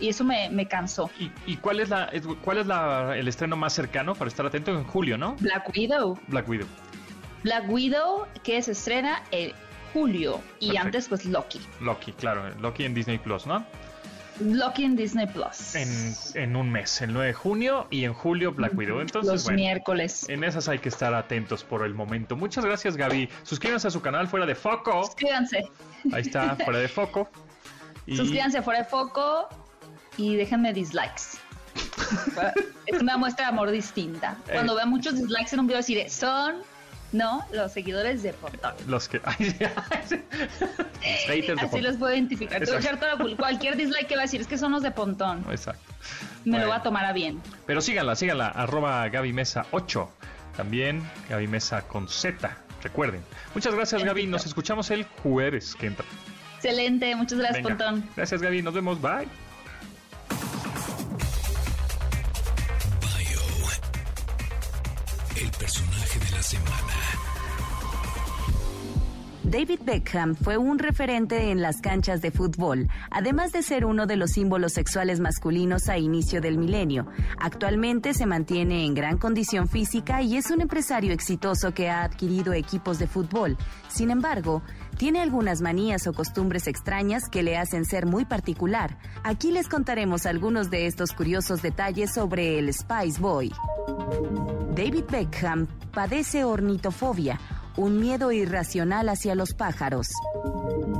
y 0.00 0.08
eso 0.08 0.24
me, 0.24 0.48
me 0.50 0.66
cansó. 0.66 1.10
¿Y, 1.18 1.30
y 1.46 1.56
cuál 1.56 1.80
es 1.80 1.88
la 1.88 2.10
cuál 2.42 2.58
es 2.58 2.66
la, 2.66 3.16
el 3.16 3.28
estreno 3.28 3.56
más 3.56 3.72
cercano 3.72 4.14
para 4.14 4.28
estar 4.28 4.44
atento 4.46 4.70
en 4.72 4.84
julio, 4.84 5.16
no? 5.18 5.36
Black 5.40 5.70
Widow. 5.74 6.18
Black 6.28 6.48
Widow. 6.48 6.66
Black 7.42 7.68
Widow 7.70 8.26
que 8.42 8.60
se 8.62 8.72
estrena 8.72 9.22
en 9.30 9.52
julio 9.92 10.40
y 10.58 10.66
Perfecto. 10.68 10.86
antes 10.86 11.08
pues 11.08 11.24
Loki. 11.24 11.60
Loki, 11.80 12.12
claro, 12.12 12.42
Loki 12.60 12.84
en 12.84 12.94
Disney 12.94 13.18
Plus, 13.18 13.46
¿no? 13.46 13.64
Loki 14.38 14.84
en 14.84 14.96
Disney 14.96 15.26
Plus. 15.26 15.74
En, 15.74 16.14
en 16.34 16.56
un 16.56 16.70
mes, 16.70 17.00
el 17.00 17.12
9 17.14 17.28
de 17.28 17.32
junio 17.32 17.86
y 17.90 18.04
en 18.04 18.12
julio 18.12 18.52
Black 18.52 18.76
Widow. 18.76 19.00
Entonces, 19.00 19.32
Los 19.32 19.44
bueno, 19.44 19.56
miércoles. 19.56 20.28
en 20.28 20.44
esas 20.44 20.68
hay 20.68 20.78
que 20.78 20.90
estar 20.90 21.14
atentos 21.14 21.64
por 21.64 21.86
el 21.86 21.94
momento. 21.94 22.36
Muchas 22.36 22.62
gracias, 22.66 22.98
Gaby. 22.98 23.30
Suscríbanse 23.44 23.88
a 23.88 23.90
su 23.90 24.02
canal 24.02 24.28
Fuera 24.28 24.44
de 24.44 24.54
Foco. 24.54 25.04
Suscríbanse. 25.06 25.64
Ahí 26.12 26.20
está, 26.20 26.54
Fuera 26.56 26.80
de 26.80 26.88
Foco. 26.88 27.30
Y 28.08 28.16
Suscríbanse 28.16 28.62
fuera 28.62 28.78
de 28.80 28.84
foco 28.84 29.48
y 30.16 30.36
déjenme 30.36 30.72
dislikes. 30.72 31.38
es 32.86 33.00
una 33.00 33.16
muestra 33.16 33.46
de 33.46 33.52
amor 33.52 33.70
distinta. 33.70 34.36
Cuando 34.50 34.72
Eh. 34.72 34.76
vean 34.76 34.90
muchos 34.90 35.14
dislikes 35.16 35.52
en 35.52 35.60
un 35.60 35.66
video 35.66 35.78
deciré, 35.78 36.08
son 36.08 36.56
no 37.12 37.44
los 37.52 37.72
seguidores 37.72 38.22
de 38.22 38.32
Pontón. 38.32 38.74
los 38.88 39.08
que... 39.08 39.20
ay, 39.24 39.36
sí, 39.50 39.56
ay, 39.60 40.02
sí. 40.08 40.22
Los 41.46 41.56
de 41.56 41.66
Así 41.66 41.80
los 41.80 41.96
puedo 41.96 42.12
identificar. 42.12 42.62
Cualquier 43.36 43.76
dislike 43.76 44.06
que 44.08 44.16
va 44.16 44.22
a 44.22 44.24
decir 44.24 44.40
es 44.40 44.46
que 44.46 44.58
son 44.58 44.72
los 44.72 44.82
de 44.82 44.90
Pontón. 44.90 45.44
Exacto. 45.50 45.92
Me 46.44 46.58
lo 46.58 46.66
voy 46.66 46.76
a 46.76 46.82
tomar 46.82 47.04
a 47.04 47.12
bien. 47.12 47.40
Pero 47.66 47.80
síganla, 47.80 48.16
síganla, 48.16 48.48
arroba 48.48 49.08
Gaby 49.08 49.32
Mesa 49.32 49.66
8. 49.70 50.10
También 50.56 51.02
Gaby 51.28 51.48
Mesa 51.48 51.82
con 51.82 52.08
Z, 52.08 52.56
recuerden. 52.82 53.22
Muchas 53.54 53.74
gracias, 53.74 54.02
Gaby. 54.02 54.26
Nos 54.26 54.46
escuchamos 54.46 54.90
el 54.90 55.04
jueves 55.04 55.74
que 55.74 55.86
entra. 55.88 56.06
Excelente, 56.56 57.14
muchas 57.14 57.38
gracias, 57.38 57.64
Venga. 57.64 57.76
Pontón. 57.86 58.08
Gracias, 58.16 58.40
Gaby. 58.40 58.62
Nos 58.62 58.74
vemos. 58.74 59.00
Bye. 59.00 59.28
David 69.42 69.80
Beckham 69.84 70.34
fue 70.34 70.56
un 70.56 70.80
referente 70.80 71.52
en 71.52 71.62
las 71.62 71.80
canchas 71.80 72.20
de 72.20 72.32
fútbol, 72.32 72.88
además 73.10 73.52
de 73.52 73.62
ser 73.62 73.84
uno 73.84 74.06
de 74.06 74.16
los 74.16 74.32
símbolos 74.32 74.72
sexuales 74.72 75.20
masculinos 75.20 75.88
a 75.88 75.98
inicio 75.98 76.40
del 76.40 76.58
milenio. 76.58 77.06
Actualmente 77.38 78.12
se 78.12 78.26
mantiene 78.26 78.84
en 78.84 78.94
gran 78.94 79.18
condición 79.18 79.68
física 79.68 80.20
y 80.20 80.36
es 80.36 80.50
un 80.50 80.62
empresario 80.62 81.12
exitoso 81.12 81.72
que 81.72 81.88
ha 81.88 82.02
adquirido 82.02 82.54
equipos 82.54 82.98
de 82.98 83.06
fútbol. 83.06 83.56
Sin 83.88 84.10
embargo, 84.10 84.62
tiene 84.96 85.20
algunas 85.20 85.60
manías 85.60 86.06
o 86.06 86.12
costumbres 86.12 86.66
extrañas 86.66 87.28
que 87.28 87.42
le 87.42 87.56
hacen 87.56 87.84
ser 87.84 88.06
muy 88.06 88.24
particular. 88.24 88.98
Aquí 89.24 89.50
les 89.50 89.68
contaremos 89.68 90.26
algunos 90.26 90.70
de 90.70 90.86
estos 90.86 91.12
curiosos 91.12 91.62
detalles 91.62 92.12
sobre 92.12 92.58
el 92.58 92.72
Spice 92.72 93.20
Boy. 93.20 93.52
David 94.74 95.04
Beckham 95.10 95.66
padece 95.92 96.44
ornitofobia, 96.44 97.40
un 97.76 98.00
miedo 98.00 98.32
irracional 98.32 99.08
hacia 99.08 99.34
los 99.34 99.52
pájaros. 99.54 100.08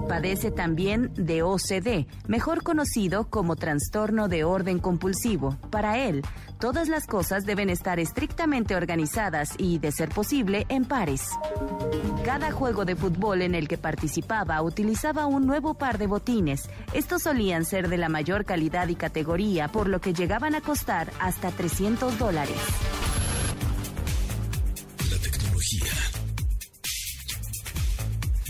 Padece 0.08 0.50
también 0.50 1.10
de 1.14 1.42
OCD, 1.42 2.06
mejor 2.28 2.62
conocido 2.62 3.28
como 3.28 3.56
trastorno 3.56 4.28
de 4.28 4.44
orden 4.44 4.78
compulsivo. 4.78 5.56
Para 5.70 5.98
él, 5.98 6.22
todas 6.60 6.88
las 6.88 7.06
cosas 7.06 7.44
deben 7.44 7.70
estar 7.70 7.98
estrictamente 7.98 8.76
organizadas 8.76 9.50
y, 9.58 9.78
de 9.78 9.90
ser 9.90 10.10
posible, 10.10 10.64
en 10.68 10.84
pares. 10.84 11.22
Cada 12.24 12.52
juego 12.52 12.84
de 12.84 12.96
fútbol 12.96 13.42
en 13.42 13.54
el 13.54 13.68
que 13.68 13.78
participaba 13.78 14.62
utilizaba 14.62 15.26
un 15.26 15.46
nuevo 15.46 15.74
par 15.74 15.98
de 15.98 16.06
botines. 16.06 16.68
Estos 16.92 17.22
solían 17.22 17.64
ser 17.64 17.88
de 17.88 17.98
la 17.98 18.08
mayor 18.08 18.44
calidad 18.44 18.88
y 18.88 18.94
categoría, 18.94 19.68
por 19.68 19.88
lo 19.88 20.00
que 20.00 20.14
llegaban 20.14 20.54
a 20.54 20.60
costar 20.60 21.10
hasta 21.20 21.50
300 21.50 22.18
dólares. 22.18 22.56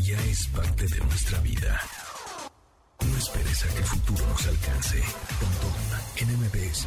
Ya 0.06 0.18
es 0.26 0.46
parte 0.48 0.86
de 0.86 0.98
nuestra 0.98 1.40
vida. 1.40 1.80
No 3.04 3.16
esperes 3.18 3.64
a 3.64 3.68
que 3.68 3.78
el 3.78 3.84
futuro 3.84 4.24
nos 4.28 4.46
alcance. 4.46 5.02
Pontón 5.40 5.72
en 6.16 6.28
MBS. 6.38 6.86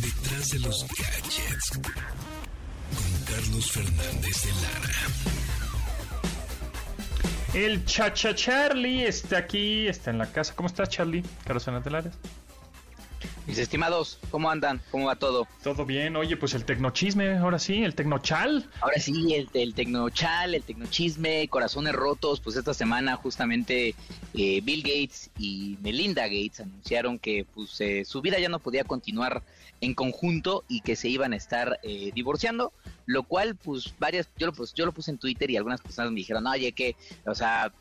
Detrás 0.00 0.48
de 0.48 0.58
los 0.58 0.86
gadgets. 0.88 1.70
Con 1.70 3.24
Carlos 3.24 3.70
Fernández 3.70 4.42
de 4.42 4.52
Lara. 4.62 4.98
El 7.54 7.84
Chacha 7.84 8.34
Charlie 8.34 9.04
está 9.06 9.38
aquí, 9.38 9.86
está 9.86 10.10
en 10.10 10.18
la 10.18 10.26
casa. 10.26 10.54
¿Cómo 10.56 10.66
estás, 10.66 10.88
Charlie? 10.88 11.22
Carlos 11.44 11.64
Fernández 11.64 11.84
de 11.84 11.90
Lara. 11.90 12.10
Mis 13.46 13.58
estimados, 13.58 14.18
¿cómo 14.30 14.50
andan? 14.50 14.80
¿Cómo 14.92 15.06
va 15.06 15.16
todo? 15.16 15.48
Todo 15.64 15.84
bien. 15.84 16.14
Oye, 16.14 16.36
pues 16.36 16.54
el 16.54 16.64
tecnochisme, 16.64 17.38
ahora 17.38 17.58
sí, 17.58 17.82
el 17.82 17.94
tecnochal. 17.94 18.68
Ahora 18.80 19.00
sí, 19.00 19.34
el, 19.34 19.48
el 19.54 19.74
tecnochal, 19.74 20.54
el 20.54 20.62
tecnochisme, 20.62 21.48
corazones 21.48 21.92
rotos, 21.92 22.40
pues 22.40 22.56
esta 22.56 22.72
semana 22.72 23.16
justamente 23.16 23.96
eh, 24.34 24.60
Bill 24.62 24.82
Gates 24.82 25.30
y 25.38 25.76
Melinda 25.82 26.22
Gates 26.28 26.60
anunciaron 26.60 27.18
que 27.18 27.44
pues 27.52 27.80
eh, 27.80 28.04
su 28.04 28.22
vida 28.22 28.38
ya 28.38 28.48
no 28.48 28.60
podía 28.60 28.84
continuar 28.84 29.42
en 29.80 29.94
conjunto 29.94 30.64
y 30.68 30.80
que 30.80 30.94
se 30.94 31.08
iban 31.08 31.32
a 31.32 31.36
estar 31.36 31.80
eh, 31.82 32.12
divorciando, 32.14 32.72
lo 33.06 33.22
cual 33.24 33.56
pues 33.56 33.94
varias, 33.98 34.28
yo 34.38 34.46
lo, 34.46 34.52
pues, 34.52 34.72
yo 34.74 34.86
lo 34.86 34.92
puse 34.92 35.10
en 35.10 35.18
Twitter 35.18 35.50
y 35.50 35.56
algunas 35.56 35.80
personas 35.80 36.12
me 36.12 36.16
dijeron, 36.16 36.46
oye, 36.46 36.72
que, 36.72 36.96
o 37.26 37.34
sea, 37.34 37.72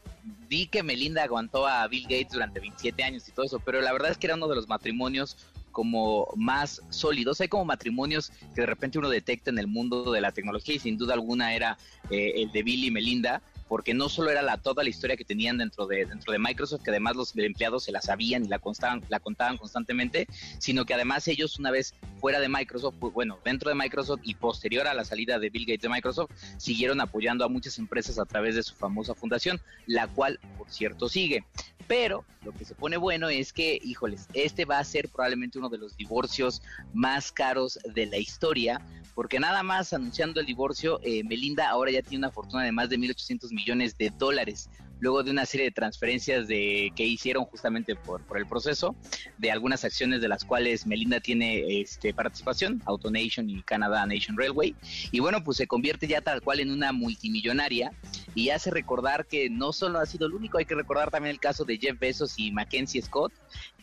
vi 0.47 0.67
que 0.67 0.83
Melinda 0.83 1.23
aguantó 1.23 1.67
a 1.67 1.87
Bill 1.87 2.03
Gates 2.03 2.31
durante 2.33 2.59
27 2.59 3.03
años 3.03 3.27
y 3.27 3.31
todo 3.31 3.45
eso, 3.45 3.59
pero 3.59 3.81
la 3.81 3.93
verdad 3.93 4.11
es 4.11 4.17
que 4.17 4.27
era 4.27 4.35
uno 4.35 4.47
de 4.47 4.55
los 4.55 4.67
matrimonios 4.67 5.37
como 5.71 6.27
más 6.35 6.81
sólidos. 6.89 7.39
Hay 7.41 7.47
como 7.47 7.65
matrimonios 7.65 8.31
que 8.53 8.61
de 8.61 8.67
repente 8.67 8.99
uno 8.99 9.09
detecta 9.09 9.49
en 9.49 9.57
el 9.57 9.67
mundo 9.67 10.11
de 10.11 10.21
la 10.21 10.31
tecnología 10.31 10.75
y 10.75 10.79
sin 10.79 10.97
duda 10.97 11.13
alguna 11.13 11.55
era 11.55 11.77
eh, 12.09 12.33
el 12.35 12.51
de 12.51 12.63
Bill 12.63 12.83
y 12.85 12.91
Melinda 12.91 13.41
porque 13.71 13.93
no 13.93 14.09
solo 14.09 14.31
era 14.31 14.41
la, 14.41 14.57
toda 14.57 14.83
la 14.83 14.89
historia 14.89 15.15
que 15.15 15.23
tenían 15.23 15.57
dentro 15.57 15.87
de, 15.87 16.03
dentro 16.03 16.33
de 16.33 16.39
Microsoft, 16.39 16.83
que 16.83 16.89
además 16.89 17.15
los 17.15 17.33
empleados 17.37 17.85
se 17.85 17.93
la 17.93 18.01
sabían 18.01 18.43
y 18.43 18.49
la, 18.49 18.59
constaban, 18.59 19.01
la 19.07 19.21
contaban 19.21 19.55
constantemente, 19.55 20.27
sino 20.59 20.83
que 20.83 20.93
además 20.93 21.25
ellos 21.29 21.57
una 21.57 21.71
vez 21.71 21.95
fuera 22.19 22.41
de 22.41 22.49
Microsoft, 22.49 22.95
pues, 22.99 23.13
bueno, 23.13 23.39
dentro 23.45 23.69
de 23.69 23.75
Microsoft 23.75 24.19
y 24.23 24.35
posterior 24.35 24.87
a 24.87 24.93
la 24.93 25.05
salida 25.05 25.39
de 25.39 25.49
Bill 25.49 25.65
Gates 25.65 25.83
de 25.83 25.87
Microsoft, 25.87 26.31
siguieron 26.57 26.99
apoyando 26.99 27.45
a 27.45 27.47
muchas 27.47 27.77
empresas 27.79 28.19
a 28.19 28.25
través 28.25 28.55
de 28.55 28.63
su 28.63 28.75
famosa 28.75 29.15
fundación, 29.15 29.61
la 29.85 30.05
cual, 30.09 30.37
por 30.57 30.69
cierto, 30.69 31.07
sigue. 31.07 31.45
Pero 31.87 32.25
lo 32.43 32.51
que 32.51 32.65
se 32.65 32.75
pone 32.75 32.97
bueno 32.97 33.29
es 33.29 33.53
que, 33.53 33.79
híjoles, 33.81 34.27
este 34.33 34.65
va 34.65 34.79
a 34.79 34.83
ser 34.83 35.09
probablemente 35.09 35.59
uno 35.59 35.69
de 35.69 35.77
los 35.77 35.95
divorcios 35.95 36.61
más 36.93 37.31
caros 37.31 37.79
de 37.95 38.05
la 38.05 38.17
historia, 38.17 38.81
porque 39.15 39.39
nada 39.39 39.63
más 39.63 39.91
anunciando 39.91 40.39
el 40.39 40.45
divorcio, 40.45 40.99
eh, 41.03 41.23
Melinda 41.23 41.69
ahora 41.69 41.91
ya 41.91 42.01
tiene 42.01 42.25
una 42.25 42.31
fortuna 42.31 42.63
de 42.63 42.71
más 42.71 42.89
de 42.89 42.97
1.800 42.97 43.51
millones 43.51 43.60
de 43.65 44.11
dólares, 44.17 44.69
luego 44.99 45.23
de 45.23 45.31
una 45.31 45.45
serie 45.45 45.67
de 45.67 45.71
transferencias 45.71 46.47
de, 46.47 46.91
que 46.95 47.05
hicieron 47.05 47.45
justamente 47.45 47.95
por, 47.95 48.21
por 48.25 48.37
el 48.37 48.45
proceso, 48.45 48.95
de 49.37 49.51
algunas 49.51 49.83
acciones 49.83 50.21
de 50.21 50.27
las 50.27 50.43
cuales 50.43 50.85
Melinda 50.85 51.19
tiene 51.19 51.81
este, 51.81 52.13
participación, 52.13 52.81
AutoNation 52.85 53.49
y 53.49 53.61
Canada 53.63 54.05
Nation 54.05 54.37
Railway, 54.37 54.75
y 55.11 55.19
bueno, 55.19 55.43
pues 55.43 55.57
se 55.57 55.67
convierte 55.67 56.07
ya 56.07 56.21
tal 56.21 56.41
cual 56.41 56.59
en 56.59 56.71
una 56.71 56.91
multimillonaria 56.91 57.93
y 58.35 58.49
hace 58.49 58.71
recordar 58.71 59.25
que 59.25 59.49
no 59.49 59.73
solo 59.73 59.99
ha 59.99 60.05
sido 60.05 60.27
el 60.27 60.33
único, 60.33 60.57
hay 60.57 60.65
que 60.65 60.75
recordar 60.75 61.11
también 61.11 61.33
el 61.33 61.39
caso 61.39 61.65
de 61.65 61.77
Jeff 61.77 61.99
Bezos 61.99 62.37
y 62.37 62.51
Mackenzie 62.51 63.01
Scott, 63.01 63.33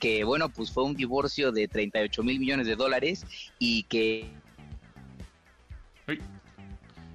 que 0.01 0.25
bueno, 0.25 0.49
pues 0.49 0.71
fue 0.71 0.85
un 0.85 0.95
divorcio 0.95 1.53
de 1.53 1.69
38 1.69 2.23
mil 2.23 2.39
millones 2.41 2.67
de 2.67 2.77
dólares 2.77 3.25
y 3.59 3.85
que. 3.85 4.31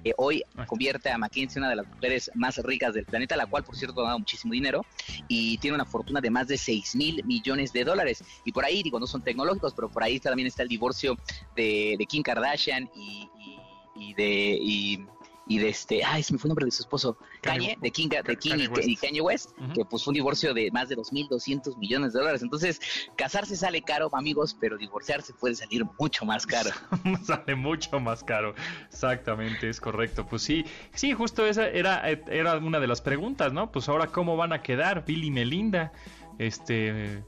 Eh, 0.04 0.12
hoy 0.18 0.42
convierte 0.66 1.10
a 1.10 1.18
McKinsey 1.18 1.58
en 1.58 1.62
una 1.64 1.70
de 1.70 1.76
las 1.76 1.86
mujeres 1.88 2.30
más 2.34 2.58
ricas 2.58 2.94
del 2.94 3.04
planeta, 3.06 3.36
la 3.36 3.46
cual 3.46 3.64
por 3.64 3.76
cierto 3.76 4.00
ha 4.02 4.08
dado 4.08 4.18
muchísimo 4.18 4.52
dinero 4.52 4.84
y 5.28 5.58
tiene 5.58 5.74
una 5.74 5.84
fortuna 5.86 6.20
de 6.20 6.30
más 6.30 6.46
de 6.46 6.58
6 6.58 6.94
mil 6.96 7.24
millones 7.24 7.72
de 7.72 7.84
dólares. 7.84 8.22
Y 8.44 8.52
por 8.52 8.64
ahí, 8.64 8.82
digo, 8.82 9.00
no 9.00 9.06
son 9.06 9.22
tecnológicos, 9.22 9.74
pero 9.74 9.88
por 9.90 10.02
ahí 10.02 10.20
también 10.20 10.46
está 10.46 10.62
el 10.62 10.68
divorcio 10.68 11.16
de, 11.56 11.96
de 11.98 12.06
Kim 12.06 12.22
Kardashian 12.22 12.88
y, 12.94 13.28
y- 13.38 13.58
y 13.96 14.14
de... 14.14 14.58
Y, 14.60 15.06
y 15.46 15.58
de 15.58 15.68
este, 15.68 16.02
ay, 16.04 16.22
se 16.22 16.32
me 16.32 16.38
fue 16.38 16.48
el 16.48 16.50
nombre 16.50 16.64
de 16.64 16.70
su 16.70 16.82
esposo, 16.82 17.18
Kanye- 17.42 17.78
de 17.80 17.90
King, 17.90 18.08
de 18.08 18.36
King 18.36 18.50
Kanye 18.52 18.64
y- 18.64 18.68
West. 18.68 18.88
y 18.88 18.96
Kanye 18.96 19.20
West, 19.20 19.50
que 19.74 19.84
pues 19.84 20.02
fue 20.02 20.12
un 20.12 20.14
divorcio 20.14 20.54
de 20.54 20.70
más 20.70 20.88
de 20.88 20.96
2.200 20.96 21.76
millones 21.76 22.12
de 22.12 22.20
dólares. 22.20 22.42
Entonces, 22.42 22.80
casarse 23.16 23.54
sale 23.56 23.82
caro, 23.82 24.08
amigos, 24.14 24.56
pero 24.58 24.78
divorciarse 24.78 25.32
puede 25.34 25.54
salir 25.54 25.84
mucho 25.98 26.24
más 26.24 26.46
caro. 26.46 26.70
Sale 27.24 27.54
mucho 27.56 28.00
más 28.00 28.24
caro. 28.24 28.54
Exactamente, 28.88 29.68
es 29.68 29.80
correcto. 29.80 30.26
Pues 30.26 30.42
sí, 30.42 30.64
sí, 30.94 31.12
justo 31.12 31.44
esa 31.46 31.68
era, 31.68 32.08
era 32.08 32.56
una 32.58 32.80
de 32.80 32.86
las 32.86 33.00
preguntas, 33.02 33.52
¿no? 33.52 33.70
Pues 33.70 33.88
ahora, 33.88 34.06
¿cómo 34.06 34.36
van 34.36 34.52
a 34.52 34.62
quedar 34.62 35.04
Bill 35.04 35.24
y 35.24 35.30
Melinda? 35.30 35.92
Este. 36.38 37.22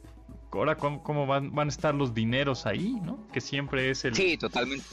Ahora, 0.53 0.77
¿cómo, 0.77 1.03
cómo 1.03 1.27
van, 1.27 1.55
van 1.55 1.69
a 1.69 1.71
estar 1.71 1.95
los 1.95 2.15
dineros 2.15 2.65
ahí, 2.65 2.97
¿no? 3.03 3.19
Que 3.33 3.43
siempre 3.43 3.91
es 3.91 4.05
el. 4.07 4.15
Sí, 4.15 4.39
totalmente. 4.39 4.87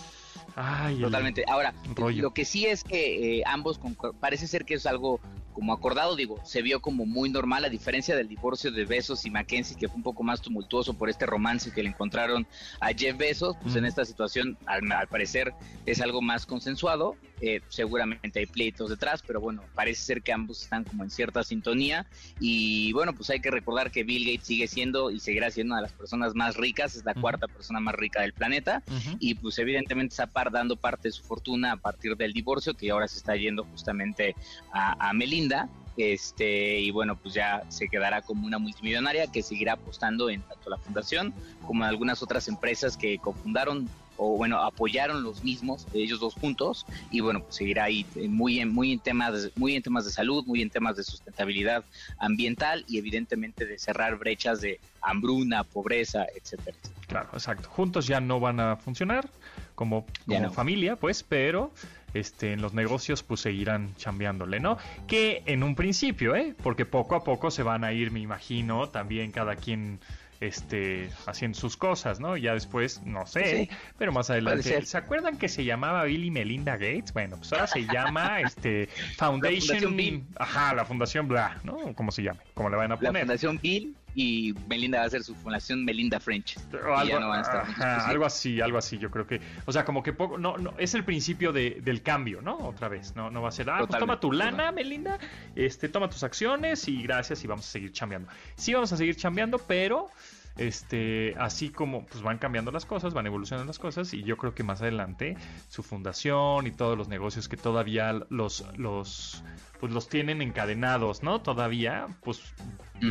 Ay, 0.55 0.99
Totalmente. 1.01 1.43
Ahora, 1.47 1.73
rollo. 1.95 2.21
lo 2.21 2.31
que 2.31 2.45
sí 2.45 2.65
es 2.65 2.83
que 2.83 3.39
eh, 3.39 3.43
ambos, 3.45 3.79
parece 4.19 4.47
ser 4.47 4.65
que 4.65 4.75
es 4.75 4.85
algo 4.85 5.19
como 5.51 5.71
acordado, 5.73 6.15
digo, 6.15 6.39
se 6.43 6.61
vio 6.63 6.79
como 6.81 7.05
muy 7.05 7.29
normal, 7.29 7.63
a 7.65 7.69
diferencia 7.69 8.15
del 8.15 8.27
divorcio 8.27 8.71
de 8.71 8.85
Besos 8.85 9.23
y 9.25 9.29
Mackenzie, 9.29 9.77
que 9.77 9.87
fue 9.87 9.97
un 9.97 10.03
poco 10.03 10.23
más 10.23 10.41
tumultuoso 10.41 10.95
por 10.95 11.09
este 11.09 11.25
romance 11.27 11.71
que 11.71 11.83
le 11.83 11.89
encontraron 11.89 12.47
a 12.79 12.87
Jeff 12.89 13.17
Bezos, 13.17 13.55
pues 13.61 13.75
en 13.75 13.81
Ujú. 13.83 13.89
esta 13.89 14.03
situación, 14.05 14.57
al, 14.65 14.91
al 14.91 15.07
parecer, 15.07 15.53
es 15.85 16.01
algo 16.01 16.23
más 16.23 16.47
consensuado, 16.47 17.17
eh, 17.39 17.61
seguramente 17.67 18.39
hay 18.39 18.45
pleitos 18.47 18.89
detrás, 18.89 19.21
pero 19.27 19.41
bueno, 19.41 19.63
parece 19.75 20.01
ser 20.01 20.23
que 20.23 20.33
ambos 20.33 20.63
están 20.63 20.85
como 20.85 21.03
en 21.03 21.11
cierta 21.11 21.43
sintonía, 21.43 22.07
y 22.39 22.91
bueno, 22.93 23.13
pues 23.13 23.29
hay 23.29 23.39
que 23.39 23.51
recordar 23.51 23.91
que 23.91 24.03
Bill 24.03 24.25
Gates 24.25 24.47
sigue 24.47 24.67
siendo 24.67 25.11
y 25.11 25.19
seguirá 25.19 25.51
siendo 25.51 25.73
una 25.73 25.81
de 25.81 25.83
las 25.83 25.93
personas 25.93 26.33
más 26.33 26.55
ricas, 26.57 26.95
es 26.95 27.03
la 27.05 27.11
Ujú. 27.11 27.21
cuarta 27.21 27.47
persona 27.47 27.79
más 27.79 27.93
rica 27.95 28.21
del 28.21 28.33
planeta, 28.33 28.81
Ujú. 28.87 29.17
y 29.19 29.35
pues 29.35 29.59
evidentemente 29.59 30.13
está 30.13 30.25
dando 30.51 30.75
parte 30.75 31.09
de 31.09 31.11
su 31.11 31.23
fortuna 31.23 31.73
a 31.73 31.77
partir 31.77 32.15
del 32.15 32.33
divorcio 32.33 32.73
que 32.73 32.91
ahora 32.91 33.07
se 33.07 33.17
está 33.17 33.35
yendo 33.35 33.63
justamente 33.65 34.35
a, 34.71 35.09
a 35.09 35.13
Melinda 35.13 35.69
este 35.97 36.79
y 36.79 36.89
bueno 36.91 37.15
pues 37.15 37.35
ya 37.35 37.63
se 37.69 37.87
quedará 37.87 38.21
como 38.21 38.47
una 38.47 38.57
multimillonaria 38.57 39.27
que 39.27 39.43
seguirá 39.43 39.73
apostando 39.73 40.29
en 40.29 40.41
tanto 40.41 40.69
la 40.69 40.77
fundación 40.77 41.33
como 41.67 41.83
en 41.83 41.89
algunas 41.89 42.23
otras 42.23 42.47
empresas 42.47 42.97
que 42.97 43.19
cofundaron 43.19 43.87
o 44.17 44.37
bueno 44.37 44.61
apoyaron 44.61 45.23
los 45.23 45.43
mismos 45.43 45.87
ellos 45.93 46.19
dos 46.19 46.35
juntos 46.35 46.85
y 47.11 47.19
bueno 47.19 47.41
pues 47.41 47.55
seguirá 47.55 47.85
ahí 47.85 48.05
eh, 48.15 48.27
muy 48.27 48.59
en 48.59 48.73
muy 48.73 48.91
en 48.91 48.99
temas 48.99 49.51
muy 49.55 49.75
en 49.75 49.83
temas 49.83 50.05
de 50.05 50.11
salud 50.11 50.45
muy 50.45 50.61
en 50.61 50.69
temas 50.69 50.95
de 50.95 51.03
sustentabilidad 51.03 51.83
ambiental 52.17 52.85
y 52.87 52.97
evidentemente 52.97 53.65
de 53.65 53.79
cerrar 53.79 54.17
brechas 54.17 54.61
de 54.61 54.79
hambruna 55.01 55.63
pobreza 55.63 56.25
etcétera, 56.35 56.77
etcétera. 56.81 57.03
Claro, 57.07 57.29
exacto. 57.33 57.69
Juntos 57.69 58.07
ya 58.07 58.19
no 58.19 58.39
van 58.39 58.59
a 58.59 58.75
funcionar 58.77 59.29
como, 59.75 60.05
como 60.25 60.39
no. 60.39 60.51
familia, 60.51 60.95
pues, 60.95 61.23
pero 61.23 61.71
este, 62.13 62.53
en 62.53 62.61
los 62.61 62.73
negocios 62.73 63.23
pues 63.23 63.41
seguirán 63.41 63.95
chambeándole, 63.95 64.59
¿no? 64.59 64.77
Que 65.07 65.43
en 65.45 65.63
un 65.63 65.75
principio, 65.75 66.35
¿eh? 66.35 66.55
Porque 66.61 66.85
poco 66.85 67.15
a 67.15 67.23
poco 67.23 67.51
se 67.51 67.63
van 67.63 67.83
a 67.83 67.91
ir, 67.91 68.11
me 68.11 68.19
imagino, 68.19 68.89
también 68.89 69.31
cada 69.31 69.55
quien 69.55 69.99
este, 70.39 71.09
haciendo 71.25 71.57
sus 71.57 71.77
cosas, 71.77 72.19
¿no? 72.19 72.35
Ya 72.37 72.53
después, 72.53 73.01
no 73.05 73.25
sé, 73.25 73.57
Sí. 73.57 73.69
pero 73.97 74.11
más 74.11 74.29
adelante. 74.29 74.85
¿Se 74.85 74.97
acuerdan 74.97 75.37
que 75.37 75.47
se 75.49 75.63
llamaba 75.63 76.03
Bill 76.03 76.25
y 76.25 76.31
Melinda 76.31 76.73
Gates? 76.73 77.13
Bueno, 77.13 77.37
pues 77.37 77.51
ahora 77.53 77.67
se 77.67 77.85
llama 77.85 78.41
este 78.41 78.87
Foundation. 79.17 79.61
Fundación 79.79 79.97
Bill. 79.97 80.23
Ajá, 80.37 80.73
la 80.73 80.85
Fundación 80.85 81.27
Bla, 81.27 81.59
¿no? 81.63 81.93
Como 81.93 82.11
se 82.11 82.23
llame, 82.23 82.39
como 82.53 82.69
le 82.69 82.75
van 82.77 82.91
a 82.91 82.95
La 82.95 82.99
poner. 83.01 83.21
Fundación 83.23 83.59
Bill 83.61 83.95
y 84.15 84.53
Melinda 84.67 84.99
va 84.99 85.05
a 85.05 85.09
ser 85.09 85.23
su 85.23 85.33
fundación 85.35 85.83
Melinda 85.85 86.19
French. 86.19 86.57
Y 86.71 86.75
algo, 86.75 87.03
ya 87.03 87.19
no 87.19 87.29
van 87.29 87.39
a 87.39 87.41
estar 87.41 87.65
juntos, 87.65 87.83
ajá, 87.83 87.93
pues 87.95 88.03
sí. 88.05 88.11
algo 88.11 88.25
así, 88.25 88.61
algo 88.61 88.77
así, 88.77 88.97
yo 88.97 89.09
creo 89.11 89.25
que, 89.27 89.41
o 89.65 89.71
sea, 89.71 89.85
como 89.85 90.03
que 90.03 90.13
poco, 90.13 90.37
no, 90.37 90.57
no, 90.57 90.73
es 90.77 90.93
el 90.93 91.03
principio 91.03 91.51
de- 91.51 91.81
del 91.83 92.01
cambio, 92.01 92.41
¿no? 92.41 92.57
Otra 92.57 92.87
vez, 92.89 93.15
no, 93.15 93.29
no 93.29 93.41
va 93.41 93.49
a 93.49 93.51
ser, 93.51 93.69
ah, 93.69 93.79
pues 93.87 93.99
toma 93.99 94.19
tu 94.19 94.31
lana. 94.31 94.71
Melinda, 94.71 95.17
este, 95.55 95.89
toma 95.89 96.09
tus 96.09 96.23
acciones 96.23 96.87
y 96.87 97.01
gracias 97.03 97.43
y 97.43 97.47
vamos 97.47 97.67
a 97.67 97.71
seguir 97.71 97.91
chambeando. 97.91 98.29
Sí 98.55 98.73
vamos 98.73 98.91
a 98.93 98.97
seguir 98.97 99.15
chambeando, 99.15 99.57
pero, 99.59 100.09
este, 100.57 101.33
así 101.39 101.69
como, 101.69 102.05
pues 102.05 102.21
van 102.21 102.37
cambiando 102.37 102.71
las 102.71 102.85
cosas, 102.85 103.13
van 103.13 103.25
evolucionando 103.25 103.67
las 103.67 103.79
cosas 103.79 104.13
y 104.13 104.23
yo 104.23 104.37
creo 104.37 104.53
que 104.53 104.63
más 104.63 104.81
adelante 104.81 105.35
su 105.69 105.81
fundación 105.83 106.67
y 106.67 106.71
todos 106.71 106.97
los 106.97 107.07
negocios 107.07 107.49
que 107.49 107.57
todavía 107.57 108.13
los, 108.29 108.63
los, 108.77 109.43
pues 109.79 109.91
los 109.91 110.07
tienen 110.09 110.41
encadenados, 110.41 111.23
¿no? 111.23 111.41
Todavía, 111.41 112.07
pues 112.23 112.39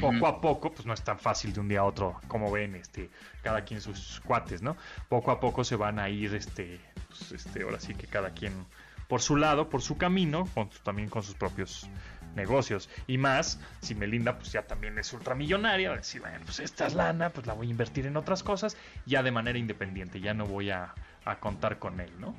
Poco 0.01 0.27
a 0.27 0.41
poco, 0.41 0.73
pues 0.73 0.87
no 0.87 0.95
es 0.95 1.03
tan 1.03 1.19
fácil 1.19 1.53
de 1.53 1.61
un 1.61 1.69
día 1.69 1.81
a 1.81 1.85
otro, 1.85 2.21
como 2.29 2.51
ven, 2.51 2.77
este, 2.77 3.11
cada 3.43 3.63
quien 3.65 3.81
sus 3.81 4.21
cuates, 4.25 4.63
¿no? 4.63 4.77
Poco 5.09 5.31
a 5.31 5.41
poco 5.41 5.65
se 5.65 5.77
van 5.77 5.99
a 5.99 6.09
ir, 6.09 6.35
este, 6.35 6.81
pues, 7.09 7.33
este, 7.33 7.63
ahora 7.63 7.79
sí 7.79 7.95
que 7.95 8.07
cada 8.07 8.31
quien 8.31 8.65
por 9.09 9.21
su 9.21 9.37
lado, 9.37 9.69
por 9.69 9.83
su 9.83 9.99
camino, 9.99 10.49
con, 10.55 10.71
también 10.83 11.11
con 11.11 11.23
sus 11.23 11.35
propios 11.35 11.87
negocios. 12.35 12.89
Y 13.07 13.19
más, 13.19 13.61
si 13.81 13.95
Melinda 13.95 14.39
pues 14.39 14.53
ya 14.53 14.63
también 14.63 14.99
es 14.99 15.13
ultramillonaria, 15.13 15.91
va 15.91 15.97
a 15.97 15.99
decir, 15.99 16.23
bueno, 16.23 16.41
pues 16.45 16.61
esta 16.61 16.87
es 16.87 16.95
lana, 16.95 17.29
pues 17.29 17.47
la 17.47 17.53
voy 17.53 17.67
a 17.67 17.71
invertir 17.71 18.07
en 18.07 18.17
otras 18.17 18.43
cosas, 18.43 18.77
ya 19.05 19.23
de 19.23 19.31
manera 19.31 19.59
independiente, 19.59 20.21
ya 20.21 20.33
no 20.33 20.47
voy 20.47 20.71
a 20.71 20.95
contar 21.41 21.79
con 21.79 22.01
él, 22.01 22.11
¿no? 22.19 22.35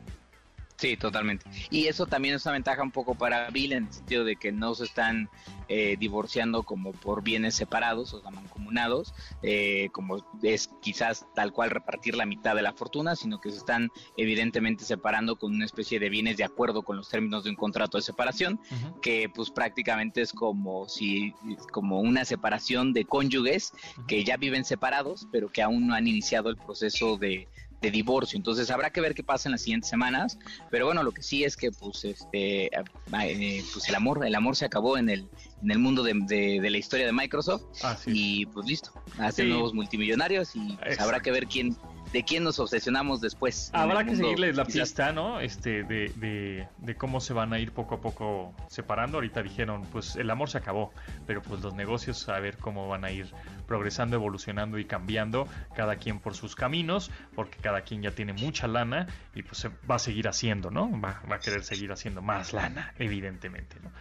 Sí, 0.77 0.97
totalmente. 0.97 1.45
Y 1.69 1.87
eso 1.87 2.07
también 2.07 2.35
es 2.35 2.45
una 2.45 2.53
ventaja 2.53 2.83
un 2.83 2.91
poco 2.91 3.15
para 3.15 3.49
Bill 3.51 3.73
en 3.73 3.85
el 3.85 3.93
sentido 3.93 4.23
de 4.23 4.35
que 4.35 4.51
no 4.51 4.75
se 4.75 4.85
están 4.85 5.29
eh, 5.69 5.95
divorciando 5.97 6.63
como 6.63 6.91
por 6.91 7.23
bienes 7.23 7.55
separados, 7.55 8.13
o 8.13 8.21
sea, 8.21 8.31
mancomunados, 8.31 9.13
eh, 9.43 9.89
como 9.91 10.25
es 10.41 10.69
quizás 10.81 11.25
tal 11.35 11.53
cual 11.53 11.69
repartir 11.69 12.15
la 12.15 12.25
mitad 12.25 12.55
de 12.55 12.63
la 12.63 12.73
fortuna, 12.73 13.15
sino 13.15 13.39
que 13.39 13.51
se 13.51 13.57
están 13.57 13.91
evidentemente 14.17 14.83
separando 14.83 15.37
con 15.37 15.53
una 15.53 15.65
especie 15.65 15.99
de 15.99 16.09
bienes 16.09 16.37
de 16.37 16.43
acuerdo 16.43 16.81
con 16.81 16.97
los 16.97 17.07
términos 17.07 17.43
de 17.43 17.51
un 17.51 17.55
contrato 17.55 17.97
de 17.97 18.03
separación, 18.03 18.59
que 19.01 19.29
pues 19.33 19.51
prácticamente 19.51 20.21
es 20.21 20.33
como 20.33 20.89
si 20.89 21.33
como 21.71 22.01
una 22.01 22.25
separación 22.25 22.93
de 22.93 23.05
cónyuges 23.05 23.73
que 24.07 24.23
ya 24.23 24.37
viven 24.37 24.65
separados, 24.65 25.27
pero 25.31 25.49
que 25.49 25.61
aún 25.61 25.87
no 25.87 25.95
han 25.95 26.07
iniciado 26.07 26.49
el 26.49 26.57
proceso 26.57 27.17
de 27.17 27.47
de 27.83 27.91
divorcio. 27.91 28.37
Entonces 28.37 28.71
habrá 28.71 28.89
que 28.91 29.01
ver 29.01 29.13
qué 29.13 29.23
pasa 29.23 29.47
en 29.49 29.51
las 29.51 29.61
siguientes 29.61 29.89
semanas. 29.89 30.39
Pero 30.71 30.85
bueno, 30.85 31.03
lo 31.03 31.11
que 31.11 31.21
sí 31.21 31.43
es 31.43 31.55
que 31.55 31.71
pues 31.71 32.03
este 32.05 32.65
eh, 32.67 33.63
pues 33.73 33.89
el 33.89 33.95
amor, 33.95 34.25
el 34.25 34.33
amor 34.33 34.55
se 34.55 34.65
acabó 34.65 34.97
en 34.97 35.09
el, 35.09 35.27
en 35.61 35.69
el 35.71 35.77
mundo 35.79 36.01
de, 36.01 36.13
de- 36.25 36.59
de 36.61 36.69
la 36.69 36.77
historia 36.77 37.05
de 37.05 37.11
Microsoft. 37.11 37.63
Ah. 37.83 37.95
Y 38.07 38.45
pues 38.47 38.65
listo, 38.65 38.91
hacen 39.19 39.45
Sí. 39.45 39.51
nuevos 39.51 39.73
multimillonarios 39.73 40.55
y 40.55 40.73
pues, 40.81 40.99
habrá 40.99 41.19
que 41.19 41.31
ver 41.31 41.45
quién, 41.47 41.75
de 42.13 42.23
quién 42.23 42.43
nos 42.43 42.59
obsesionamos 42.59 43.19
después. 43.21 43.71
Habrá 43.73 44.05
que 44.05 44.15
seguirles 44.15 44.55
la 44.55 44.65
quizás. 44.65 44.89
pista, 44.89 45.11
¿no? 45.11 45.39
Este, 45.39 45.83
de, 45.83 46.09
de, 46.15 46.67
de 46.77 46.95
cómo 46.95 47.19
se 47.19 47.33
van 47.33 47.51
a 47.53 47.59
ir 47.59 47.71
poco 47.71 47.95
a 47.95 48.01
poco 48.01 48.53
separando. 48.67 49.17
Ahorita 49.17 49.41
dijeron, 49.41 49.81
pues 49.91 50.15
el 50.15 50.29
amor 50.29 50.49
se 50.49 50.59
acabó, 50.59 50.93
pero 51.25 51.41
pues 51.41 51.61
los 51.61 51.73
negocios 51.73 52.29
a 52.29 52.39
ver 52.39 52.57
cómo 52.57 52.87
van 52.87 53.03
a 53.03 53.11
ir 53.11 53.27
progresando, 53.67 54.15
evolucionando 54.15 54.77
y 54.77 54.85
cambiando, 54.85 55.47
cada 55.75 55.95
quien 55.95 56.19
por 56.19 56.35
sus 56.35 56.55
caminos, 56.55 57.09
porque 57.35 57.57
cada 57.57 57.81
quien 57.81 58.03
ya 58.03 58.11
tiene 58.11 58.33
mucha 58.33 58.67
lana 58.67 59.07
y 59.33 59.41
pues 59.41 59.57
se 59.57 59.69
va 59.89 59.95
a 59.95 59.99
seguir 59.99 60.27
haciendo, 60.27 60.69
¿no? 60.69 60.89
Va, 61.01 61.21
va 61.29 61.37
a 61.37 61.39
querer 61.39 61.63
seguir 61.63 61.91
haciendo 61.91 62.21
más 62.21 62.53
lana, 62.53 62.93
evidentemente, 62.99 63.77
¿no? 63.83 63.91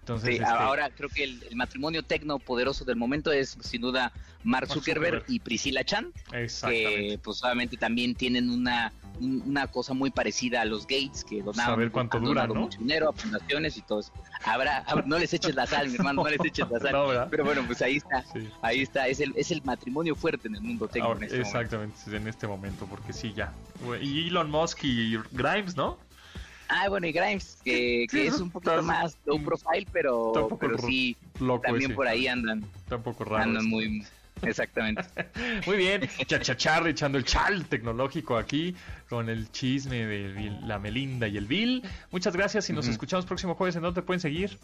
Entonces, 0.00 0.28
Sí, 0.36 0.42
este, 0.42 0.46
ahora 0.46 0.90
creo 0.90 1.08
que 1.08 1.24
el, 1.24 1.42
el 1.48 1.56
matrimonio 1.56 2.02
tecno 2.02 2.38
poderoso 2.38 2.84
del 2.84 2.96
momento 2.96 3.30
es 3.32 3.56
sin 3.60 3.82
duda 3.82 4.12
Mark 4.42 4.68
Zuckerberg, 4.68 5.20
Zuckerberg. 5.20 5.24
y 5.28 5.40
Priscilla 5.40 5.84
Chan, 5.84 6.12
que 6.30 7.18
pues 7.22 7.44
obviamente 7.44 7.76
también 7.76 8.14
tienen 8.14 8.48
una, 8.50 8.92
un- 9.20 9.42
una 9.46 9.66
cosa 9.66 9.92
muy 9.92 10.10
parecida 10.10 10.62
a 10.62 10.64
los 10.64 10.86
Gates, 10.86 11.24
que 11.28 11.42
donaron, 11.42 11.74
Saber 11.74 11.90
cuánto 11.90 12.16
han 12.16 12.24
dura, 12.24 12.42
donado 12.42 12.54
¿no? 12.54 12.60
mucho 12.62 12.78
dinero 12.78 13.10
a 13.10 13.12
fundaciones 13.12 13.76
y 13.76 13.82
todo 13.82 14.00
eso. 14.00 14.12
Habrá, 14.44 14.84
hab- 14.86 15.04
no 15.04 15.18
les 15.18 15.32
eches 15.34 15.54
la 15.54 15.66
sal, 15.66 15.88
mi 15.90 15.96
hermano, 15.96 16.22
no 16.22 16.28
les 16.30 16.42
eches 16.44 16.68
la 16.70 16.80
sal. 16.80 17.28
Pero 17.30 17.44
bueno, 17.44 17.62
pues 17.66 17.82
ahí 17.82 17.96
está, 17.96 18.24
Sí. 18.32 18.48
ahí 18.62 18.80
está, 18.80 19.06
es 19.08 19.20
el, 19.20 19.32
es 19.36 19.50
el 19.50 19.62
matrimonio 19.62 20.16
fuerte 20.16 20.48
en 20.48 20.54
el 20.56 20.62
mundo 20.62 20.88
tecno 20.88 21.08
Ahora, 21.08 21.18
en 21.18 21.24
este 21.24 21.36
momento. 21.36 21.58
exactamente, 21.58 22.16
en 22.16 22.26
este 22.26 22.46
momento, 22.46 22.86
porque 22.86 23.12
sí, 23.12 23.34
ya. 23.36 23.52
Y 24.00 24.28
Elon 24.28 24.50
Musk 24.50 24.78
y 24.84 25.18
Grimes, 25.32 25.76
¿no? 25.76 25.98
Ah, 26.72 26.88
bueno, 26.88 27.06
y 27.06 27.12
Grimes, 27.12 27.58
que, 27.64 28.04
es 28.12 28.40
un 28.40 28.50
poquito 28.50 28.80
más 28.82 29.18
low 29.26 29.42
profile, 29.42 29.86
pero, 29.92 30.48
pero 30.60 30.76
ro- 30.76 30.86
sí, 30.88 31.16
también 31.62 31.90
ese. 31.90 31.94
por 31.94 32.06
ahí 32.06 32.28
andan, 32.28 32.64
Tampoco 32.88 33.24
raro. 33.24 33.42
andan 33.42 33.66
muy... 33.66 34.04
Exactamente. 34.42 35.02
Muy 35.66 35.76
bien, 35.76 36.08
chachachar 36.26 36.88
echando 36.88 37.18
el 37.18 37.24
chal 37.26 37.66
tecnológico 37.66 38.38
aquí 38.38 38.74
con 39.10 39.28
el 39.28 39.50
chisme 39.52 40.06
de 40.06 40.50
la 40.62 40.78
Melinda 40.78 41.28
y 41.28 41.36
el 41.36 41.44
Bill. 41.44 41.82
Muchas 42.10 42.34
gracias 42.34 42.70
y 42.70 42.72
nos 42.72 42.88
escuchamos 42.88 43.26
próximo 43.26 43.54
jueves. 43.54 43.76
¿En 43.76 43.82
dónde 43.82 44.00
te 44.00 44.06
pueden 44.06 44.20
seguir? 44.20 44.58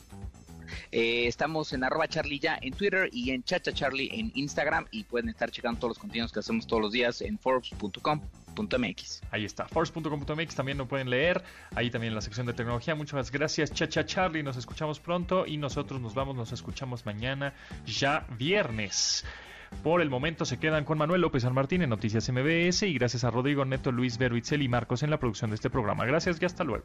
Eh, 0.93 1.27
estamos 1.27 1.73
en 1.73 1.85
arroba 1.85 2.09
charlie 2.09 2.39
ya 2.39 2.59
en 2.61 2.73
Twitter 2.73 3.09
y 3.13 3.31
en 3.31 3.43
chacha 3.43 3.73
charlie 3.73 4.11
en 4.13 4.33
Instagram 4.35 4.87
y 4.91 5.05
pueden 5.05 5.29
estar 5.29 5.51
checando 5.51 5.81
todos 5.81 5.91
los 5.93 5.99
contenidos 5.99 6.33
que 6.33 6.41
hacemos 6.41 6.67
todos 6.67 6.83
los 6.83 6.93
días 6.93 7.21
en 7.21 7.39
forbes.com.mx. 7.39 9.23
Ahí 9.31 9.45
está, 9.45 9.69
force.com.mx 9.69 10.55
también 10.55 10.79
lo 10.79 10.89
pueden 10.89 11.11
leer. 11.11 11.43
Ahí 11.75 11.91
también 11.91 12.13
en 12.13 12.15
la 12.15 12.23
sección 12.23 12.47
de 12.47 12.53
tecnología. 12.53 12.95
Muchas 12.95 13.31
gracias, 13.31 13.73
Chacha 13.73 14.05
Charlie. 14.05 14.43
Nos 14.43 14.57
escuchamos 14.57 15.01
pronto 15.01 15.47
y 15.47 15.57
nosotros 15.57 16.01
nos 16.01 16.15
vamos, 16.15 16.37
nos 16.37 16.53
escuchamos 16.53 17.07
mañana, 17.07 17.55
ya 17.85 18.27
viernes. 18.39 19.25
Por 19.83 20.01
el 20.01 20.11
momento 20.11 20.45
se 20.45 20.59
quedan 20.59 20.85
con 20.85 20.99
Manuel 20.99 21.21
López 21.21 21.43
San 21.43 21.55
Martín 21.55 21.83
en 21.83 21.91
Noticias 21.91 22.29
MBS 22.31 22.83
y 22.83 22.95
gracias 22.95 23.25
a 23.25 23.31
Rodrigo 23.31 23.65
Neto, 23.65 23.93
Luis 23.93 24.19
Vero, 24.19 24.37
Itzel 24.37 24.63
y 24.63 24.69
Marcos 24.69 25.03
en 25.03 25.11
la 25.11 25.19
producción 25.19 25.51
de 25.51 25.57
este 25.57 25.71
programa. 25.71 26.05
Gracias 26.05 26.41
y 26.41 26.45
hasta 26.45 26.65
luego. 26.65 26.85